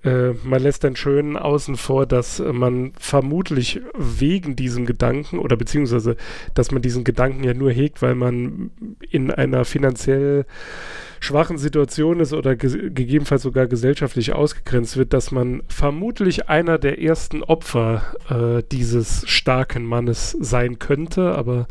Äh, 0.07 0.33
man 0.43 0.61
lässt 0.61 0.83
dann 0.83 0.95
schön 0.95 1.35
außen 1.35 1.75
vor, 1.75 2.05
dass 2.05 2.39
man 2.39 2.93
vermutlich 2.97 3.81
wegen 3.97 4.55
diesem 4.55 4.85
Gedanken 4.85 5.39
oder 5.39 5.57
beziehungsweise, 5.57 6.15
dass 6.53 6.71
man 6.71 6.81
diesen 6.81 7.03
Gedanken 7.03 7.43
ja 7.43 7.53
nur 7.53 7.71
hegt, 7.71 8.01
weil 8.01 8.15
man 8.15 8.71
in 9.09 9.31
einer 9.31 9.65
finanziell 9.65 10.45
schwachen 11.19 11.57
Situation 11.57 12.19
ist 12.19 12.31
oder 12.33 12.55
ge 12.55 12.89
gegebenenfalls 12.89 13.41
sogar 13.41 13.67
gesellschaftlich 13.67 14.33
ausgegrenzt 14.33 14.95
wird, 14.95 15.13
dass 15.13 15.31
man 15.31 15.63
vermutlich 15.67 16.47
einer 16.47 16.77
der 16.77 17.01
ersten 17.01 17.43
Opfer 17.43 18.03
äh, 18.29 18.63
dieses 18.71 19.27
starken 19.27 19.85
Mannes 19.85 20.37
sein 20.39 20.79
könnte. 20.79 21.33
Aber 21.35 21.67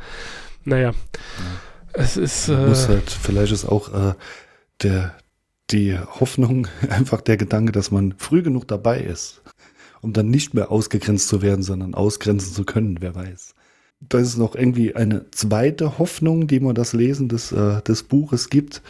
naja, 0.64 0.92
es 1.94 2.16
ist. 2.16 2.48
Äh, 2.48 2.66
muss 2.66 2.88
halt, 2.88 3.08
vielleicht 3.10 3.52
ist 3.52 3.64
auch 3.64 3.92
äh, 3.94 4.14
der, 4.82 5.14
die 5.70 5.98
Hoffnung, 5.98 6.68
einfach 6.90 7.20
der 7.20 7.36
Gedanke, 7.36 7.72
dass 7.72 7.90
man 7.90 8.14
früh 8.18 8.42
genug 8.42 8.68
dabei 8.68 9.00
ist, 9.00 9.42
um 10.00 10.12
dann 10.12 10.30
nicht 10.30 10.54
mehr 10.54 10.70
ausgegrenzt 10.70 11.28
zu 11.28 11.42
werden, 11.42 11.62
sondern 11.62 11.94
ausgrenzen 11.94 12.52
zu 12.52 12.64
können, 12.64 12.98
wer 13.00 13.14
weiß. 13.14 13.54
Da 14.00 14.18
ist 14.18 14.36
noch 14.36 14.54
irgendwie 14.54 14.94
eine 14.94 15.30
zweite 15.30 15.98
Hoffnung, 15.98 16.46
die 16.46 16.60
man 16.60 16.74
das 16.74 16.92
Lesen 16.92 17.28
des, 17.28 17.50
äh, 17.52 17.80
des 17.82 18.02
Buches 18.02 18.50
gibt, 18.50 18.82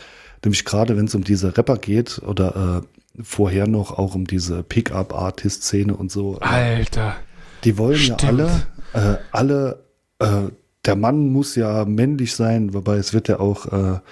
nämlich 0.44 0.64
gerade 0.64 0.96
wenn 0.96 1.06
es 1.06 1.14
um 1.14 1.22
diese 1.22 1.56
Rapper 1.56 1.76
geht 1.76 2.20
oder 2.26 2.82
äh, 2.82 3.22
vorher 3.22 3.66
noch 3.66 3.98
auch 3.98 4.14
um 4.14 4.26
diese 4.26 4.62
Pickup-Artist-Szene 4.62 5.96
und 5.96 6.10
so. 6.10 6.38
Alter. 6.40 7.16
Die 7.64 7.78
wollen 7.78 7.96
Stimmt. 7.96 8.22
ja 8.22 8.28
alle, 8.28 8.66
äh, 8.92 9.16
alle, 9.30 9.84
äh, 10.18 10.50
der 10.84 10.96
Mann 10.96 11.30
muss 11.30 11.54
ja 11.54 11.84
männlich 11.84 12.34
sein, 12.34 12.74
wobei 12.74 12.96
es 12.96 13.12
wird 13.12 13.28
ja 13.28 13.40
auch, 13.40 14.02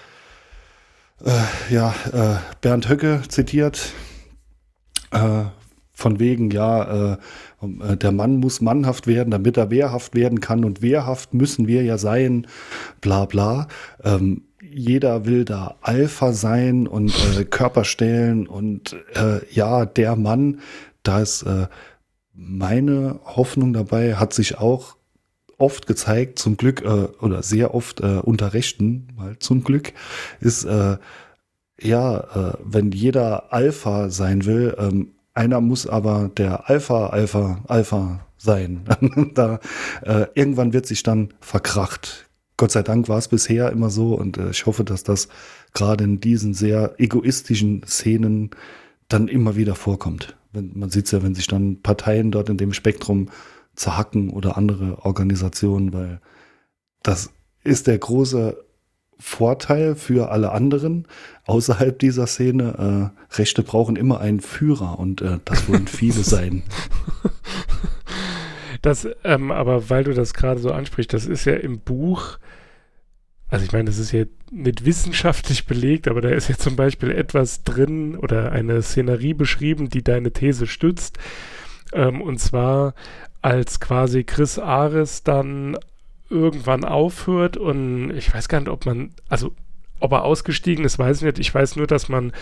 äh, 1.25 1.75
ja, 1.75 1.95
äh, 2.13 2.37
Bernd 2.61 2.89
Höcke 2.89 3.23
zitiert, 3.29 3.93
äh, 5.11 5.45
von 5.93 6.19
wegen, 6.19 6.51
ja, 6.51 7.13
äh, 7.13 7.17
äh, 7.63 7.97
der 7.97 8.13
Mann 8.13 8.37
muss 8.37 8.61
mannhaft 8.61 9.07
werden, 9.07 9.31
damit 9.31 9.57
er 9.57 9.71
wehrhaft 9.71 10.15
werden 10.15 10.41
kann 10.41 10.65
und 10.65 10.83
wehrhaft 10.83 11.35
müssen 11.35 11.67
wir 11.67 11.83
ja 11.85 11.99
sein, 11.99 12.47
bla 13.01 13.25
bla. 13.25 13.69
Ähm, 14.03 14.43
jeder 14.61 15.25
will 15.25 15.45
da 15.45 15.77
Alpha 15.83 16.33
sein 16.33 16.87
und 16.89 17.15
äh, 17.39 17.45
Körper 17.45 17.85
stellen 17.85 18.47
und 18.47 18.97
ja, 19.51 19.87
der 19.87 20.17
Mann, 20.17 20.61
da 21.05 21.21
ist 21.21 21.47
meine 22.33 23.21
Hoffnung 23.25 23.73
dabei, 23.73 24.17
hat 24.17 24.33
sich 24.33 24.59
auch 24.59 24.97
oft 25.65 25.87
gezeigt, 25.87 26.39
zum 26.39 26.59
Glück, 26.59 26.83
äh, 26.83 27.09
oder 27.21 27.43
sehr 27.43 27.75
oft 27.75 28.01
äh, 28.01 28.21
unter 28.23 28.53
Rechten, 28.53 29.09
mal 29.17 29.39
zum 29.39 29.65
Glück, 29.65 29.95
ist, 30.41 30.65
äh, 30.65 30.99
ja, 31.81 32.19
äh, 32.19 32.57
wenn 32.63 32.93
jeder 32.93 33.53
Alpha 33.53 34.11
sein 34.11 34.45
will, 34.45 34.77
ähm, 34.79 35.13
einer 35.33 35.61
muss 35.61 35.87
aber 35.87 36.31
der 36.37 36.69
Alpha, 36.69 37.09
Alpha, 37.09 37.63
Alpha 37.67 38.27
sein. 38.37 38.85
da, 39.35 39.59
äh, 40.03 40.27
irgendwann 40.35 40.73
wird 40.73 40.87
sich 40.87 41.03
dann 41.03 41.35
verkracht. 41.41 42.29
Gott 42.57 42.71
sei 42.71 42.83
Dank 42.83 43.09
war 43.09 43.19
es 43.19 43.29
bisher 43.29 43.73
immer 43.73 43.91
so 43.91 44.15
und 44.15 44.37
äh, 44.37 44.51
ich 44.51 44.67
hoffe, 44.67 44.85
dass 44.85 45.03
das 45.03 45.29
gerade 45.73 46.05
in 46.05 46.21
diesen 46.21 46.55
sehr 46.55 46.95
egoistischen 46.99 47.83
Szenen 47.85 48.51
dann 49.09 49.27
immer 49.27 49.57
wieder 49.57 49.75
vorkommt. 49.75 50.37
Wenn, 50.53 50.71
man 50.75 50.91
sieht 50.91 51.07
es 51.07 51.11
ja, 51.11 51.23
wenn 51.23 51.35
sich 51.35 51.49
dann 51.49 51.83
Parteien 51.83 52.31
dort 52.31 52.49
in 52.49 52.57
dem 52.59 52.73
Spektrum 52.73 53.29
zerhacken 53.77 54.31
oder 54.31 54.57
andere 54.57 55.05
Organisationen, 55.05 55.93
weil 55.93 56.21
das 57.03 57.31
ist 57.63 57.87
der 57.87 57.99
große 57.99 58.57
Vorteil 59.19 59.95
für 59.95 60.31
alle 60.31 60.53
anderen 60.53 61.07
außerhalb 61.45 61.99
dieser 61.99 62.27
Szene. 62.27 63.13
Äh, 63.33 63.37
Rechte 63.37 63.63
brauchen 63.63 63.97
immer 63.97 64.21
einen 64.21 64.41
Führer 64.41 64.99
und 64.99 65.23
äh, 65.23 65.39
das 65.45 65.69
wollen 65.69 65.87
viele 65.87 66.13
sein. 66.25 66.63
Das, 68.83 69.09
ähm, 69.25 69.51
aber 69.51 69.89
weil 69.89 70.05
du 70.05 70.13
das 70.13 70.35
gerade 70.35 70.61
so 70.61 70.71
ansprichst, 70.71 71.13
das 71.15 71.25
ist 71.25 71.47
ja 71.47 71.55
im 71.55 71.81
Buch, 71.81 72.39
also 73.49 73.65
ich 73.65 73.73
meine, 73.73 73.87
das 73.87 73.99
ist 73.99 74.13
ja 74.13 74.25
nicht 74.51 74.85
wissenschaftlich 74.85 75.65
belegt, 75.65 76.07
aber 76.07 76.21
da 76.21 76.29
ist 76.29 76.49
ja 76.49 76.57
zum 76.59 76.77
Beispiel 76.77 77.11
etwas 77.11 77.65
drin 77.65 78.15
oder 78.15 78.53
eine 78.53 78.83
Szenerie 78.83 79.33
beschrieben, 79.33 79.89
die 79.89 80.03
deine 80.03 80.33
These 80.33 80.67
stützt. 80.67 81.19
Ähm, 81.95 82.21
und 82.21 82.41
zwar 82.41 82.95
als 83.45 83.79
quasi 83.79 84.25
Chris 84.25 84.59
Ares 84.59 85.23
dann 85.23 85.77
irgendwann 86.31 86.83
aufhört 86.83 87.59
und 87.59 88.11
ich 88.17 88.33
weiß 88.33 88.49
gar 88.49 88.59
nicht, 88.59 88.71
ob 88.71 88.87
man, 88.87 89.11
also 89.29 89.53
ob 90.01 90.13
er 90.13 90.25
ausgestiegen 90.25 90.83
ist, 90.83 90.99
weiß 90.99 91.19
ich 91.19 91.25
nicht. 91.25 91.39
Ich 91.39 91.55
weiß 91.55 91.77
nur, 91.77 91.87
dass 91.87 92.09
man 92.09 92.33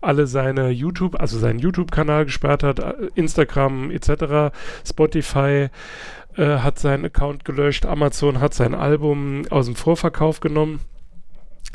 alle 0.00 0.28
seine 0.28 0.70
YouTube, 0.70 1.20
also 1.20 1.36
seinen 1.36 1.58
YouTube-Kanal 1.58 2.26
gesperrt 2.26 2.62
hat, 2.62 2.78
äh, 2.78 2.94
Instagram 3.16 3.90
etc., 3.90 4.54
Spotify 4.88 5.68
äh, 6.36 6.58
hat 6.58 6.78
seinen 6.78 7.06
Account 7.06 7.44
gelöscht, 7.44 7.84
Amazon 7.84 8.40
hat 8.40 8.54
sein 8.54 8.76
Album 8.76 9.42
aus 9.50 9.66
dem 9.66 9.74
Vorverkauf 9.74 10.38
genommen. 10.38 10.78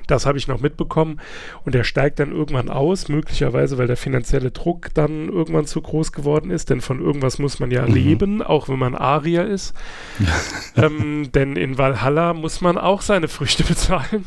Das 0.08 0.26
habe 0.26 0.38
ich 0.38 0.48
noch 0.48 0.62
mitbekommen. 0.62 1.20
Und 1.66 1.76
er 1.76 1.84
steigt 1.84 2.20
dann 2.20 2.32
irgendwann 2.32 2.70
aus, 2.70 3.10
möglicherweise, 3.10 3.78
weil 3.78 3.88
der 3.88 3.98
finanzielle 3.98 4.52
Druck 4.52 4.94
dann 4.94 5.28
irgendwann 5.28 5.66
zu 5.66 5.82
groß 5.82 6.14
geworden 6.14 6.50
ist. 6.50 6.70
Denn 6.70 6.82
von 6.82 7.02
irgendwas 7.02 7.40
muss 7.40 7.60
man 7.60 7.72
ja 7.72 7.86
mhm. 7.86 7.94
leben, 7.94 8.42
auch 8.42 8.70
wenn 8.70 8.80
man 8.80 8.96
Arier 8.96 9.46
ist. 9.46 9.76
ähm, 10.76 11.30
denn 11.34 11.58
in 11.58 11.78
Valhalla 11.78 12.34
muss 12.34 12.62
man 12.62 12.78
auch 12.78 13.02
seine 13.02 13.28
Früchte 13.28 13.64
bezahlen. 13.68 14.26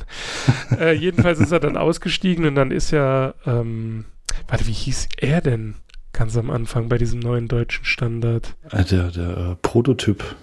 äh, 0.79 0.93
jedenfalls 0.93 1.41
ist 1.41 1.53
er 1.53 1.61
dann 1.61 1.79
ausgestiegen 1.79 2.45
und 2.45 2.55
dann 2.55 2.71
ist 2.71 2.91
ja, 2.91 3.35
ähm, 3.47 4.05
warte, 4.49 4.67
wie 4.67 4.73
hieß 4.73 5.09
er 5.17 5.41
denn 5.41 5.77
ganz 6.13 6.37
am 6.37 6.51
Anfang 6.51 6.89
bei 6.91 6.99
diesem 6.99 7.21
neuen 7.21 7.49
deutschen 7.49 7.87
Standard? 7.87 8.55
Äh, 8.71 8.85
der, 8.85 9.11
der 9.11 9.37
äh, 9.37 9.57
Prototyp. 9.63 10.37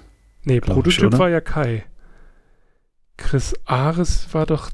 Nee, 0.43 0.61
Prototyp 0.61 1.13
ich, 1.13 1.19
war 1.19 1.29
ja 1.29 1.41
Kai. 1.41 1.85
Chris 3.17 3.55
Ares 3.65 4.27
war 4.31 4.45
doch 4.45 4.71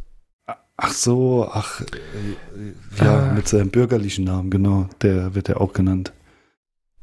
Ach 0.75 0.91
so, 0.91 1.47
ach, 1.51 1.81
äh, 1.81 3.03
ja, 3.03 3.29
ah. 3.29 3.33
mit 3.33 3.47
seinem 3.47 3.69
bürgerlichen 3.69 4.25
Namen, 4.25 4.49
genau, 4.49 4.89
der 5.01 5.35
wird 5.35 5.47
ja 5.47 5.57
auch 5.57 5.73
genannt. 5.73 6.13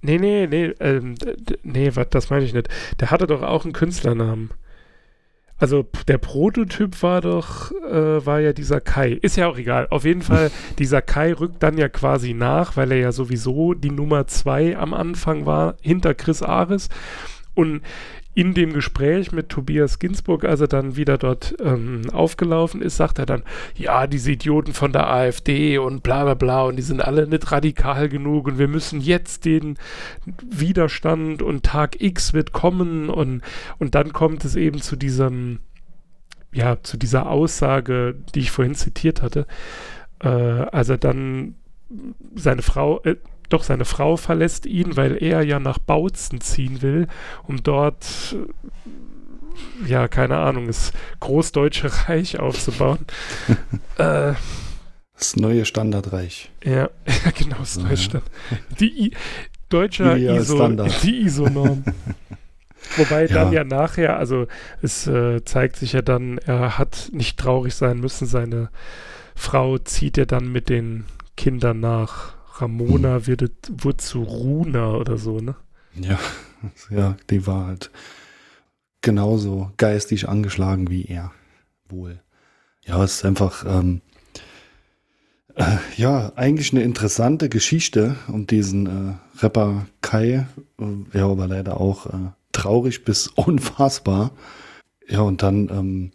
Nee, 0.03 0.19
nee, 0.19 0.47
nee, 0.47 0.73
ähm, 0.81 1.15
nee, 1.63 1.91
was, 1.95 2.09
das 2.11 2.31
meine 2.31 2.45
ich 2.45 2.55
nicht. 2.55 2.69
Der 2.99 3.11
hatte 3.11 3.27
doch 3.27 3.43
auch 3.43 3.65
einen 3.65 3.73
Künstlernamen. 3.75 4.51
Also 5.59 5.87
der 6.09 6.17
Prototyp 6.17 7.03
war 7.03 7.21
doch, 7.21 7.71
äh, 7.71 8.25
war 8.25 8.41
ja 8.41 8.55
dieser 8.55 8.81
Kai. 8.81 9.13
Ist 9.13 9.37
ja 9.37 9.47
auch 9.47 9.59
egal. 9.59 9.89
Auf 9.91 10.07
jeden 10.07 10.23
Fall, 10.23 10.51
dieser 10.79 11.03
Kai 11.03 11.35
rückt 11.35 11.63
dann 11.63 11.77
ja 11.77 11.91
quasi 11.91 12.33
nach, 12.33 12.79
weil 12.79 12.91
er 12.93 12.99
ja 12.99 13.13
sowieso 13.13 13.75
die 13.75 13.91
Nummer 13.91 14.27
zwei 14.27 14.77
am 14.79 14.95
Anfang 14.95 15.45
war, 15.45 15.77
hinter 15.83 16.15
Chris 16.15 16.43
Ares. 16.43 16.89
Und 17.55 17.83
in 18.35 18.55
dem 18.55 18.73
Gespräch 18.73 19.33
mit 19.33 19.49
Tobias 19.49 19.99
Ginsburg, 19.99 20.45
als 20.45 20.61
er 20.61 20.69
dann 20.69 20.97
wieder 20.97 21.19
dort 21.19 21.57
ähm, 21.61 22.03
aufgelaufen 22.13 22.81
ist, 22.81 22.97
sagt 22.97 23.19
er 23.19 23.27
dann, 23.27 23.43
ja, 23.75 24.07
diese 24.07 24.33
Idioten 24.33 24.73
von 24.73 24.93
der 24.93 25.11
AfD 25.11 25.79
und 25.79 26.03
bla 26.03 26.23
bla 26.23 26.35
bla 26.35 26.63
und 26.63 26.77
die 26.77 26.83
sind 26.83 27.03
alle 27.03 27.27
nicht 27.27 27.51
radikal 27.51 28.09
genug 28.09 28.47
und 28.47 28.59
wir 28.59 28.69
müssen 28.69 29.01
jetzt 29.01 29.45
den 29.47 29.79
Widerstand 30.49 31.43
und 31.43 31.65
Tag 31.65 32.01
X 32.01 32.33
wird 32.33 32.53
kommen 32.53 33.11
und, 33.11 33.43
und 33.79 33.95
dann 33.97 34.13
kommt 34.13 34.45
es 34.45 34.55
eben 34.55 34.81
zu 34.81 34.95
diesem, 34.95 35.59
ja, 36.53 36.81
zu 36.83 36.97
dieser 36.97 37.29
Aussage, 37.29 38.15
die 38.35 38.41
ich 38.41 38.53
vorhin 38.53 38.77
zitiert 38.77 39.23
hatte, 39.23 39.47
äh, 40.21 40.29
als 40.29 40.89
er 40.89 40.99
dann 40.99 41.57
seine 42.37 42.63
Frau, 42.63 43.03
äh, 43.03 43.17
doch 43.53 43.63
seine 43.63 43.85
Frau 43.85 44.17
verlässt 44.17 44.67
ihn, 44.67 44.97
weil 44.97 45.23
er 45.23 45.43
ja 45.43 45.61
nach 45.61 45.79
Bautzen 45.79 46.41
ziehen 46.41 46.83
will, 46.83 47.09
um 47.47 47.63
dort, 47.63 48.35
äh, 48.35 49.89
ja, 49.89 50.09
keine 50.09 50.39
Ahnung, 50.39 50.67
das 50.67 50.93
Großdeutsche 51.21 51.91
Reich 52.09 52.39
aufzubauen. 52.39 53.07
äh, 53.99 54.35
das 55.17 55.37
neue 55.37 55.67
Standardreich. 55.67 56.51
Ja, 56.65 56.73
ja 57.07 57.31
genau, 57.37 57.59
das 57.59 57.77
neue 57.77 57.97
Standard. 57.97 58.31
Die 58.81 59.07
I 59.07 59.13
deutscher 59.69 60.17
ISO, 60.17 60.69
die 61.03 61.21
ISO-Norm. 61.21 61.85
Wobei 62.97 63.27
ja. 63.27 63.35
dann 63.35 63.53
ja 63.53 63.65
nachher, 63.65 64.17
also 64.17 64.47
es 64.83 65.07
äh, 65.07 65.45
zeigt 65.45 65.77
sich 65.77 65.93
ja 65.93 66.03
dann, 66.03 66.39
er 66.39 66.79
hat 66.79 67.11
nicht 67.13 67.39
traurig 67.39 67.75
sein 67.75 68.01
müssen, 68.01 68.27
seine 68.27 68.71
Frau 69.35 69.79
zieht 69.79 70.17
ja 70.17 70.25
dann 70.25 70.51
mit 70.51 70.69
den 70.69 71.05
Kindern 71.37 71.81
nach 71.81 72.35
Ramona 72.61 73.27
wird, 73.27 73.53
wurde 73.83 73.97
zu 73.99 74.23
Runa 74.23 74.95
oder 74.95 75.17
so, 75.17 75.41
ne? 75.41 75.57
Ja, 75.95 76.19
ja, 76.91 77.17
die 77.31 77.47
war 77.47 77.67
halt 77.67 77.91
genauso 79.03 79.71
geistig 79.77 80.29
angeschlagen 80.29 80.91
wie 80.91 81.05
er. 81.05 81.33
Wohl. 81.89 82.21
Ja, 82.85 83.03
es 83.03 83.17
ist 83.17 83.25
einfach, 83.25 83.65
ähm, 83.67 84.01
äh, 85.57 85.77
ja, 85.97 86.33
eigentlich 86.37 86.73
eine 86.73 86.83
interessante 86.83 87.49
Geschichte 87.49 88.17
um 88.29 88.47
diesen 88.47 88.87
äh, 88.87 89.43
Rapper 89.43 89.87
Kai. 90.01 90.47
Äh, 90.79 91.19
ja, 91.19 91.27
aber 91.27 91.47
leider 91.47 91.81
auch 91.81 92.07
äh, 92.07 92.31
traurig 92.53 93.05
bis 93.05 93.27
unfassbar. 93.35 94.33
Ja, 95.09 95.23
und 95.23 95.43
dann, 95.43 95.69
ähm, 95.71 96.11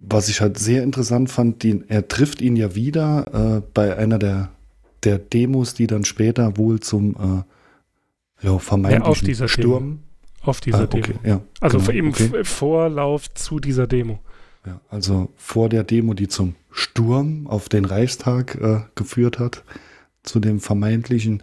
was 0.00 0.28
ich 0.28 0.40
halt 0.40 0.58
sehr 0.58 0.82
interessant 0.82 1.30
fand, 1.30 1.62
die, 1.62 1.82
er 1.88 2.08
trifft 2.08 2.40
ihn 2.40 2.56
ja 2.56 2.74
wieder 2.74 3.58
äh, 3.58 3.62
bei 3.74 3.96
einer 3.96 4.18
der 4.18 4.50
der 5.04 5.18
Demos, 5.18 5.74
die 5.74 5.86
dann 5.86 6.04
später 6.04 6.56
wohl 6.56 6.80
zum 6.80 7.14
äh, 7.16 8.46
ja, 8.46 8.58
vermeintlichen 8.58 9.04
ja, 9.04 9.10
auf 9.10 9.20
dieser 9.20 9.48
Sturm. 9.48 9.84
Demo. 9.84 9.98
Auf 10.42 10.60
dieser 10.60 10.80
ah, 10.80 10.84
okay, 10.84 11.02
Demo. 11.02 11.18
Ja, 11.24 11.42
also 11.60 11.78
genau, 11.78 11.90
im 11.90 12.08
okay. 12.08 12.44
Vorlauf 12.44 13.32
zu 13.34 13.60
dieser 13.60 13.86
Demo. 13.86 14.20
Ja, 14.66 14.80
also 14.88 15.30
vor 15.36 15.68
der 15.68 15.84
Demo, 15.84 16.14
die 16.14 16.28
zum 16.28 16.54
Sturm 16.70 17.46
auf 17.46 17.68
den 17.68 17.84
Reichstag 17.84 18.56
äh, 18.56 18.80
geführt 18.94 19.38
hat, 19.38 19.64
zu 20.22 20.40
dem 20.40 20.60
vermeintlichen, 20.60 21.42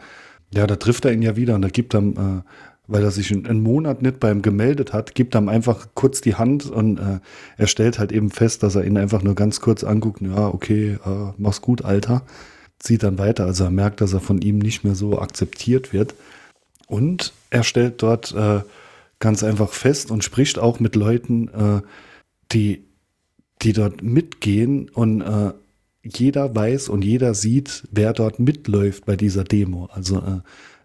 ja, 0.54 0.66
da 0.66 0.76
trifft 0.76 1.06
er 1.06 1.14
ihn 1.14 1.22
ja 1.22 1.36
wieder 1.36 1.56
und 1.56 1.62
da 1.62 1.68
gibt 1.68 1.94
er, 1.94 2.02
äh, 2.02 2.42
weil 2.88 3.04
er 3.04 3.12
sich 3.12 3.32
einen 3.32 3.62
Monat 3.62 4.02
nicht 4.02 4.20
bei 4.20 4.32
ihm 4.32 4.42
gemeldet 4.42 4.94
hat, 4.94 5.14
gibt 5.14 5.36
er 5.36 5.42
ihm 5.42 5.50
einfach 5.50 5.88
kurz 5.94 6.22
die 6.22 6.36
Hand 6.36 6.70
und 6.70 7.00
äh, 7.00 7.20
er 7.58 7.68
stellt 7.68 8.00
halt 8.00 8.12
eben 8.12 8.30
fest, 8.30 8.64
dass 8.64 8.76
er 8.76 8.86
ihn 8.86 8.98
einfach 8.98 9.24
nur 9.24 9.36
ganz 9.36 9.62
kurz 9.62 9.84
anguckt, 9.84 10.22
ja, 10.22 10.48
okay, 10.48 10.98
äh, 11.06 11.34
mach's 11.38 11.62
gut, 11.62 11.84
Alter 11.84 12.24
zieht 12.80 13.04
dann 13.04 13.18
weiter. 13.18 13.46
Also 13.46 13.66
er 13.66 13.72
merkt, 13.72 14.02
dass 14.02 14.14
er 14.14 14.20
von 14.20 14.42
ihm 14.42 14.60
nicht 14.60 14.84
mehr 14.84 14.96
so 14.96 15.20
akzeptiert 15.20 15.94
wird. 15.94 16.16
Und 16.88 17.34
er 17.50 17.64
stellt 17.64 18.02
dort 18.02 18.34
äh, 18.34 18.62
ganz 19.20 19.44
einfach 19.44 19.72
fest 19.72 20.12
und 20.12 20.24
spricht 20.24 20.60
auch 20.60 20.80
mit 20.80 20.96
Leuten, 20.96 21.48
äh, 21.50 21.82
die, 22.52 22.84
die 23.62 23.74
dort 23.74 24.02
mitgehen 24.02 24.90
und 24.90 25.22
äh, 25.22 25.52
jeder 26.04 26.56
weiß 26.56 26.90
und 26.90 27.04
jeder 27.04 27.34
sieht, 27.34 27.84
wer 27.92 28.14
dort 28.14 28.40
mitläuft 28.40 29.06
bei 29.06 29.16
dieser 29.18 29.44
Demo. 29.44 29.90
Also 29.92 30.18
äh, 30.18 30.40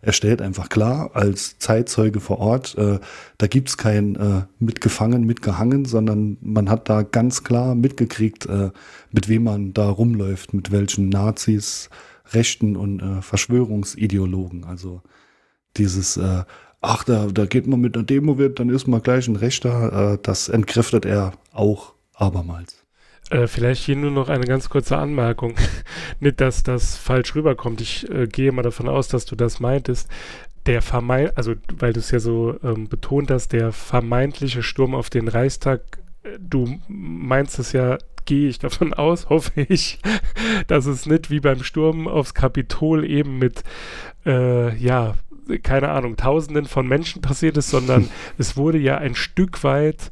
er 0.04 0.12
stellt 0.12 0.42
einfach 0.42 0.68
klar, 0.68 1.12
als 1.14 1.58
Zeitzeuge 1.58 2.18
vor 2.18 2.40
Ort, 2.40 2.76
äh, 2.76 2.98
da 3.38 3.46
gibt's 3.46 3.78
kein 3.78 4.16
äh, 4.16 4.42
mitgefangen, 4.58 5.24
mitgehangen, 5.24 5.84
sondern 5.84 6.38
man 6.40 6.68
hat 6.68 6.88
da 6.88 7.02
ganz 7.02 7.44
klar 7.44 7.76
mitgekriegt, 7.76 8.46
äh, 8.46 8.70
mit 9.12 9.28
wem 9.28 9.44
man 9.44 9.72
da 9.72 9.88
rumläuft, 9.88 10.54
mit 10.54 10.72
welchen 10.72 11.08
Nazis, 11.08 11.88
Rechten 12.32 12.76
und 12.76 13.00
äh, 13.00 13.22
Verschwörungsideologen. 13.22 14.64
Also 14.64 15.02
dieses, 15.76 16.16
äh, 16.16 16.44
ach, 16.80 17.04
da, 17.04 17.26
da 17.26 17.46
geht 17.46 17.68
man 17.68 17.80
mit 17.80 17.96
einer 17.96 18.04
Demo 18.04 18.38
wird, 18.38 18.58
dann 18.58 18.70
ist 18.70 18.88
man 18.88 19.02
gleich 19.02 19.28
ein 19.28 19.36
Rechter, 19.36 20.14
äh, 20.14 20.18
das 20.20 20.48
entkräftet 20.48 21.04
er 21.04 21.32
auch 21.52 21.94
abermals. 22.14 22.81
Äh, 23.32 23.46
vielleicht 23.46 23.84
hier 23.84 23.96
nur 23.96 24.10
noch 24.10 24.28
eine 24.28 24.44
ganz 24.44 24.68
kurze 24.68 24.98
Anmerkung. 24.98 25.54
Nicht, 26.20 26.40
dass 26.40 26.62
das 26.62 26.98
falsch 26.98 27.34
rüberkommt. 27.34 27.80
Ich 27.80 28.08
äh, 28.10 28.26
gehe 28.26 28.52
mal 28.52 28.62
davon 28.62 28.88
aus, 28.88 29.08
dass 29.08 29.24
du 29.24 29.36
das 29.36 29.58
meintest. 29.58 30.08
Der 30.66 30.82
vermeint, 30.82 31.36
also 31.36 31.54
weil 31.78 31.94
du 31.94 32.00
es 32.00 32.10
ja 32.10 32.20
so 32.20 32.58
ähm, 32.62 32.88
betont 32.88 33.30
hast, 33.30 33.52
der 33.52 33.72
vermeintliche 33.72 34.62
Sturm 34.62 34.94
auf 34.94 35.08
den 35.08 35.28
Reichstag, 35.28 35.80
äh, 36.24 36.38
du 36.38 36.78
meinst 36.88 37.58
es 37.58 37.72
ja, 37.72 37.96
gehe 38.26 38.50
ich 38.50 38.58
davon 38.58 38.92
aus, 38.94 39.30
hoffe 39.30 39.62
ich, 39.62 39.98
dass 40.66 40.84
es 40.84 41.06
nicht 41.06 41.30
wie 41.30 41.40
beim 41.40 41.64
Sturm 41.64 42.08
aufs 42.08 42.34
Kapitol 42.34 43.02
eben 43.08 43.38
mit, 43.38 43.64
äh, 44.26 44.76
ja, 44.76 45.14
keine 45.62 45.88
Ahnung, 45.88 46.18
Tausenden 46.18 46.66
von 46.66 46.86
Menschen 46.86 47.22
passiert 47.22 47.56
ist, 47.56 47.70
sondern 47.70 48.10
es 48.36 48.58
wurde 48.58 48.78
ja 48.78 48.98
ein 48.98 49.14
Stück 49.14 49.64
weit 49.64 50.10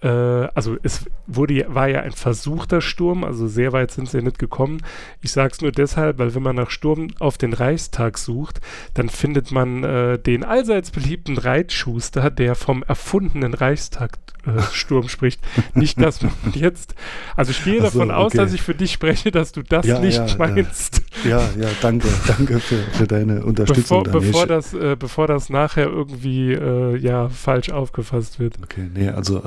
äh, 0.00 0.08
also 0.08 0.76
es 0.82 1.06
wurde, 1.26 1.66
war 1.68 1.88
ja 1.88 2.00
ein 2.00 2.12
versuchter 2.12 2.80
Sturm, 2.80 3.24
also 3.24 3.48
sehr 3.48 3.72
weit 3.72 3.90
sind 3.90 4.08
sie 4.08 4.18
ja 4.18 4.22
nicht 4.22 4.38
gekommen. 4.38 4.82
Ich 5.22 5.32
sage 5.32 5.52
es 5.52 5.60
nur 5.60 5.72
deshalb, 5.72 6.18
weil 6.18 6.34
wenn 6.34 6.42
man 6.42 6.56
nach 6.56 6.70
Sturm 6.70 7.08
auf 7.18 7.36
den 7.36 7.52
Reichstag 7.52 8.18
sucht, 8.18 8.60
dann 8.94 9.08
findet 9.08 9.50
man 9.50 9.82
äh, 9.82 10.18
den 10.18 10.44
allseits 10.44 10.90
beliebten 10.92 11.36
Reitschuster, 11.36 12.30
der 12.30 12.54
vom 12.54 12.84
erfundenen 12.84 13.54
Reichstagsturm 13.54 15.06
äh, 15.06 15.08
spricht. 15.08 15.40
Nicht, 15.74 16.00
dass 16.00 16.22
man 16.22 16.32
jetzt, 16.54 16.94
also 17.34 17.50
ich 17.50 17.64
gehe 17.64 17.80
davon 17.80 18.08
so, 18.08 18.14
okay. 18.14 18.22
aus, 18.22 18.32
dass 18.32 18.52
ich 18.52 18.62
für 18.62 18.74
dich 18.76 18.92
spreche, 18.92 19.32
dass 19.32 19.50
du 19.50 19.62
das 19.62 19.84
ja, 19.84 19.98
nicht 19.98 20.18
ja, 20.18 20.36
meinst. 20.38 21.02
Ja, 21.24 21.40
ja, 21.58 21.68
danke, 21.82 22.06
danke 22.28 22.60
für, 22.60 22.78
für 22.92 23.08
deine 23.08 23.44
Unterstützung. 23.44 24.04
Bevor, 24.04 24.20
bevor 24.20 24.46
das, 24.46 24.74
äh, 24.74 24.96
bevor 24.96 25.26
das 25.26 25.50
nachher 25.50 25.86
irgendwie 25.86 26.52
äh, 26.52 26.96
ja 26.98 27.28
falsch 27.28 27.70
aufgefasst 27.70 28.38
wird. 28.38 28.54
Okay, 28.62 28.88
nee, 28.94 29.08
also 29.08 29.42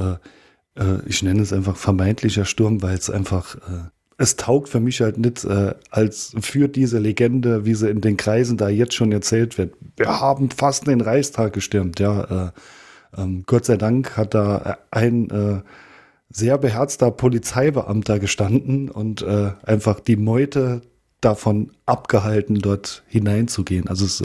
äh, 0.76 1.06
ich 1.06 1.24
nenne 1.24 1.42
es 1.42 1.54
einfach 1.54 1.76
vermeintlicher 1.76 2.46
Sturm, 2.46 2.82
weil 2.82 2.96
es 2.98 3.10
einfach, 3.10 3.56
äh, 3.56 3.90
es 4.18 4.36
taugt 4.36 4.70
für 4.70 4.80
mich 4.80 5.02
halt 5.02 5.18
nicht 5.18 5.44
äh, 5.46 5.74
als 5.90 6.34
für 6.40 6.68
diese 6.68 7.00
Legende, 7.00 7.66
wie 7.66 7.76
sie 7.76 7.90
in 7.90 8.02
den 8.02 8.18
Kreisen 8.18 8.58
da 8.58 8.70
jetzt 8.70 8.94
schon 8.94 9.12
erzählt 9.12 9.58
wird. 9.58 9.74
Wir 9.98 10.20
haben 10.20 10.50
fast 10.52 10.88
den 10.88 11.02
Reichstag 11.02 11.54
gestürmt, 11.54 12.00
ja. 12.00 12.48
Äh, 12.48 12.52
ähm, 13.18 13.44
Gott 13.46 13.66
sei 13.66 13.78
Dank 13.78 14.16
hat 14.16 14.34
da 14.34 14.78
ein 14.90 15.30
äh, 15.30 15.62
sehr 16.30 16.58
beherzter 16.58 17.12
Polizeibeamter 17.12 18.20
gestanden 18.20 18.90
und 18.90 19.22
äh, 19.22 19.52
einfach 19.64 20.00
die 20.00 20.16
Meute 20.16 20.82
davon 21.20 21.72
abgehalten, 21.86 22.60
dort 22.60 23.04
hineinzugehen. 23.08 23.88
Also 23.88 24.06
es 24.06 24.24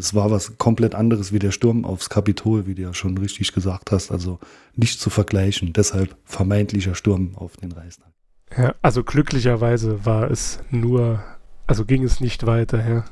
es 0.00 0.14
war 0.14 0.30
was 0.30 0.58
komplett 0.58 0.94
anderes 0.94 1.32
wie 1.32 1.38
der 1.38 1.52
Sturm 1.52 1.84
aufs 1.84 2.10
Kapitol, 2.10 2.66
wie 2.66 2.74
du 2.74 2.82
ja 2.82 2.94
schon 2.94 3.16
richtig 3.18 3.52
gesagt 3.52 3.92
hast. 3.92 4.10
Also 4.10 4.38
nicht 4.74 5.00
zu 5.00 5.10
vergleichen. 5.10 5.72
Deshalb 5.72 6.16
vermeintlicher 6.24 6.94
Sturm 6.94 7.36
auf 7.36 7.56
den 7.56 7.72
Reichstag. 7.72 8.08
Ja, 8.56 8.74
also 8.82 9.04
glücklicherweise 9.04 10.04
war 10.04 10.30
es 10.30 10.58
nur, 10.70 11.22
also 11.66 11.84
ging 11.84 12.02
es 12.02 12.20
nicht 12.20 12.46
weiter. 12.46 12.86
Ja. 12.86 13.04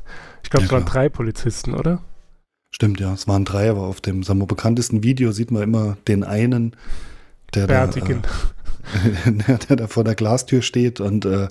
Ich 0.43 0.51
glaube, 0.51 0.65
ja, 0.65 0.67
es 0.67 0.73
waren 0.73 0.85
drei 0.85 1.09
Polizisten, 1.09 1.75
oder? 1.75 2.03
Stimmt, 2.71 3.01
ja, 3.01 3.13
es 3.13 3.29
waren 3.29 3.45
drei, 3.45 3.71
aber 3.71 3.83
auf 3.83 4.01
dem 4.01 4.23
sagen 4.23 4.41
wir, 4.41 4.47
bekanntesten 4.47 5.03
Video 5.03 5.33
sieht 5.33 5.51
man 5.51 5.63
immer 5.63 5.97
den 6.09 6.25
einen, 6.25 6.75
der 7.55 7.67
da, 7.67 7.85
äh, 7.85 8.21
der 9.69 9.77
da 9.77 9.87
vor 9.87 10.05
der 10.05 10.15
Glastür 10.15 10.63
steht 10.63 11.01
und 11.01 11.25
äh, 11.25 11.49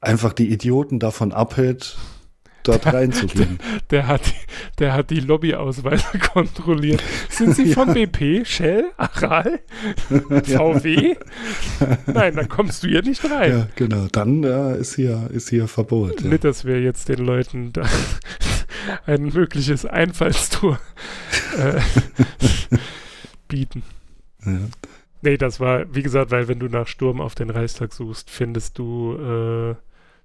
einfach 0.00 0.32
die 0.32 0.50
Idioten 0.50 0.98
davon 0.98 1.32
abhält, 1.32 1.96
dort 2.62 2.86
reinzugehen. 2.86 3.58
Der, 3.90 4.00
der, 4.00 4.06
hat, 4.08 4.22
der 4.78 4.92
hat 4.92 5.10
die 5.10 5.20
Lobbyausweise 5.20 6.18
kontrolliert. 6.32 7.02
Sind 7.28 7.54
Sie 7.56 7.72
von 7.72 7.88
ja. 7.94 8.06
BP, 8.06 8.46
Shell, 8.46 8.90
Aral, 8.96 9.60
VW? 10.08 11.16
Nein, 12.06 12.36
dann 12.36 12.48
kommst 12.48 12.82
du 12.82 12.88
hier 12.88 13.02
nicht 13.02 13.24
rein. 13.30 13.50
Ja, 13.50 13.68
genau. 13.76 14.06
Dann 14.12 14.44
äh, 14.44 14.78
ist, 14.78 14.96
hier, 14.96 15.28
ist 15.32 15.50
hier 15.50 15.68
Verbot. 15.68 16.22
Nicht, 16.22 16.44
dass 16.44 16.64
wir 16.64 16.80
jetzt 16.80 17.08
den 17.08 17.18
Leuten 17.18 17.72
ein 19.06 19.22
mögliches 19.24 19.84
Einfallstor 19.84 20.78
äh, 21.58 21.80
bieten. 23.48 23.82
Ja. 24.44 24.58
Nee, 25.22 25.36
das 25.36 25.60
war, 25.60 25.94
wie 25.94 26.02
gesagt, 26.02 26.30
weil 26.30 26.48
wenn 26.48 26.60
du 26.60 26.68
nach 26.68 26.86
Sturm 26.86 27.20
auf 27.20 27.34
den 27.34 27.50
Reichstag 27.50 27.92
suchst, 27.92 28.30
findest 28.30 28.78
du 28.78 29.16
äh, 29.16 29.74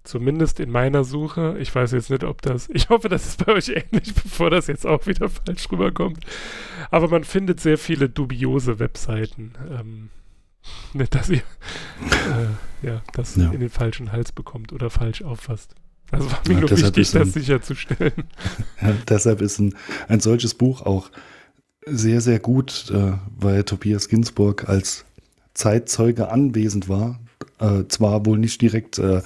Zumindest 0.05 0.59
in 0.59 0.69
meiner 0.69 1.03
Suche. 1.03 1.57
Ich 1.59 1.73
weiß 1.73 1.91
jetzt 1.91 2.11
nicht, 2.11 2.23
ob 2.23 2.43
das. 2.43 2.69
Ich 2.71 2.89
hoffe, 2.89 3.09
das 3.09 3.25
ist 3.25 3.43
bei 3.43 3.53
euch 3.53 3.69
ähnlich, 3.69 4.13
bevor 4.23 4.51
das 4.51 4.67
jetzt 4.67 4.85
auch 4.85 5.07
wieder 5.07 5.29
falsch 5.29 5.69
rüberkommt. 5.71 6.23
Aber 6.91 7.09
man 7.09 7.23
findet 7.23 7.59
sehr 7.59 7.79
viele 7.79 8.07
dubiose 8.07 8.77
Webseiten. 8.77 9.53
Ähm, 9.67 10.09
nicht, 10.93 11.15
dass 11.15 11.29
ihr 11.29 11.37
äh, 11.37 12.85
ja, 12.85 13.01
das 13.13 13.35
ja. 13.35 13.51
in 13.51 13.59
den 13.59 13.69
falschen 13.71 14.11
Hals 14.11 14.31
bekommt 14.31 14.73
oder 14.73 14.91
falsch 14.91 15.23
auffasst. 15.23 15.73
Also 16.11 16.31
war 16.31 16.39
mir 16.47 16.53
ja, 16.53 16.59
nur 16.61 16.71
wichtig, 16.71 17.11
das 17.11 17.33
sicherzustellen. 17.33 18.13
Ja, 18.81 18.93
deshalb 19.09 19.41
ist 19.41 19.57
ein, 19.57 19.73
ein 20.07 20.19
solches 20.19 20.53
Buch 20.53 20.83
auch 20.83 21.09
sehr, 21.87 22.21
sehr 22.21 22.39
gut, 22.39 22.91
äh, 22.91 23.13
weil 23.35 23.63
Tobias 23.63 24.07
Ginsburg 24.07 24.69
als 24.69 25.05
Zeitzeuge 25.55 26.29
anwesend 26.29 26.89
war 26.89 27.19
äh, 27.59 27.83
zwar 27.87 28.25
wohl 28.25 28.37
nicht 28.37 28.61
direkt 28.61 28.99
äh, 28.99 29.21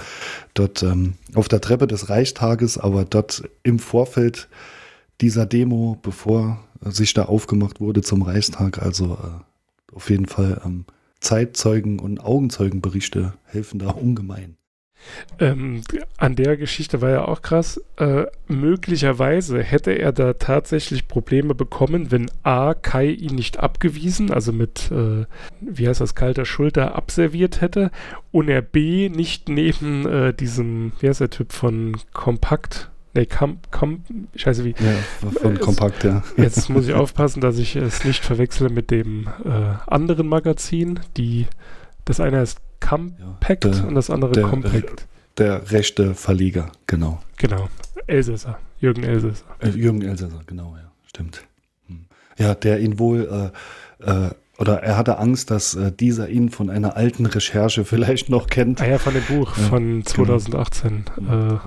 dort 0.54 0.84
ähm, 0.84 1.14
auf 1.36 1.48
der 1.48 1.62
Treppe 1.62 1.88
des 1.88 2.10
Reichstages, 2.10 2.78
aber 2.78 3.06
dort 3.06 3.44
im 3.64 3.80
Vorfeld 3.80 4.50
dieser 5.22 5.46
Demo, 5.46 5.98
bevor 6.02 6.60
sich 6.82 7.14
da 7.14 7.26
aufgemacht 7.26 7.82
wurde 7.82 8.02
zum 8.02 8.22
Reichstag. 8.22 8.82
Also 8.82 9.14
äh, 9.14 9.96
auf 9.96 10.10
jeden 10.10 10.28
Fall 10.28 10.62
ähm, 10.66 10.86
Zeitzeugen 11.20 12.00
und 12.00 12.20
Augenzeugenberichte 12.20 13.34
helfen 13.46 13.80
da 13.80 13.90
ungemein. 13.90 14.59
Ähm, 15.40 15.82
an 16.18 16.36
der 16.36 16.58
Geschichte 16.58 17.02
war 17.02 17.10
ja 17.10 17.26
auch 17.26 17.42
krass. 17.42 17.82
Äh, 17.98 18.26
möglicherweise 18.48 19.62
hätte 19.64 19.92
er 19.92 20.12
da 20.12 20.34
tatsächlich 20.34 21.08
Probleme 21.08 21.56
bekommen, 21.56 22.12
wenn 22.12 22.30
A. 22.44 22.74
Kai 22.74 23.08
ihn 23.08 23.36
nicht 23.36 23.60
abgewiesen, 23.60 24.32
also 24.32 24.52
mit, 24.52 24.92
äh, 24.92 25.26
wie 25.62 25.88
heißt 25.88 26.02
das, 26.02 26.16
kalter 26.16 26.46
Schulter 26.46 26.96
abserviert 26.96 27.62
hätte 27.62 27.92
und 28.32 28.50
er 28.50 28.62
B. 28.62 29.10
nicht 29.10 29.50
neben 29.50 30.06
äh, 30.06 30.34
diesem, 30.34 30.92
wie 31.00 31.10
heißt 31.10 31.22
der 31.22 31.30
Typ 31.30 31.54
von 31.54 31.98
Kompakt, 32.14 32.90
Nee, 33.16 33.26
Kam, 33.26 33.58
Kam, 33.72 34.04
scheiße 34.36 34.64
wie. 34.64 34.76
Ja, 34.80 35.32
von 35.40 35.56
es, 35.56 35.62
Kompakt, 35.62 36.04
ja. 36.04 36.24
Jetzt 36.38 36.70
muss 36.70 36.88
ich 36.88 36.94
aufpassen, 36.94 37.42
dass 37.42 37.58
ich 37.58 37.76
es 37.76 38.06
nicht 38.06 38.24
verwechsle 38.24 38.70
mit 38.70 38.92
dem 38.92 39.28
äh, 39.44 39.74
anderen 39.88 40.28
Magazin. 40.28 41.00
Die, 41.18 41.48
das 42.06 42.20
eine 42.20 42.44
ist 42.44 42.62
Compact 42.80 43.66
ja, 43.66 43.72
der, 43.72 43.88
und 43.88 43.96
das 43.96 44.10
andere 44.10 44.32
der, 44.32 44.44
Compact. 44.44 45.08
Der 45.38 45.72
rechte 45.72 46.16
Verleger, 46.16 46.72
genau. 46.88 47.20
Genau. 47.38 47.70
Elsässer. 48.08 48.60
Jürgen 48.80 49.04
Elsässer. 49.04 49.46
Äh, 49.60 49.70
Jürgen 49.70 50.02
Elsässer, 50.02 50.42
genau, 50.48 50.76
ja. 50.76 50.92
Stimmt. 51.06 51.46
Hm. 51.88 52.06
Ja, 52.38 52.56
der 52.56 52.80
ihn 52.80 53.00
wohl, 53.00 53.52
äh, 54.02 54.10
äh, 54.12 54.30
oder 54.58 54.84
er 54.84 54.98
hatte 54.98 55.18
Angst, 55.18 55.52
dass 55.52 55.76
äh, 55.76 55.92
dieser 55.92 56.30
ihn 56.30 56.50
von 56.50 56.70
einer 56.70 56.98
alten 56.98 57.26
Recherche 57.26 57.86
vielleicht 57.86 58.30
noch 58.30 58.48
kennt. 58.48 58.82
Ah 58.82 58.88
ja, 58.88 58.98
von 58.98 59.14
dem 59.14 59.24
Buch 59.24 59.58
ja, 59.58 59.64
von 59.64 60.06
2018. 60.06 61.06
Genau. 61.16 61.54
Äh. 61.54 61.60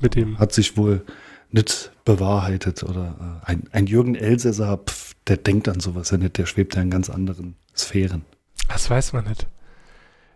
Mit 0.00 0.14
dem. 0.14 0.38
Hat 0.38 0.52
sich 0.52 0.76
wohl 0.76 1.02
nicht 1.50 1.90
bewahrheitet 2.04 2.84
oder 2.84 3.42
äh, 3.46 3.50
ein, 3.50 3.64
ein 3.72 3.86
Jürgen 3.86 4.14
Elsässer, 4.14 4.78
pf, 4.78 5.14
der 5.26 5.38
denkt 5.38 5.68
an 5.68 5.80
sowas 5.80 6.10
ja 6.10 6.18
nicht, 6.18 6.38
der 6.38 6.46
schwebt 6.46 6.76
ja 6.76 6.82
in 6.82 6.90
ganz 6.90 7.10
anderen 7.10 7.56
Sphären. 7.74 8.24
Das 8.68 8.90
weiß 8.90 9.12
man 9.12 9.24
nicht 9.24 9.46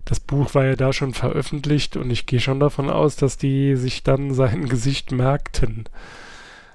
das 0.04 0.20
Buch 0.20 0.54
war 0.54 0.64
ja 0.64 0.76
da 0.76 0.92
schon 0.92 1.14
veröffentlicht 1.14 1.96
und 1.96 2.10
ich 2.10 2.26
gehe 2.26 2.40
schon 2.40 2.60
davon 2.60 2.90
aus, 2.90 3.16
dass 3.16 3.38
die 3.38 3.76
sich 3.76 4.02
dann 4.02 4.34
sein 4.34 4.68
Gesicht 4.68 5.12
merkten. 5.12 5.84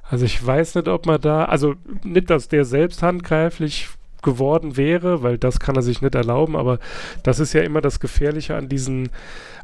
Also 0.09 0.25
ich 0.25 0.45
weiß 0.45 0.75
nicht, 0.75 0.87
ob 0.87 1.05
man 1.05 1.19
da, 1.19 1.45
also 1.45 1.75
nicht, 2.03 2.29
dass 2.29 2.47
der 2.47 2.63
selbst 2.63 3.03
handgreiflich 3.03 3.89
geworden 4.23 4.77
wäre, 4.77 5.21
weil 5.21 5.37
das 5.37 5.59
kann 5.59 5.75
er 5.75 5.81
sich 5.81 6.01
nicht 6.01 6.15
erlauben, 6.15 6.55
aber 6.55 6.79
das 7.23 7.39
ist 7.39 7.53
ja 7.53 7.61
immer 7.61 7.81
das 7.81 7.99
Gefährliche 7.99 8.55
an 8.55 8.67
diesen, 8.67 9.09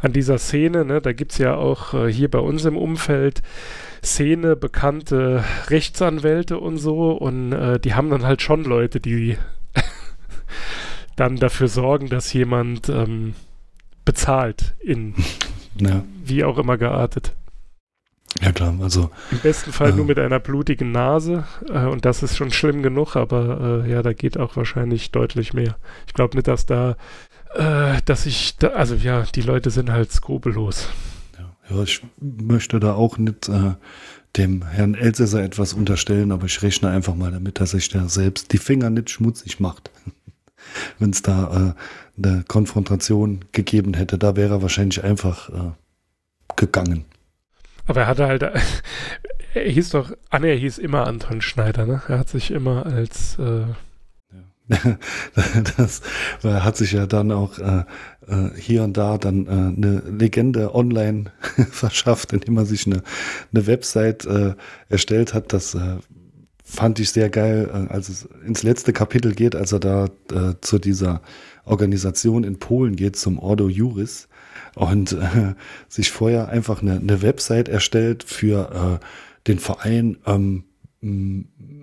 an 0.01 0.14
dieser 0.14 0.38
Szene, 0.38 0.86
ne? 0.86 1.01
Da 1.01 1.11
gibt 1.14 1.32
es 1.32 1.38
ja 1.38 1.55
auch 1.55 1.93
äh, 1.93 2.11
hier 2.11 2.30
bei 2.30 2.39
uns 2.39 2.66
im 2.66 2.78
Umfeld 2.78 3.41
Szene 4.03 4.55
bekannte 4.55 5.43
Rechtsanwälte 5.68 6.59
und 6.59 6.78
so 6.78 7.11
und 7.11 7.53
äh, 7.53 7.80
die 7.80 7.93
haben 7.93 8.09
dann 8.09 8.26
halt 8.26 8.41
schon 8.41 8.64
Leute, 8.64 8.99
die 8.99 9.38
dann 11.16 11.38
dafür 11.38 11.68
sorgen, 11.68 12.09
dass 12.09 12.32
jemand 12.34 12.89
ähm, 12.89 13.34
bezahlt 14.05 14.73
in 14.79 15.15
ja. 15.79 16.03
wie 16.23 16.43
auch 16.43 16.57
immer 16.57 16.77
geartet. 16.77 17.33
Ja 18.41 18.51
klar, 18.51 18.73
also 18.81 19.11
im 19.31 19.39
besten 19.39 19.71
Fall 19.71 19.91
äh, 19.91 19.93
nur 19.93 20.05
mit 20.05 20.17
einer 20.17 20.39
blutigen 20.39 20.91
Nase 20.91 21.43
äh, 21.69 21.85
und 21.85 22.03
das 22.05 22.23
ist 22.23 22.35
schon 22.35 22.51
schlimm 22.51 22.81
genug, 22.81 23.15
aber 23.15 23.83
äh, 23.85 23.91
ja, 23.91 24.01
da 24.01 24.13
geht 24.13 24.39
auch 24.39 24.55
wahrscheinlich 24.55 25.11
deutlich 25.11 25.53
mehr. 25.53 25.77
Ich 26.07 26.13
glaube 26.13 26.35
nicht, 26.35 26.47
dass 26.47 26.65
da, 26.65 26.97
äh, 27.53 28.01
dass 28.05 28.25
ich, 28.25 28.57
da, 28.57 28.69
also 28.69 28.95
ja, 28.95 29.23
die 29.35 29.41
Leute 29.41 29.69
sind 29.69 29.91
halt 29.91 30.11
skrupellos. 30.11 30.87
Ja, 31.37 31.75
Ja, 31.75 31.83
ich 31.83 32.01
möchte 32.19 32.79
da 32.79 32.93
auch 32.93 33.17
nicht 33.17 33.49
äh, 33.49 33.73
dem 34.35 34.65
Herrn 34.65 34.95
Elsässer 34.95 35.43
etwas 35.43 35.73
unterstellen, 35.73 36.31
aber 36.31 36.45
ich 36.45 36.61
rechne 36.63 36.89
einfach 36.89 37.15
mal 37.15 37.31
damit, 37.31 37.59
dass 37.59 37.71
sich 37.71 37.89
da 37.89 38.09
selbst 38.09 38.51
die 38.51 38.57
Finger 38.57 38.89
nicht 38.89 39.11
schmutzig 39.11 39.59
macht. 39.59 39.91
Wenn 40.99 41.11
es 41.11 41.22
da 41.22 41.76
äh, 41.76 42.24
eine 42.24 42.43
Konfrontation 42.47 43.45
gegeben 43.51 43.93
hätte, 43.93 44.18
da 44.18 44.36
wäre 44.36 44.55
er 44.55 44.61
wahrscheinlich 44.61 45.03
einfach 45.03 45.49
äh, 45.49 45.72
gegangen. 46.55 47.05
Aber 47.86 48.01
er 48.01 48.07
hatte 48.07 48.28
halt, 48.28 48.43
er 49.53 49.70
hieß 49.70 49.89
doch, 49.89 50.11
ah 50.30 50.39
ne, 50.39 50.47
er 50.47 50.57
hieß 50.57 50.78
immer 50.78 51.05
Anton 51.07 51.41
Schneider, 51.41 51.86
ne? 51.86 52.01
Er 52.07 52.20
hat 52.20 52.30
sich 52.30 52.51
immer 52.51 52.86
als 52.86 53.38
äh, 53.39 53.66
das 55.78 56.01
hat 56.43 56.78
sich 56.78 56.93
ja 56.93 57.05
dann 57.05 57.32
auch 57.32 57.59
äh, 57.59 57.84
äh, 58.28 58.49
hier 58.57 58.84
und 58.84 58.95
da 58.95 59.18
dann 59.18 59.45
äh, 59.45 59.49
eine 59.49 60.01
Legende 60.09 60.74
online 60.74 61.32
verschafft, 61.72 62.32
indem 62.32 62.53
man 62.53 62.66
sich 62.66 62.86
eine, 62.88 63.03
eine 63.53 63.68
Website 63.68 64.26
äh, 64.26 64.53
erstellt 64.88 65.34
hat. 65.34 65.51
Das 65.51 65.76
äh, 65.76 65.97
fand 66.64 66.99
ich 66.99 67.11
sehr 67.11 67.30
geil, 67.30 67.70
äh, 67.72 67.93
als 67.93 68.09
es 68.09 68.28
ins 68.45 68.64
letzte 68.64 68.93
Kapitel 68.93 69.34
geht, 69.34 69.55
als 69.55 69.72
er 69.72 69.80
da 69.80 70.05
äh, 70.32 70.55
zu 70.61 70.80
dieser 70.80 71.22
Organisation 71.66 72.43
in 72.43 72.59
Polen 72.59 72.95
geht, 72.95 73.16
zum 73.16 73.38
Ordo 73.38 73.70
Juris 73.70 74.28
und 74.76 75.14
äh, 75.14 75.53
sich 75.89 76.11
vorher 76.11 76.49
einfach 76.49 76.82
eine, 76.82 76.99
eine 76.99 77.22
Website 77.22 77.70
erstellt 77.70 78.24
für 78.24 78.99
äh, 79.01 79.05
den 79.47 79.59
Verein 79.59 80.18
ähm, 80.26 80.64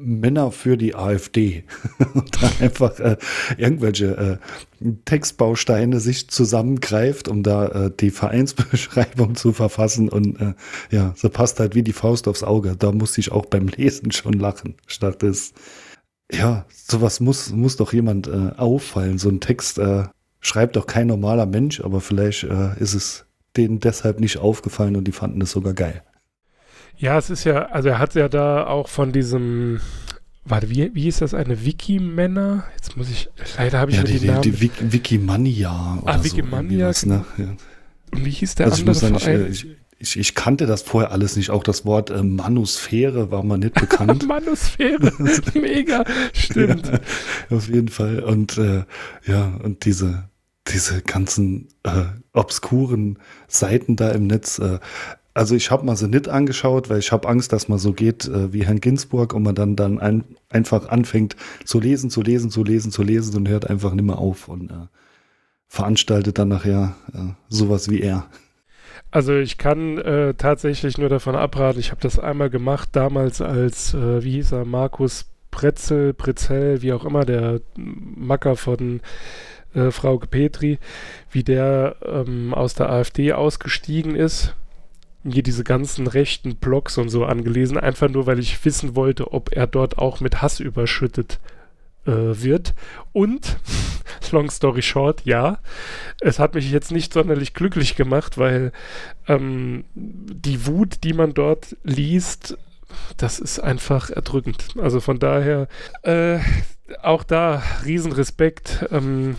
Männer 0.00 0.50
für 0.52 0.76
die 0.76 0.94
AfD 0.94 1.64
und 2.14 2.42
dann 2.42 2.52
einfach 2.60 2.98
äh, 3.00 3.16
irgendwelche 3.56 4.40
äh, 4.82 4.84
Textbausteine 5.04 6.00
sich 6.00 6.28
zusammengreift, 6.28 7.28
um 7.28 7.42
da 7.42 7.66
äh, 7.66 7.90
die 7.98 8.10
Vereinsbeschreibung 8.10 9.34
zu 9.36 9.52
verfassen 9.52 10.08
und 10.08 10.40
äh, 10.40 10.54
ja, 10.90 11.12
so 11.16 11.28
passt 11.28 11.60
halt 11.60 11.74
wie 11.74 11.82
die 11.82 11.92
Faust 11.92 12.28
aufs 12.28 12.42
Auge. 12.42 12.76
Da 12.76 12.92
musste 12.92 13.20
ich 13.20 13.32
auch 13.32 13.46
beim 13.46 13.68
Lesen 13.68 14.12
schon 14.12 14.34
lachen, 14.34 14.74
statt 14.86 15.22
des 15.22 15.52
ja, 16.32 16.64
sowas 16.70 17.20
muss 17.20 17.50
muss 17.50 17.76
doch 17.76 17.92
jemand 17.92 18.28
äh, 18.28 18.52
auffallen. 18.56 19.18
So 19.18 19.28
ein 19.28 19.40
Text 19.40 19.78
äh, 19.78 20.04
schreibt 20.40 20.76
doch 20.76 20.86
kein 20.86 21.08
normaler 21.08 21.46
Mensch, 21.46 21.80
aber 21.80 22.00
vielleicht 22.00 22.44
äh, 22.44 22.78
ist 22.78 22.94
es 22.94 23.26
denen 23.56 23.80
deshalb 23.80 24.20
nicht 24.20 24.38
aufgefallen 24.38 24.96
und 24.96 25.04
die 25.04 25.12
fanden 25.12 25.40
es 25.42 25.50
sogar 25.50 25.74
geil. 25.74 26.02
Ja, 27.00 27.16
es 27.16 27.30
ist 27.30 27.44
ja, 27.44 27.66
also 27.66 27.88
er 27.88 27.98
hat 27.98 28.14
ja 28.14 28.28
da 28.28 28.66
auch 28.66 28.88
von 28.88 29.10
diesem, 29.10 29.80
warte, 30.44 30.68
wie, 30.68 30.94
wie 30.94 31.08
ist 31.08 31.22
das, 31.22 31.32
eine 31.32 31.64
Wikimänner? 31.64 32.64
Jetzt 32.76 32.94
muss 32.98 33.08
ich, 33.08 33.30
leider 33.56 33.78
habe 33.78 33.90
ich 33.90 33.96
ja, 33.96 34.02
die, 34.02 34.18
die, 34.18 34.26
Namen. 34.26 34.42
die, 34.42 34.50
die 34.50 34.92
Wikimania 34.92 35.70
ah, 35.70 35.98
oder 36.02 36.24
Wikimania, 36.24 36.92
so. 36.92 37.08
Ne? 37.08 37.24
Ja. 37.38 37.56
Und 38.12 38.24
wie 38.26 38.30
hieß 38.30 38.54
der 38.56 38.66
Also 38.66 38.76
ich 38.76 38.80
andere 38.82 38.90
muss 38.92 39.00
sagen, 39.00 39.18
Verein? 39.18 39.50
ich, 39.50 39.66
ich, 39.98 40.18
ich 40.18 40.34
kannte 40.34 40.66
das 40.66 40.82
vorher 40.82 41.10
alles 41.10 41.36
nicht. 41.36 41.48
Auch 41.48 41.62
das 41.62 41.86
Wort 41.86 42.10
äh, 42.10 42.22
Manusphäre 42.22 43.30
war 43.30 43.42
mir 43.44 43.56
nicht 43.56 43.74
bekannt. 43.74 44.26
Manusphäre, 44.28 45.10
mega, 45.54 46.04
stimmt. 46.34 46.86
Ja, 46.86 47.56
auf 47.56 47.66
jeden 47.66 47.88
Fall. 47.88 48.20
Und 48.20 48.58
äh, 48.58 48.84
ja, 49.24 49.58
und 49.62 49.86
diese, 49.86 50.28
diese 50.68 51.00
ganzen 51.00 51.68
äh, 51.82 52.02
obskuren 52.34 53.18
Seiten 53.48 53.96
da 53.96 54.10
im 54.10 54.26
Netz. 54.26 54.58
Äh, 54.58 54.80
also 55.34 55.54
ich 55.54 55.70
habe 55.70 55.86
mal 55.86 55.96
sie 55.96 56.08
nicht 56.08 56.28
angeschaut, 56.28 56.90
weil 56.90 56.98
ich 56.98 57.12
habe 57.12 57.28
Angst, 57.28 57.52
dass 57.52 57.68
man 57.68 57.78
so 57.78 57.92
geht 57.92 58.26
äh, 58.26 58.52
wie 58.52 58.66
Herrn 58.66 58.80
Ginsburg 58.80 59.32
und 59.32 59.42
man 59.42 59.54
dann, 59.54 59.76
dann 59.76 59.98
ein, 59.98 60.24
einfach 60.48 60.88
anfängt 60.88 61.36
zu 61.64 61.80
lesen, 61.80 62.10
zu 62.10 62.22
lesen, 62.22 62.50
zu 62.50 62.64
lesen, 62.64 62.90
zu 62.90 63.02
lesen 63.02 63.36
und 63.36 63.48
hört 63.48 63.68
einfach 63.68 63.92
nicht 63.92 64.04
mehr 64.04 64.18
auf 64.18 64.48
und 64.48 64.70
äh, 64.70 64.86
veranstaltet 65.68 66.38
dann 66.38 66.48
nachher 66.48 66.96
äh, 67.14 67.32
sowas 67.48 67.88
wie 67.88 68.00
er. 68.00 68.26
Also 69.12 69.34
ich 69.36 69.58
kann 69.58 69.98
äh, 69.98 70.34
tatsächlich 70.34 70.98
nur 70.98 71.08
davon 71.08 71.36
abraten, 71.36 71.80
ich 71.80 71.90
habe 71.90 72.00
das 72.00 72.18
einmal 72.18 72.50
gemacht, 72.50 72.90
damals 72.92 73.40
als, 73.40 73.94
äh, 73.94 74.22
wie 74.22 74.32
hieß 74.32 74.52
er, 74.52 74.64
Markus 74.64 75.26
Pretzel, 75.50 76.12
Pretzel, 76.12 76.82
wie 76.82 76.92
auch 76.92 77.04
immer, 77.04 77.24
der 77.24 77.60
Macker 77.76 78.56
von 78.56 79.00
äh, 79.74 79.90
Frau 79.90 80.18
Petri, 80.18 80.78
wie 81.30 81.42
der 81.42 81.96
ähm, 82.04 82.54
aus 82.54 82.74
der 82.74 82.90
AfD 82.90 83.32
ausgestiegen 83.32 84.14
ist 84.14 84.54
mir 85.22 85.42
diese 85.42 85.64
ganzen 85.64 86.06
rechten 86.06 86.56
Blogs 86.56 86.98
und 86.98 87.08
so 87.08 87.24
angelesen, 87.24 87.76
einfach 87.78 88.08
nur, 88.08 88.26
weil 88.26 88.38
ich 88.38 88.64
wissen 88.64 88.96
wollte, 88.96 89.32
ob 89.32 89.52
er 89.52 89.66
dort 89.66 89.98
auch 89.98 90.20
mit 90.20 90.40
Hass 90.40 90.60
überschüttet 90.60 91.40
äh, 92.06 92.12
wird. 92.12 92.74
Und, 93.12 93.58
long 94.32 94.50
story 94.50 94.82
short, 94.82 95.22
ja, 95.24 95.58
es 96.20 96.38
hat 96.38 96.54
mich 96.54 96.70
jetzt 96.70 96.92
nicht 96.92 97.12
sonderlich 97.12 97.54
glücklich 97.54 97.96
gemacht, 97.96 98.38
weil 98.38 98.72
ähm, 99.28 99.84
die 99.94 100.66
Wut, 100.66 101.04
die 101.04 101.12
man 101.12 101.34
dort 101.34 101.76
liest, 101.82 102.56
das 103.16 103.38
ist 103.38 103.58
einfach 103.58 104.10
erdrückend. 104.10 104.74
Also 104.78 105.00
von 105.00 105.18
daher, 105.18 105.68
äh, 106.02 106.38
auch 107.02 107.22
da 107.22 107.62
Riesenrespekt. 107.84 108.86
Ähm, 108.90 109.36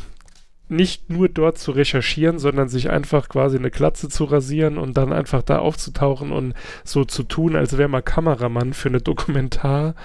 nicht 0.72 1.10
nur 1.10 1.28
dort 1.28 1.58
zu 1.58 1.72
recherchieren, 1.72 2.40
sondern 2.40 2.70
sich 2.70 2.90
einfach 2.90 3.28
quasi 3.28 3.58
eine 3.58 3.72
Glatze 3.72 4.08
zu 4.08 4.24
rasieren 4.24 4.78
und 4.78 4.96
dann 4.96 5.12
einfach 5.12 5.44
da 5.44 5.60
aufzutauchen 5.60 6.32
und 6.32 6.54
so 6.86 7.04
zu 7.04 7.24
tun, 7.24 7.58
als 7.58 7.78
wäre 7.78 7.90
man 7.90 8.06
Kameramann 8.06 8.72
für 8.74 8.88
eine 8.90 9.02
Dokumentar, 9.02 9.96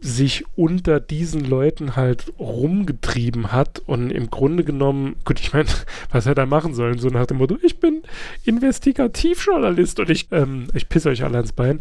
sich 0.00 0.44
unter 0.56 1.00
diesen 1.00 1.44
Leuten 1.44 1.96
halt 1.96 2.32
rumgetrieben 2.38 3.52
hat 3.52 3.80
und 3.86 4.10
im 4.10 4.30
Grunde 4.30 4.62
genommen, 4.62 5.16
gut, 5.24 5.40
ich 5.40 5.52
meine, 5.52 5.68
was 6.10 6.26
hätte 6.26 6.42
er 6.42 6.46
machen 6.46 6.74
sollen, 6.74 6.98
so 6.98 7.08
nach 7.08 7.26
dem 7.26 7.38
Motto, 7.38 7.56
ich 7.62 7.80
bin 7.80 8.02
Investigativjournalist 8.44 9.98
und 10.00 10.10
ich, 10.10 10.28
ähm, 10.32 10.68
ich 10.74 10.88
pisse 10.88 11.08
euch 11.08 11.24
alle 11.24 11.38
ans 11.38 11.52
Bein. 11.52 11.78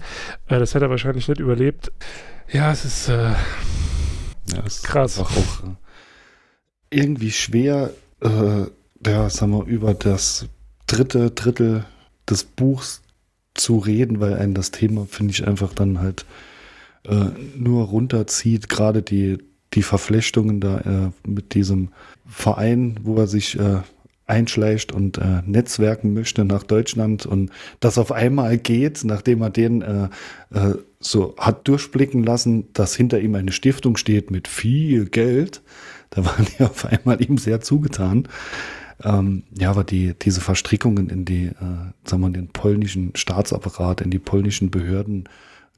Äh, 0.48 0.60
das 0.60 0.74
hätte 0.74 0.86
er 0.86 0.90
wahrscheinlich 0.90 1.28
nicht 1.28 1.40
überlebt. 1.40 1.92
Ja, 2.52 2.72
es 2.72 2.86
ist, 2.86 3.10
äh, 3.10 3.32
ja, 4.54 4.64
es 4.66 4.84
krass. 4.84 5.14
Ist 5.14 5.20
auch, 5.20 5.32
auch 5.32 5.64
äh, 5.64 5.76
irgendwie 6.90 7.32
schwer, 7.32 7.92
äh, 8.22 8.66
ja, 9.06 9.30
sagen 9.30 9.52
wir, 9.52 9.66
über 9.66 9.94
das 9.94 10.48
dritte 10.88 11.32
Drittel 11.32 11.86
des 12.30 12.44
Buchs 12.44 13.02
zu 13.56 13.78
reden, 13.78 14.20
weil 14.20 14.36
einen 14.36 14.54
das 14.54 14.72
Thema, 14.72 15.06
finde 15.06 15.32
ich, 15.32 15.48
einfach 15.48 15.74
dann 15.74 16.00
halt 16.00 16.26
äh, 17.08 17.32
nur 17.58 17.86
runterzieht, 17.86 18.70
gerade 18.70 19.02
die, 19.02 19.38
die 19.74 19.84
Verflechtungen 19.84 20.60
da 20.60 20.80
äh, 20.80 21.30
mit 21.30 21.54
diesem 21.54 21.90
Verein, 22.26 23.00
wo 23.04 23.18
er 23.18 23.28
sich 23.28 23.60
äh, 23.60 23.82
einschleicht 24.28 24.92
und 24.92 25.18
äh, 25.18 25.42
netzwerken 25.46 26.14
möchte 26.14 26.46
nach 26.46 26.64
Deutschland 26.64 27.26
und 27.26 27.52
das 27.80 27.98
auf 27.98 28.12
einmal 28.12 28.58
geht, 28.58 29.04
nachdem 29.04 29.42
er 29.42 29.50
den 29.52 29.82
äh, 29.82 30.10
äh, 30.52 30.76
so 31.00 31.36
hat 31.38 31.68
durchblicken 31.68 32.24
lassen, 32.24 32.74
dass 32.74 32.96
hinter 32.96 33.20
ihm 33.20 33.36
eine 33.36 33.52
Stiftung 33.52 33.98
steht 33.98 34.32
mit 34.32 34.48
viel 34.48 35.06
Geld. 35.06 35.62
Da 36.10 36.26
waren 36.26 36.48
die 36.58 36.64
auf 36.64 36.86
einmal 36.86 37.22
ihm 37.22 37.38
sehr 37.38 37.62
zugetan. 37.62 38.28
Ähm, 39.04 39.44
ja, 39.58 39.70
aber 39.70 39.84
die, 39.84 40.14
diese 40.18 40.42
Verstrickungen 40.42 41.10
in 41.10 41.26
die, 41.26 41.48
äh, 41.48 41.54
sagen 42.06 42.22
wir, 42.22 42.30
den 42.30 42.48
polnischen 42.48 43.12
Staatsapparat, 43.16 44.02
in 44.02 44.10
die 44.10 44.20
polnischen 44.20 44.72
Behörden, 44.72 45.30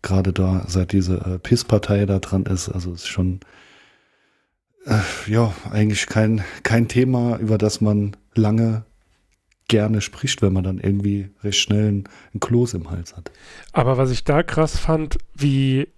gerade 0.02 0.34
da, 0.34 0.64
seit 0.68 0.92
diese 0.92 1.18
äh, 1.18 1.40
PIS-Partei 1.40 2.06
da 2.06 2.20
dran 2.20 2.46
ist. 2.46 2.70
Also 2.70 2.94
ist 2.94 3.08
schon 3.08 3.40
äh, 4.86 5.00
ja 5.32 5.54
eigentlich 5.72 6.08
kein, 6.08 6.44
kein 6.64 6.88
Thema, 6.88 7.38
über 7.38 7.58
das 7.58 7.82
man 7.82 8.16
lange 8.36 8.86
gerne 9.68 10.02
spricht, 10.02 10.42
wenn 10.42 10.54
man 10.54 10.64
dann 10.64 10.80
irgendwie 10.80 11.30
recht 11.44 11.60
schnell 11.60 11.92
ein, 11.92 12.04
ein 12.34 12.40
Kloß 12.40 12.74
im 12.74 12.90
Hals 12.90 13.16
hat. 13.16 13.32
Aber 13.74 13.98
was 13.98 14.12
ich 14.12 14.24
da 14.24 14.44
krass 14.44 14.78
fand, 14.78 15.18
wie, 15.36 15.90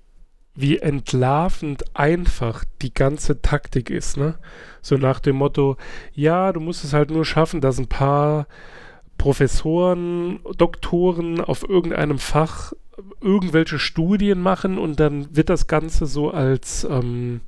wie 0.56 0.80
entlarvend 0.80 1.84
einfach 1.96 2.66
die 2.82 2.94
ganze 2.94 3.42
Taktik 3.42 3.90
ist, 3.90 4.18
ne? 4.18 4.40
So 4.82 4.98
nach 4.98 5.20
dem 5.20 5.36
Motto, 5.36 5.78
ja, 6.14 6.52
du 6.52 6.60
musst 6.60 6.84
es 6.84 6.94
halt 6.94 7.12
nur 7.12 7.26
schaffen, 7.26 7.62
dass 7.62 7.78
ein 7.78 7.88
paar 7.88 8.48
Professoren, 9.18 10.40
Doktoren 10.58 11.42
auf 11.42 11.68
irgendeinem 11.68 12.18
Fach 12.18 12.74
irgendwelche 13.22 13.80
Studien 13.80 14.42
machen 14.42 14.78
und 14.78 15.00
dann 15.00 15.36
wird 15.36 15.50
das 15.50 15.68
Ganze 15.68 16.06
so 16.06 16.32
als, 16.32 16.86
ähm, 16.90 17.42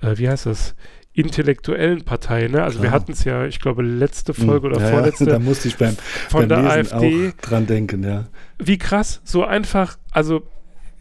äh, 0.00 0.16
wie 0.16 0.28
heißt 0.28 0.46
das? 0.46 0.74
intellektuellen 1.14 2.02
Partei, 2.02 2.48
ne? 2.48 2.64
Also 2.64 2.80
Klar. 2.80 2.90
wir 2.90 2.90
hatten 2.90 3.12
es 3.12 3.22
ja, 3.22 3.46
ich 3.46 3.60
glaube, 3.60 3.82
letzte 3.82 4.34
Folge 4.34 4.66
oder 4.66 4.80
ja, 4.80 4.88
vorletzte 4.88 5.24
Ja, 5.24 5.30
da 5.34 5.38
musste 5.38 5.68
ich 5.68 5.76
beim, 5.76 5.96
von 6.28 6.40
beim 6.40 6.48
der 6.48 6.62
Lesen 6.62 6.92
AfD. 6.92 7.28
auch 7.28 7.40
dran 7.40 7.66
denken, 7.66 8.02
ja. 8.02 8.24
Wie 8.58 8.78
krass, 8.78 9.20
so 9.22 9.44
einfach, 9.44 9.96
also 10.10 10.42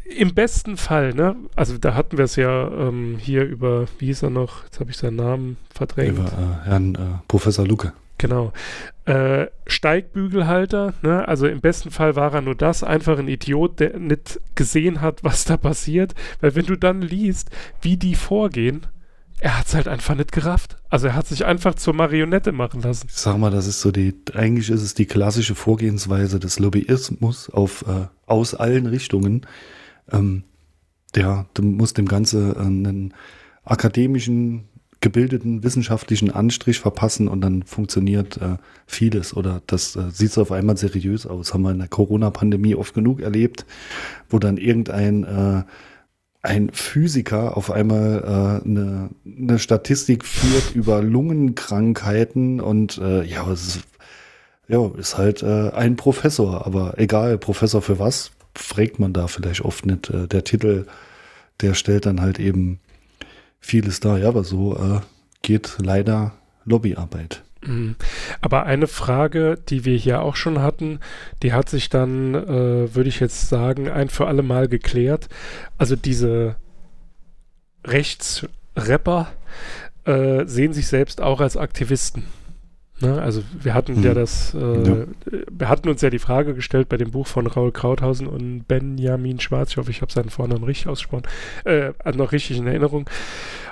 im 0.05 0.35
besten 0.35 0.77
Fall, 0.77 1.13
ne? 1.13 1.35
Also 1.55 1.79
da 1.79 1.95
hatten 1.95 2.17
wir 2.17 2.25
es 2.25 2.35
ja 2.35 2.67
ähm, 2.67 3.17
hier 3.19 3.43
über, 3.43 3.85
wie 3.97 4.07
hieß 4.07 4.23
er 4.23 4.29
noch? 4.29 4.65
Jetzt 4.65 4.79
habe 4.79 4.91
ich 4.91 4.97
seinen 4.97 5.15
Namen 5.15 5.57
verdrängt. 5.73 6.19
Über 6.19 6.25
äh, 6.25 6.67
Herrn 6.67 6.95
äh, 6.95 6.99
Professor 7.27 7.65
Lucke. 7.65 7.93
Genau. 8.17 8.53
Äh, 9.05 9.47
Steigbügelhalter, 9.67 10.93
ne? 11.01 11.27
also 11.27 11.47
im 11.47 11.59
besten 11.59 11.91
Fall 11.91 12.15
war 12.15 12.33
er 12.33 12.41
nur 12.41 12.55
das, 12.55 12.83
einfach 12.83 13.19
ein 13.19 13.27
Idiot, 13.27 13.79
der 13.79 13.99
nicht 13.99 14.39
gesehen 14.55 15.01
hat, 15.01 15.23
was 15.23 15.45
da 15.45 15.57
passiert. 15.57 16.15
Weil 16.39 16.55
wenn 16.55 16.65
du 16.65 16.77
dann 16.77 17.01
liest, 17.01 17.49
wie 17.81 17.97
die 17.97 18.15
vorgehen, 18.15 18.87
er 19.43 19.59
hat 19.59 19.67
es 19.67 19.75
halt 19.75 19.89
einfach 19.89 20.15
nicht 20.15 20.31
gerafft. 20.31 20.77
Also 20.89 21.07
er 21.07 21.15
hat 21.15 21.27
sich 21.27 21.43
einfach 21.43 21.75
zur 21.75 21.93
Marionette 21.93 22.53
machen 22.53 22.81
lassen. 22.81 23.07
Ich 23.09 23.15
sag 23.15 23.37
mal, 23.37 23.51
das 23.51 23.67
ist 23.67 23.81
so 23.81 23.91
die, 23.91 24.13
eigentlich 24.33 24.69
ist 24.69 24.81
es 24.81 24.93
die 24.93 25.05
klassische 25.05 25.53
Vorgehensweise 25.53 26.39
des 26.39 26.59
Lobbyismus 26.59 27.49
auf, 27.49 27.83
äh, 27.85 28.07
aus 28.25 28.55
allen 28.55 28.85
Richtungen. 28.85 29.45
Ähm, 30.09 30.43
ja, 31.13 31.45
du 31.53 31.61
musst 31.63 31.97
dem 31.97 32.07
Ganze 32.07 32.55
äh, 32.55 32.59
einen 32.61 33.13
akademischen, 33.65 34.69
gebildeten, 35.03 35.63
wissenschaftlichen 35.63 36.31
Anstrich 36.31 36.79
verpassen 36.79 37.27
und 37.27 37.41
dann 37.41 37.63
funktioniert 37.63 38.37
äh, 38.37 38.55
vieles 38.87 39.35
oder 39.35 39.61
das 39.67 39.97
äh, 39.97 40.09
sieht 40.09 40.35
auf 40.37 40.51
einmal 40.51 40.77
seriös 40.77 41.27
aus. 41.27 41.53
Haben 41.53 41.63
wir 41.63 41.71
in 41.71 41.79
der 41.79 41.89
Corona-Pandemie 41.89 42.73
oft 42.73 42.93
genug 42.93 43.19
erlebt, 43.19 43.65
wo 44.29 44.39
dann 44.39 44.55
irgendein 44.57 45.25
äh, 45.25 45.63
ein 46.41 46.71
Physiker 46.71 47.57
auf 47.57 47.69
einmal 47.69 48.61
äh, 48.63 48.65
eine, 48.65 49.09
eine 49.25 49.59
Statistik 49.59 50.23
führt 50.23 50.73
über 50.73 51.01
Lungenkrankheiten 51.01 52.61
und 52.61 52.97
äh, 52.97 53.23
ja, 53.23 53.45
es 53.51 53.67
ist, 53.67 53.83
ja, 54.69 54.89
ist 54.97 55.17
halt 55.17 55.43
äh, 55.43 55.71
ein 55.71 55.97
Professor, 55.97 56.65
aber 56.65 56.97
egal, 56.97 57.37
Professor 57.37 57.81
für 57.81 57.99
was, 57.99 58.31
fragt 58.55 58.99
man 58.99 59.11
da 59.11 59.27
vielleicht 59.27 59.65
oft 59.65 59.85
nicht. 59.85 60.09
Äh, 60.09 60.27
der 60.27 60.45
Titel, 60.45 60.85
der 61.61 61.73
stellt 61.73 62.05
dann 62.05 62.21
halt 62.21 62.39
eben 62.39 62.79
vieles 63.63 63.99
dar. 63.99 64.19
Ja, 64.19 64.27
aber 64.27 64.43
so 64.43 64.75
äh, 64.75 64.99
geht 65.41 65.77
leider 65.79 66.33
Lobbyarbeit. 66.65 67.43
Mhm. 67.65 67.95
Aber 68.41 68.65
eine 68.65 68.87
Frage, 68.87 69.57
die 69.69 69.85
wir 69.85 69.97
hier 69.97 70.21
auch 70.21 70.35
schon 70.35 70.61
hatten, 70.61 70.99
die 71.41 71.53
hat 71.53 71.69
sich 71.69 71.89
dann, 71.89 72.35
äh, 72.35 72.93
würde 72.93 73.09
ich 73.09 73.19
jetzt 73.19 73.49
sagen, 73.49 73.89
ein 73.89 74.09
für 74.09 74.27
alle 74.27 74.43
Mal 74.43 74.67
geklärt. 74.67 75.29
Also 75.77 75.95
diese 75.95 76.55
Rechtsrapper 77.85 79.31
äh, 80.05 80.45
sehen 80.45 80.73
sich 80.73 80.87
selbst 80.87 81.21
auch 81.21 81.39
als 81.39 81.57
Aktivisten. 81.57 82.25
Ne? 83.03 83.21
Also 83.21 83.43
wir 83.61 83.73
hatten 83.73 83.97
Mhm. 83.97 84.03
ja 84.03 84.13
das, 84.13 84.53
äh, 84.53 84.57
Ja. 84.87 85.05
wir 85.51 85.69
hatten 85.69 85.89
uns 85.89 86.01
ja 86.01 86.09
die 86.09 86.19
Frage 86.19 86.55
gestellt 86.55 86.89
bei 86.89 86.97
dem 86.97 87.11
Buch 87.11 87.27
von 87.27 87.45
Raul 87.47 87.71
Krauthausen 87.71 88.27
und 88.27 88.67
Benjamin 88.67 89.39
Schwarz, 89.39 89.71
ich 89.71 89.77
hoffe, 89.77 89.91
ich 89.91 90.01
habe 90.01 90.11
seinen 90.11 90.29
Vornamen 90.29 90.63
richtig 90.63 90.87
ausgesprochen, 90.87 91.23
äh, 91.65 91.91
noch 92.15 92.31
richtig 92.31 92.57
in 92.57 92.67
Erinnerung, 92.67 93.09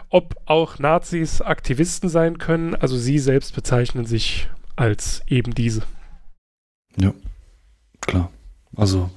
ob 0.10 0.36
auch 0.46 0.78
Nazis 0.80 1.42
Aktivisten 1.42 2.10
sein 2.10 2.38
können. 2.38 2.76
Also 2.76 2.98
sie 2.98 3.18
selbst 3.20 3.56
bezeichnen 3.56 4.06
sich 4.06 4.50
als 4.76 5.22
eben 5.28 5.54
diese. 5.56 5.84
Klar. 8.02 8.32
Also, 8.76 9.10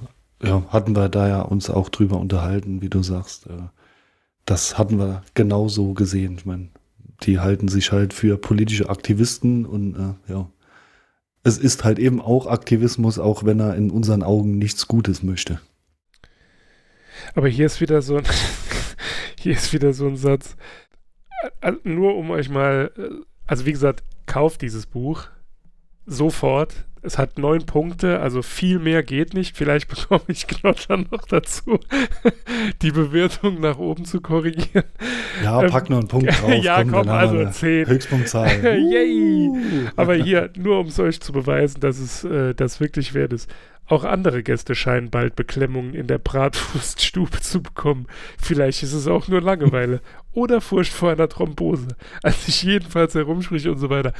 ja, 0.43 0.63
hatten 0.69 0.95
wir 0.95 1.09
da 1.09 1.27
ja 1.27 1.41
uns 1.41 1.69
auch 1.69 1.89
drüber 1.89 2.17
unterhalten, 2.19 2.81
wie 2.81 2.89
du 2.89 3.01
sagst. 3.03 3.47
Äh, 3.47 3.63
das 4.45 4.77
hatten 4.77 4.99
wir 4.99 5.23
genauso 5.33 5.93
gesehen. 5.93 6.35
Ich 6.37 6.45
meine, 6.45 6.69
die 7.23 7.39
halten 7.39 7.67
sich 7.67 7.91
halt 7.91 8.13
für 8.13 8.37
politische 8.37 8.89
Aktivisten 8.89 9.65
und 9.65 9.95
äh, 9.95 10.31
ja. 10.31 10.49
Es 11.43 11.59
ist 11.59 11.83
halt 11.83 11.99
eben 11.99 12.21
auch 12.21 12.47
Aktivismus, 12.47 13.19
auch 13.19 13.43
wenn 13.43 13.59
er 13.59 13.75
in 13.75 13.91
unseren 13.91 14.23
Augen 14.23 14.57
nichts 14.57 14.87
Gutes 14.87 15.21
möchte. 15.21 15.59
Aber 17.35 17.47
hier 17.47 17.67
ist 17.67 17.81
wieder 17.81 18.01
so 18.01 18.17
ein, 18.17 18.23
hier 19.39 19.53
ist 19.53 19.71
wieder 19.71 19.93
so 19.93 20.07
ein 20.07 20.17
Satz. 20.17 20.55
Äh, 21.61 21.69
äh, 21.69 21.73
Nur 21.83 22.15
um 22.15 22.31
euch 22.31 22.49
mal, 22.49 22.91
äh, 22.97 23.09
also 23.45 23.65
wie 23.65 23.71
gesagt, 23.71 24.03
kauft 24.25 24.61
dieses 24.61 24.85
Buch 24.85 25.27
sofort. 26.05 26.85
Es 27.05 27.17
hat 27.17 27.37
neun 27.37 27.65
Punkte, 27.65 28.19
also 28.19 28.41
viel 28.41 28.79
mehr 28.79 29.03
geht 29.03 29.33
nicht. 29.33 29.55
Vielleicht 29.55 29.87
bekomme 29.89 30.23
ich 30.27 30.47
Knotter 30.47 30.97
noch 30.97 31.25
dazu, 31.27 31.79
die 32.81 32.91
Bewertung 32.91 33.59
nach 33.61 33.77
oben 33.77 34.05
zu 34.05 34.21
korrigieren. 34.21 34.85
Ja, 35.43 35.61
Ähm, 35.63 35.69
pack 35.69 35.89
noch 35.89 35.99
einen 35.99 36.07
Punkt 36.07 36.29
drauf. 36.41 36.53
ja, 36.63 36.83
komm, 36.83 36.93
haben 36.93 37.09
also 37.09 37.45
zehn. 37.51 37.87
Höchstpunktzahl. 37.87 38.63
Yay! 38.63 39.49
Uh. 39.49 39.87
Aber 39.95 40.15
hier, 40.15 40.49
nur 40.57 40.79
um 40.79 40.87
es 40.87 40.99
euch 40.99 41.19
zu 41.21 41.31
beweisen, 41.31 41.79
dass 41.79 41.99
es 41.99 42.23
äh, 42.23 42.53
das 42.55 42.79
wirklich 42.79 43.13
wert 43.13 43.33
ist. 43.33 43.49
Auch 43.87 44.03
andere 44.03 44.41
Gäste 44.41 44.73
scheinen 44.73 45.11
bald 45.11 45.35
Beklemmungen 45.35 45.93
in 45.93 46.07
der 46.07 46.17
Bratwurststube 46.17 47.39
zu 47.41 47.61
bekommen. 47.61 48.07
Vielleicht 48.41 48.81
ist 48.81 48.93
es 48.93 49.07
auch 49.07 49.27
nur 49.27 49.41
Langeweile 49.41 50.01
oder 50.33 50.59
Furcht 50.59 50.91
vor 50.91 51.11
einer 51.11 51.29
Thrombose, 51.29 51.89
als 52.23 52.47
ich 52.47 52.63
jedenfalls 52.63 53.13
herumsprich 53.13 53.67
und 53.67 53.77
so 53.77 53.91
weiter. 53.91 54.13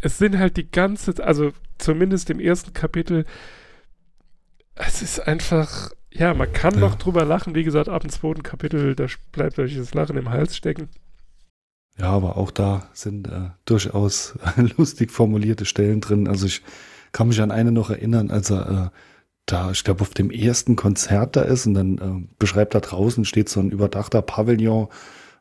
Es 0.00 0.18
sind 0.18 0.38
halt 0.38 0.56
die 0.56 0.70
ganze, 0.70 1.12
also 1.24 1.52
zumindest 1.78 2.30
im 2.30 2.40
ersten 2.40 2.72
Kapitel, 2.72 3.24
es 4.74 5.02
ist 5.02 5.20
einfach, 5.26 5.90
ja, 6.12 6.34
man 6.34 6.52
kann 6.52 6.74
Ja. 6.74 6.80
noch 6.80 6.96
drüber 6.96 7.24
lachen. 7.24 7.54
Wie 7.54 7.64
gesagt, 7.64 7.88
ab 7.88 8.02
dem 8.02 8.10
zweiten 8.10 8.42
Kapitel, 8.42 8.94
da 8.94 9.06
bleibt 9.32 9.58
euch 9.58 9.76
das 9.76 9.94
Lachen 9.94 10.16
im 10.16 10.30
Hals 10.30 10.56
stecken. 10.56 10.88
Ja, 11.96 12.10
aber 12.10 12.36
auch 12.36 12.50
da 12.50 12.88
sind 12.92 13.28
äh, 13.28 13.50
durchaus 13.66 14.36
lustig 14.76 15.12
formulierte 15.12 15.64
Stellen 15.64 16.00
drin. 16.00 16.26
Also 16.26 16.46
ich 16.46 16.62
kann 17.12 17.28
mich 17.28 17.40
an 17.40 17.52
eine 17.52 17.70
noch 17.70 17.90
erinnern, 17.90 18.30
als 18.32 18.50
er 18.50 18.90
äh, 18.92 18.98
da, 19.46 19.70
ich 19.70 19.84
glaube, 19.84 20.00
auf 20.00 20.10
dem 20.10 20.30
ersten 20.30 20.74
Konzert 20.74 21.36
da 21.36 21.42
ist 21.42 21.66
und 21.66 21.74
dann 21.74 21.98
äh, 21.98 22.28
beschreibt 22.38 22.74
da 22.74 22.80
draußen 22.80 23.24
steht 23.24 23.48
so 23.48 23.60
ein 23.60 23.70
überdachter 23.70 24.22
Pavillon, 24.22 24.88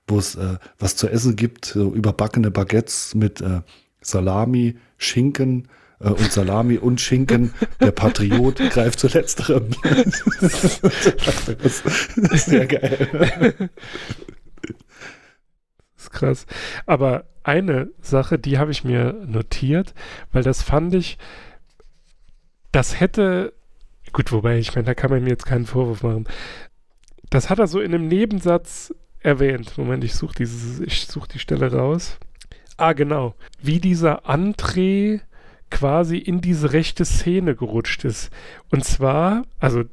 wo 0.08 0.20
es 0.20 0.36
äh, 0.36 0.58
was 0.78 0.96
zu 0.96 1.08
essen 1.08 1.36
gibt, 1.36 1.66
so 1.66 1.92
überbackene 1.94 2.52
Baguettes 2.52 3.16
mit 3.16 3.42
äh, 3.42 3.62
Salami, 4.02 4.76
Schinken 4.98 5.70
äh, 6.04 6.10
und 6.10 6.32
Salami 6.32 6.78
und 6.78 7.02
Schinken. 7.02 7.54
Der 7.80 7.92
Patriot 7.92 8.58
greift 8.70 9.00
zu 9.00 9.08
letzterem. 9.08 9.70
das 11.62 11.82
ist 12.16 12.46
sehr 12.46 12.68
geil. 12.68 13.70
Das 15.96 16.04
ist 16.04 16.12
krass. 16.12 16.46
Aber 16.86 17.26
eine 17.44 17.90
Sache, 18.02 18.40
die 18.40 18.58
habe 18.58 18.72
ich 18.72 18.84
mir 18.84 19.14
notiert, 19.26 19.94
weil 20.32 20.44
das 20.44 20.62
fand 20.62 20.94
ich, 20.94 21.18
das 22.72 23.00
hätte, 23.00 23.54
gut, 24.14 24.32
wobei, 24.32 24.58
ich 24.58 24.74
meine, 24.76 24.86
da 24.86 24.94
kann 24.94 25.12
man 25.12 25.24
mir 25.24 25.30
jetzt 25.30 25.46
keinen 25.46 25.66
Vorwurf 25.66 26.04
machen. 26.04 26.26
Das 27.30 27.50
hat 27.50 27.60
er 27.60 27.68
so 27.68 27.80
in 27.80 27.94
einem 27.94 28.08
Nebensatz 28.08 28.94
erwähnt. 29.20 29.78
Moment, 29.78 30.04
ich 30.04 30.16
suche 30.16 30.36
dieses, 30.36 30.80
ich 30.80 31.08
suche 31.08 31.28
die 31.28 31.40
Stelle 31.40 31.72
raus. 31.72 32.18
Ah, 32.78 32.94
genau. 32.94 33.36
Wie 33.62 33.80
dieser 33.80 34.28
André 34.30 35.22
quasi 35.74 36.18
in 36.18 36.40
diese 36.40 36.72
rechte 36.72 37.04
Szene 37.04 37.56
gerutscht 37.56 38.06
ist. 38.06 38.30
Und 38.70 38.86
zwar, 38.86 39.44
also 39.60 39.84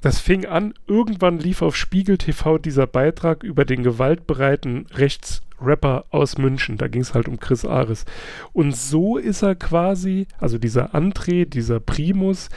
das 0.00 0.18
fing 0.18 0.44
an, 0.44 0.74
irgendwann 0.88 1.38
lief 1.38 1.62
auf 1.62 1.76
Spiegel 1.76 2.18
TV 2.18 2.58
dieser 2.58 2.88
Beitrag 2.88 3.44
über 3.44 3.64
den 3.64 3.84
gewaltbereiten 3.84 4.86
Rechtsrapper 4.92 6.04
aus 6.10 6.36
München. 6.36 6.76
Da 6.76 6.88
ging 6.88 7.02
es 7.02 7.14
halt 7.14 7.28
um 7.28 7.38
Chris 7.38 7.64
Ares. 7.64 8.04
Und 8.52 8.76
so 8.76 9.16
ist 9.16 9.42
er 9.42 9.54
quasi, 9.54 10.26
also 10.38 10.58
dieser 10.58 10.94
André, 10.94 11.46
dieser 11.46 11.78
Primus, 11.78 12.50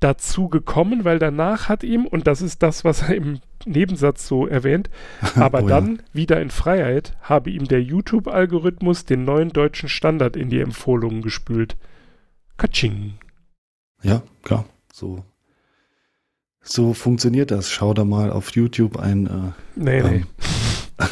dazu 0.00 0.48
gekommen, 0.48 1.04
weil 1.04 1.18
danach 1.18 1.68
hat 1.68 1.84
ihm, 1.84 2.06
und 2.06 2.26
das 2.26 2.40
ist 2.40 2.62
das, 2.62 2.82
was 2.82 3.02
er 3.02 3.14
im 3.14 3.40
Nebensatz 3.66 4.26
so 4.26 4.46
erwähnt, 4.46 4.90
aber 5.34 5.62
Oh 5.62 5.68
ja. 5.68 5.80
dann 5.80 6.02
wieder 6.12 6.40
in 6.40 6.50
Freiheit 6.50 7.16
habe 7.22 7.50
ihm 7.50 7.66
der 7.66 7.82
YouTube-Algorithmus 7.82 9.04
den 9.04 9.24
neuen 9.24 9.50
deutschen 9.50 9.88
Standard 9.88 10.36
in 10.36 10.50
die 10.50 10.60
Empfohlungen 10.60 11.22
gespült. 11.22 11.76
Katsching. 12.56 13.14
Ja, 14.02 14.22
klar. 14.42 14.64
So, 14.92 15.24
so 16.62 16.94
funktioniert 16.94 17.50
das. 17.50 17.70
Schau 17.70 17.94
da 17.94 18.04
mal 18.04 18.30
auf 18.30 18.50
YouTube 18.52 18.98
ein, 18.98 19.26
äh, 19.26 19.30
Nee, 19.76 20.02
nee. 20.02 20.24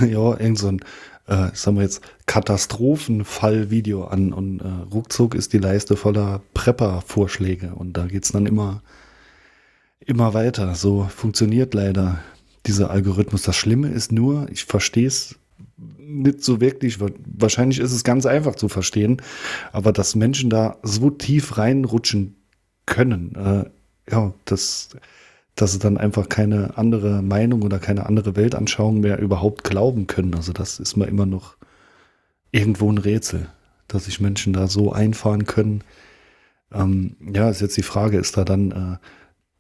ähm, 0.01 0.11
ja, 0.11 0.39
irgend 0.39 0.59
so 0.59 0.69
ein, 0.69 0.81
äh, 1.27 1.51
sagen 1.55 1.77
wir 1.77 1.83
jetzt, 1.83 2.03
Katastrophenfall-Video 2.27 4.05
an 4.05 4.33
und 4.33 4.61
äh, 4.61 4.93
ruckzuck 4.93 5.35
ist 5.35 5.53
die 5.53 5.59
Leiste 5.59 5.97
voller 5.97 6.41
Prepper-Vorschläge 6.55 7.75
und 7.75 7.95
da 7.95 8.07
geht's 8.07 8.33
dann 8.33 8.47
immer, 8.47 8.83
immer 10.01 10.35
weiter. 10.35 10.75
So 10.75 11.05
funktioniert 11.05 11.75
leider 11.75 12.19
dieser 12.67 12.91
Algorithmus. 12.91 13.43
Das 13.43 13.57
Schlimme 13.57 13.89
ist 13.89 14.13
nur, 14.13 14.49
ich 14.51 14.65
verstehe 14.65 15.07
es 15.07 15.37
nicht 15.99 16.43
so 16.43 16.61
wirklich. 16.61 17.01
Wa- 17.01 17.11
Wahrscheinlich 17.25 17.79
ist 17.79 17.93
es 17.93 18.05
ganz 18.05 18.27
einfach 18.27 18.55
zu 18.55 18.69
verstehen, 18.69 19.23
aber 19.73 19.93
dass 19.93 20.15
Menschen 20.15 20.51
da 20.51 20.77
so 20.83 21.11
tief 21.11 21.59
reinrutschen 21.59 22.37
können, 22.87 23.35
äh, 23.35 23.65
ja, 24.11 24.33
das, 24.45 24.91
dass 25.55 25.73
sie 25.73 25.79
dann 25.79 25.99
einfach 25.99 26.29
keine 26.29 26.79
andere 26.79 27.23
Meinung 27.23 27.63
oder 27.63 27.79
keine 27.79 28.07
andere 28.07 28.37
Weltanschauung 28.37 29.01
mehr 29.01 29.19
überhaupt 29.19 29.65
glauben 29.65 30.07
können. 30.07 30.35
Also 30.35 30.53
das 30.53 30.81
ist 30.81 30.97
mir 30.97 31.07
immer 31.07 31.27
noch 31.27 31.57
irgendwo 32.53 32.91
ein 32.91 32.99
Rätsel, 32.99 33.49
dass 33.87 34.07
sich 34.07 34.21
Menschen 34.21 34.53
da 34.53 34.69
so 34.69 34.93
einfahren 34.93 35.45
können. 35.45 35.85
Ähm, 36.73 37.17
ja, 37.33 37.51
ist 37.51 37.61
jetzt 37.61 37.77
die 37.77 37.83
Frage, 37.83 38.19
ist 38.19 38.37
da 38.37 38.45
dann 38.45 38.71
äh, 38.71 38.97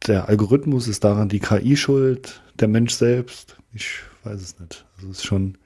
der 0.06 0.28
Algorithmus, 0.28 0.88
ist 0.88 1.04
daran 1.04 1.28
die 1.28 1.40
KI 1.40 1.76
schuld, 1.76 2.42
der 2.54 2.68
Mensch 2.68 2.94
selbst? 2.94 3.56
Ich 3.72 4.00
weiß 4.24 4.40
es 4.40 4.58
nicht. 4.58 4.86
Also 4.96 5.10
es 5.10 5.18
ist 5.18 5.26
schon. 5.26 5.58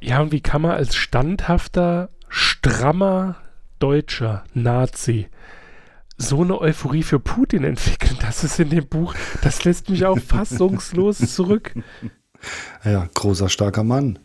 Ja, 0.00 0.20
und 0.20 0.32
wie 0.32 0.40
kann 0.40 0.62
man 0.62 0.72
als 0.72 0.94
standhafter, 0.94 2.10
strammer 2.28 3.36
Deutscher 3.78 4.44
Nazi 4.54 5.28
so 6.18 6.42
eine 6.42 6.60
Euphorie 6.60 7.02
für 7.02 7.20
Putin 7.20 7.64
entwickeln. 7.64 8.16
Das 8.20 8.42
ist 8.44 8.58
in 8.58 8.70
dem 8.70 8.86
Buch, 8.86 9.14
das 9.42 9.64
lässt 9.64 9.90
mich 9.90 10.06
auch 10.06 10.18
fassungslos 10.18 11.18
zurück. 11.34 11.74
Ja, 12.84 13.08
großer, 13.14 13.48
starker 13.48 13.82
Mann. 13.82 14.18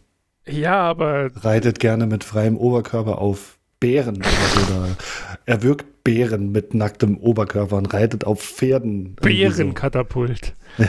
Ja, 0.46 0.82
aber. 0.82 1.32
Reitet 1.34 1.80
gerne 1.80 2.06
mit 2.06 2.26
freiem 2.26 2.58
Oberkörper 2.58 3.20
auf 3.20 3.58
Bären 3.80 4.18
oder 4.18 4.98
er 5.46 5.64
wirkt 5.64 5.86
Bären 6.04 6.52
mit 6.52 6.74
nacktem 6.74 7.18
Oberkörper 7.18 7.78
und 7.78 7.93
reitet 7.93 8.26
auf 8.26 8.41
Pferden. 8.41 9.16
Bärenkatapult. 9.16 10.56
So. 10.78 10.84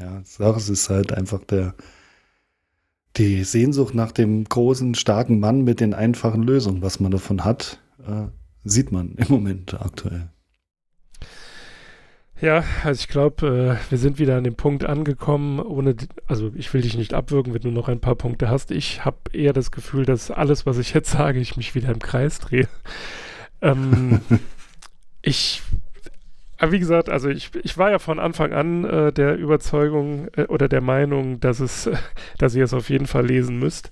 ja, 0.00 0.22
das 0.38 0.68
ist 0.68 0.90
halt 0.90 1.12
einfach 1.12 1.44
der, 1.44 1.74
die 3.16 3.44
Sehnsucht 3.44 3.94
nach 3.94 4.12
dem 4.12 4.44
großen, 4.44 4.94
starken 4.94 5.40
Mann 5.40 5.62
mit 5.62 5.80
den 5.80 5.94
einfachen 5.94 6.42
Lösungen, 6.42 6.82
was 6.82 7.00
man 7.00 7.10
davon 7.10 7.44
hat. 7.44 7.80
Äh, 8.06 8.26
sieht 8.64 8.92
man 8.92 9.14
im 9.16 9.26
Moment 9.28 9.74
aktuell. 9.80 10.30
Ja, 12.40 12.62
also 12.84 13.00
ich 13.00 13.08
glaube, 13.08 13.78
äh, 13.88 13.90
wir 13.90 13.98
sind 13.98 14.20
wieder 14.20 14.36
an 14.36 14.44
dem 14.44 14.54
Punkt 14.54 14.84
angekommen, 14.84 15.58
ohne, 15.58 15.96
also 16.28 16.52
ich 16.54 16.72
will 16.72 16.82
dich 16.82 16.96
nicht 16.96 17.12
abwürgen, 17.12 17.52
wenn 17.52 17.62
du 17.62 17.70
noch 17.70 17.88
ein 17.88 18.00
paar 18.00 18.14
Punkte 18.14 18.48
hast. 18.48 18.70
Ich 18.70 19.04
habe 19.04 19.18
eher 19.32 19.52
das 19.52 19.72
Gefühl, 19.72 20.04
dass 20.04 20.30
alles, 20.30 20.64
was 20.64 20.78
ich 20.78 20.94
jetzt 20.94 21.10
sage, 21.12 21.40
ich 21.40 21.56
mich 21.56 21.74
wieder 21.74 21.88
im 21.88 21.98
Kreis 21.98 22.38
drehe. 22.38 22.68
Ähm, 23.62 24.20
ich, 25.22 25.62
aber 26.58 26.72
wie 26.72 26.78
gesagt, 26.78 27.08
also 27.08 27.28
ich, 27.28 27.50
ich 27.62 27.78
war 27.78 27.90
ja 27.90 27.98
von 27.98 28.18
Anfang 28.18 28.52
an 28.52 28.84
äh, 28.84 29.12
der 29.12 29.36
Überzeugung 29.36 30.28
äh, 30.36 30.44
oder 30.44 30.68
der 30.68 30.80
Meinung, 30.80 31.40
dass 31.40 31.60
es, 31.60 31.88
dass 32.38 32.54
ihr 32.54 32.64
es 32.64 32.74
auf 32.74 32.90
jeden 32.90 33.06
Fall 33.06 33.26
lesen 33.26 33.58
müsst. 33.58 33.90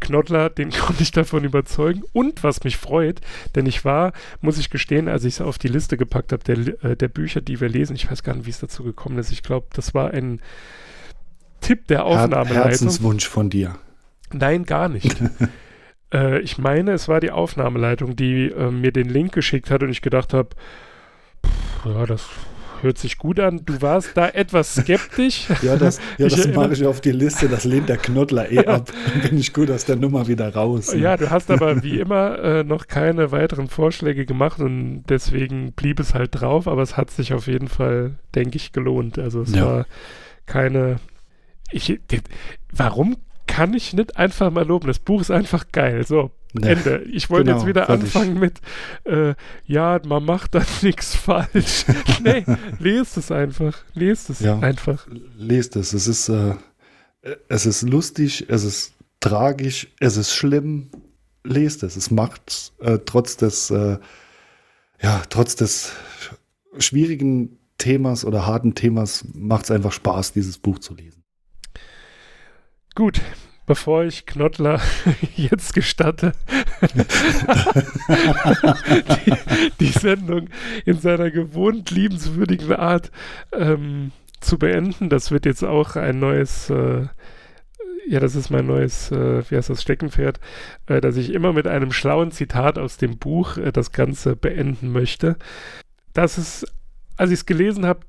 Knottler, 0.00 0.48
den 0.50 0.70
konnte 0.72 1.02
ich 1.02 1.10
davon 1.10 1.44
überzeugen. 1.44 2.02
Und 2.12 2.42
was 2.42 2.64
mich 2.64 2.76
freut, 2.76 3.20
denn 3.54 3.66
ich 3.66 3.84
war, 3.84 4.12
muss 4.40 4.58
ich 4.58 4.70
gestehen, 4.70 5.08
als 5.08 5.24
ich 5.24 5.34
es 5.34 5.40
auf 5.40 5.58
die 5.58 5.68
Liste 5.68 5.96
gepackt 5.96 6.32
habe, 6.32 6.44
der, 6.44 6.84
äh, 6.84 6.96
der 6.96 7.08
Bücher, 7.08 7.40
die 7.40 7.60
wir 7.60 7.68
lesen, 7.68 7.96
ich 7.96 8.10
weiß 8.10 8.22
gar 8.22 8.34
nicht, 8.34 8.46
wie 8.46 8.50
es 8.50 8.60
dazu 8.60 8.84
gekommen 8.84 9.18
ist. 9.18 9.32
Ich 9.32 9.42
glaube, 9.42 9.66
das 9.72 9.94
war 9.94 10.12
ein 10.12 10.40
Tipp 11.60 11.86
der 11.88 12.04
Aufnahmeleitung. 12.04 12.70
Herzenswunsch 12.70 13.28
von 13.28 13.50
dir. 13.50 13.76
Nein, 14.32 14.64
gar 14.64 14.88
nicht. 14.88 15.16
Äh, 16.12 16.40
ich 16.40 16.58
meine, 16.58 16.92
es 16.92 17.08
war 17.08 17.20
die 17.20 17.30
Aufnahmeleitung, 17.30 18.16
die 18.16 18.46
äh, 18.46 18.70
mir 18.70 18.92
den 18.92 19.08
Link 19.08 19.32
geschickt 19.32 19.70
hat 19.70 19.82
und 19.82 19.90
ich 19.90 20.02
gedacht 20.02 20.32
habe, 20.34 20.50
ja, 21.84 22.06
das 22.06 22.28
hört 22.82 22.98
sich 22.98 23.18
gut 23.18 23.40
an. 23.40 23.62
Du 23.64 23.80
warst 23.82 24.16
da 24.16 24.28
etwas 24.28 24.74
skeptisch. 24.74 25.48
ja, 25.62 25.76
das, 25.76 26.00
ja, 26.16 26.28
das 26.28 26.46
mache 26.48 26.72
ich 26.72 26.86
auf 26.86 27.00
die 27.00 27.12
Liste. 27.12 27.48
Das 27.48 27.64
lehnt 27.64 27.88
der 27.88 27.96
Knottler 27.96 28.50
eh 28.50 28.66
ab. 28.66 28.92
Dann 29.12 29.30
bin 29.30 29.38
ich 29.38 29.52
gut 29.52 29.70
aus 29.70 29.84
der 29.84 29.96
Nummer 29.96 30.28
wieder 30.28 30.54
raus. 30.54 30.94
Ne? 30.94 31.00
Ja, 31.00 31.16
du 31.16 31.30
hast 31.30 31.50
aber 31.50 31.82
wie 31.82 31.98
immer 31.98 32.38
äh, 32.38 32.64
noch 32.64 32.86
keine 32.86 33.32
weiteren 33.32 33.68
Vorschläge 33.68 34.26
gemacht 34.26 34.60
und 34.60 35.04
deswegen 35.08 35.72
blieb 35.72 36.00
es 36.00 36.14
halt 36.14 36.40
drauf. 36.40 36.68
Aber 36.68 36.82
es 36.82 36.96
hat 36.96 37.10
sich 37.10 37.32
auf 37.32 37.46
jeden 37.46 37.68
Fall, 37.68 38.16
denke 38.34 38.56
ich, 38.56 38.72
gelohnt. 38.72 39.18
Also 39.18 39.42
es 39.42 39.54
ja. 39.54 39.66
war 39.66 39.86
keine. 40.46 40.96
Ich, 41.70 42.00
warum 42.72 43.16
kann 43.48 43.74
ich 43.74 43.92
nicht 43.92 44.16
einfach 44.16 44.52
mal 44.52 44.64
loben? 44.64 44.86
Das 44.86 45.00
Buch 45.00 45.20
ist 45.20 45.32
einfach 45.32 45.72
geil. 45.72 46.06
So, 46.06 46.30
Nee, 46.54 46.72
Ende. 46.72 47.02
Ich 47.12 47.28
wollte 47.28 47.46
genau, 47.46 47.58
jetzt 47.58 47.66
wieder 47.66 47.90
anfangen 47.90 48.38
mit, 48.38 48.60
äh, 49.04 49.34
ja, 49.66 50.00
man 50.06 50.24
macht 50.24 50.54
da 50.54 50.62
nichts 50.82 51.14
falsch. 51.14 51.84
nee, 52.22 52.44
lest 52.78 53.16
es 53.16 53.30
einfach. 53.30 53.76
Lest 53.94 54.30
es 54.30 54.40
ja, 54.40 54.58
einfach. 54.58 55.06
Lest 55.36 55.76
es. 55.76 55.92
Es 55.92 56.06
ist, 56.06 56.28
äh, 56.28 56.54
es 57.48 57.66
ist 57.66 57.82
lustig, 57.82 58.46
es 58.48 58.64
ist 58.64 58.94
tragisch, 59.20 59.88
es 60.00 60.16
ist 60.16 60.32
schlimm. 60.32 60.90
Lest 61.44 61.82
es. 61.82 61.96
Es 61.96 62.10
macht 62.10 62.72
äh, 62.78 62.98
trotz 63.04 63.36
des, 63.36 63.70
äh, 63.70 63.98
ja, 65.02 65.22
trotz 65.28 65.54
des 65.56 65.92
schwierigen 66.78 67.58
Themas 67.76 68.24
oder 68.24 68.46
harten 68.46 68.74
Themas 68.74 69.24
macht 69.34 69.64
es 69.64 69.70
einfach 69.70 69.92
Spaß, 69.92 70.32
dieses 70.32 70.58
Buch 70.58 70.78
zu 70.78 70.94
lesen. 70.94 71.17
Gut, 72.98 73.20
bevor 73.64 74.02
ich 74.02 74.26
Knottler 74.26 74.80
jetzt 75.36 75.72
gestatte, 75.72 76.32
die, 79.24 79.32
die, 79.78 79.92
Sendung 79.92 80.48
in 80.84 80.98
seiner 80.98 81.30
gewohnt 81.30 81.92
liebenswürdigen 81.92 82.72
Art 82.72 83.12
ähm, 83.52 84.10
zu 84.40 84.58
beenden. 84.58 85.10
Das 85.10 85.30
wird 85.30 85.46
jetzt 85.46 85.62
auch 85.62 85.94
ein 85.94 86.18
neues, 86.18 86.70
äh, 86.70 87.06
ja, 88.08 88.18
das 88.18 88.34
ist 88.34 88.50
mein 88.50 88.66
neues, 88.66 89.12
äh, 89.12 89.48
wie 89.48 89.56
heißt 89.56 89.70
das, 89.70 89.80
Steckenpferd, 89.80 90.40
äh, 90.86 91.00
dass 91.00 91.16
ich 91.16 91.32
immer 91.32 91.52
mit 91.52 91.68
einem 91.68 91.92
schlauen 91.92 92.32
Zitat 92.32 92.80
aus 92.80 92.96
dem 92.96 93.18
Buch 93.18 93.58
äh, 93.58 93.70
das 93.70 93.92
Ganze 93.92 94.34
beenden 94.34 94.90
möchte. 94.90 95.36
Das 96.14 96.36
ist, 96.36 96.66
als 97.16 97.30
ich 97.30 97.38
es 97.38 97.46
gelesen 97.46 97.86
habe, 97.86 98.00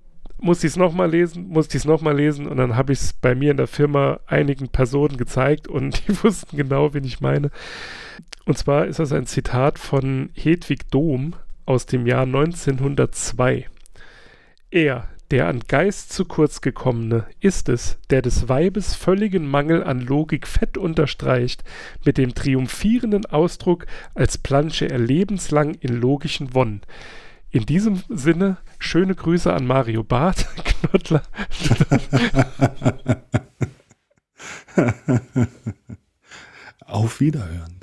musste 0.41 0.67
ich 0.67 0.73
es 0.73 0.77
nochmal 0.77 1.09
lesen, 1.09 1.49
musste 1.49 1.77
ich 1.77 1.83
es 1.83 1.87
nochmal 1.87 2.15
lesen 2.15 2.47
und 2.47 2.57
dann 2.57 2.75
habe 2.75 2.93
ich 2.93 2.99
es 2.99 3.13
bei 3.13 3.35
mir 3.35 3.51
in 3.51 3.57
der 3.57 3.67
Firma 3.67 4.19
einigen 4.27 4.69
Personen 4.69 5.17
gezeigt 5.17 5.67
und 5.67 6.01
die 6.07 6.23
wussten 6.23 6.57
genau, 6.57 6.93
wen 6.93 7.03
ich 7.03 7.21
meine. 7.21 7.51
Und 8.45 8.57
zwar 8.57 8.87
ist 8.87 8.99
das 8.99 9.11
ein 9.11 9.27
Zitat 9.27 9.77
von 9.77 10.29
Hedwig 10.33 10.89
Dohm 10.89 11.35
aus 11.65 11.85
dem 11.85 12.07
Jahr 12.07 12.23
1902. 12.23 13.67
Er, 14.71 15.07
der 15.29 15.47
an 15.47 15.61
Geist 15.67 16.11
zu 16.11 16.25
kurz 16.25 16.61
gekommene, 16.61 17.27
ist 17.39 17.69
es, 17.69 17.99
der 18.09 18.23
des 18.23 18.49
Weibes 18.49 18.95
völligen 18.95 19.47
Mangel 19.47 19.83
an 19.83 19.99
Logik 19.99 20.47
fett 20.47 20.77
unterstreicht, 20.77 21.63
mit 22.03 22.17
dem 22.17 22.33
triumphierenden 22.33 23.27
Ausdruck, 23.27 23.85
als 24.15 24.39
plansche 24.39 24.89
er 24.89 24.97
lebenslang 24.97 25.75
in 25.75 26.01
logischen 26.01 26.55
Wonnen. 26.55 26.81
In 27.51 27.65
diesem 27.65 28.03
Sinne, 28.09 28.57
schöne 28.77 29.15
Grüße 29.15 29.51
an 29.51 29.65
Mario 29.65 30.03
Barth, 30.03 30.45
Knottler. 30.81 31.23
Auf 36.85 37.19
Wiederhören. 37.19 37.78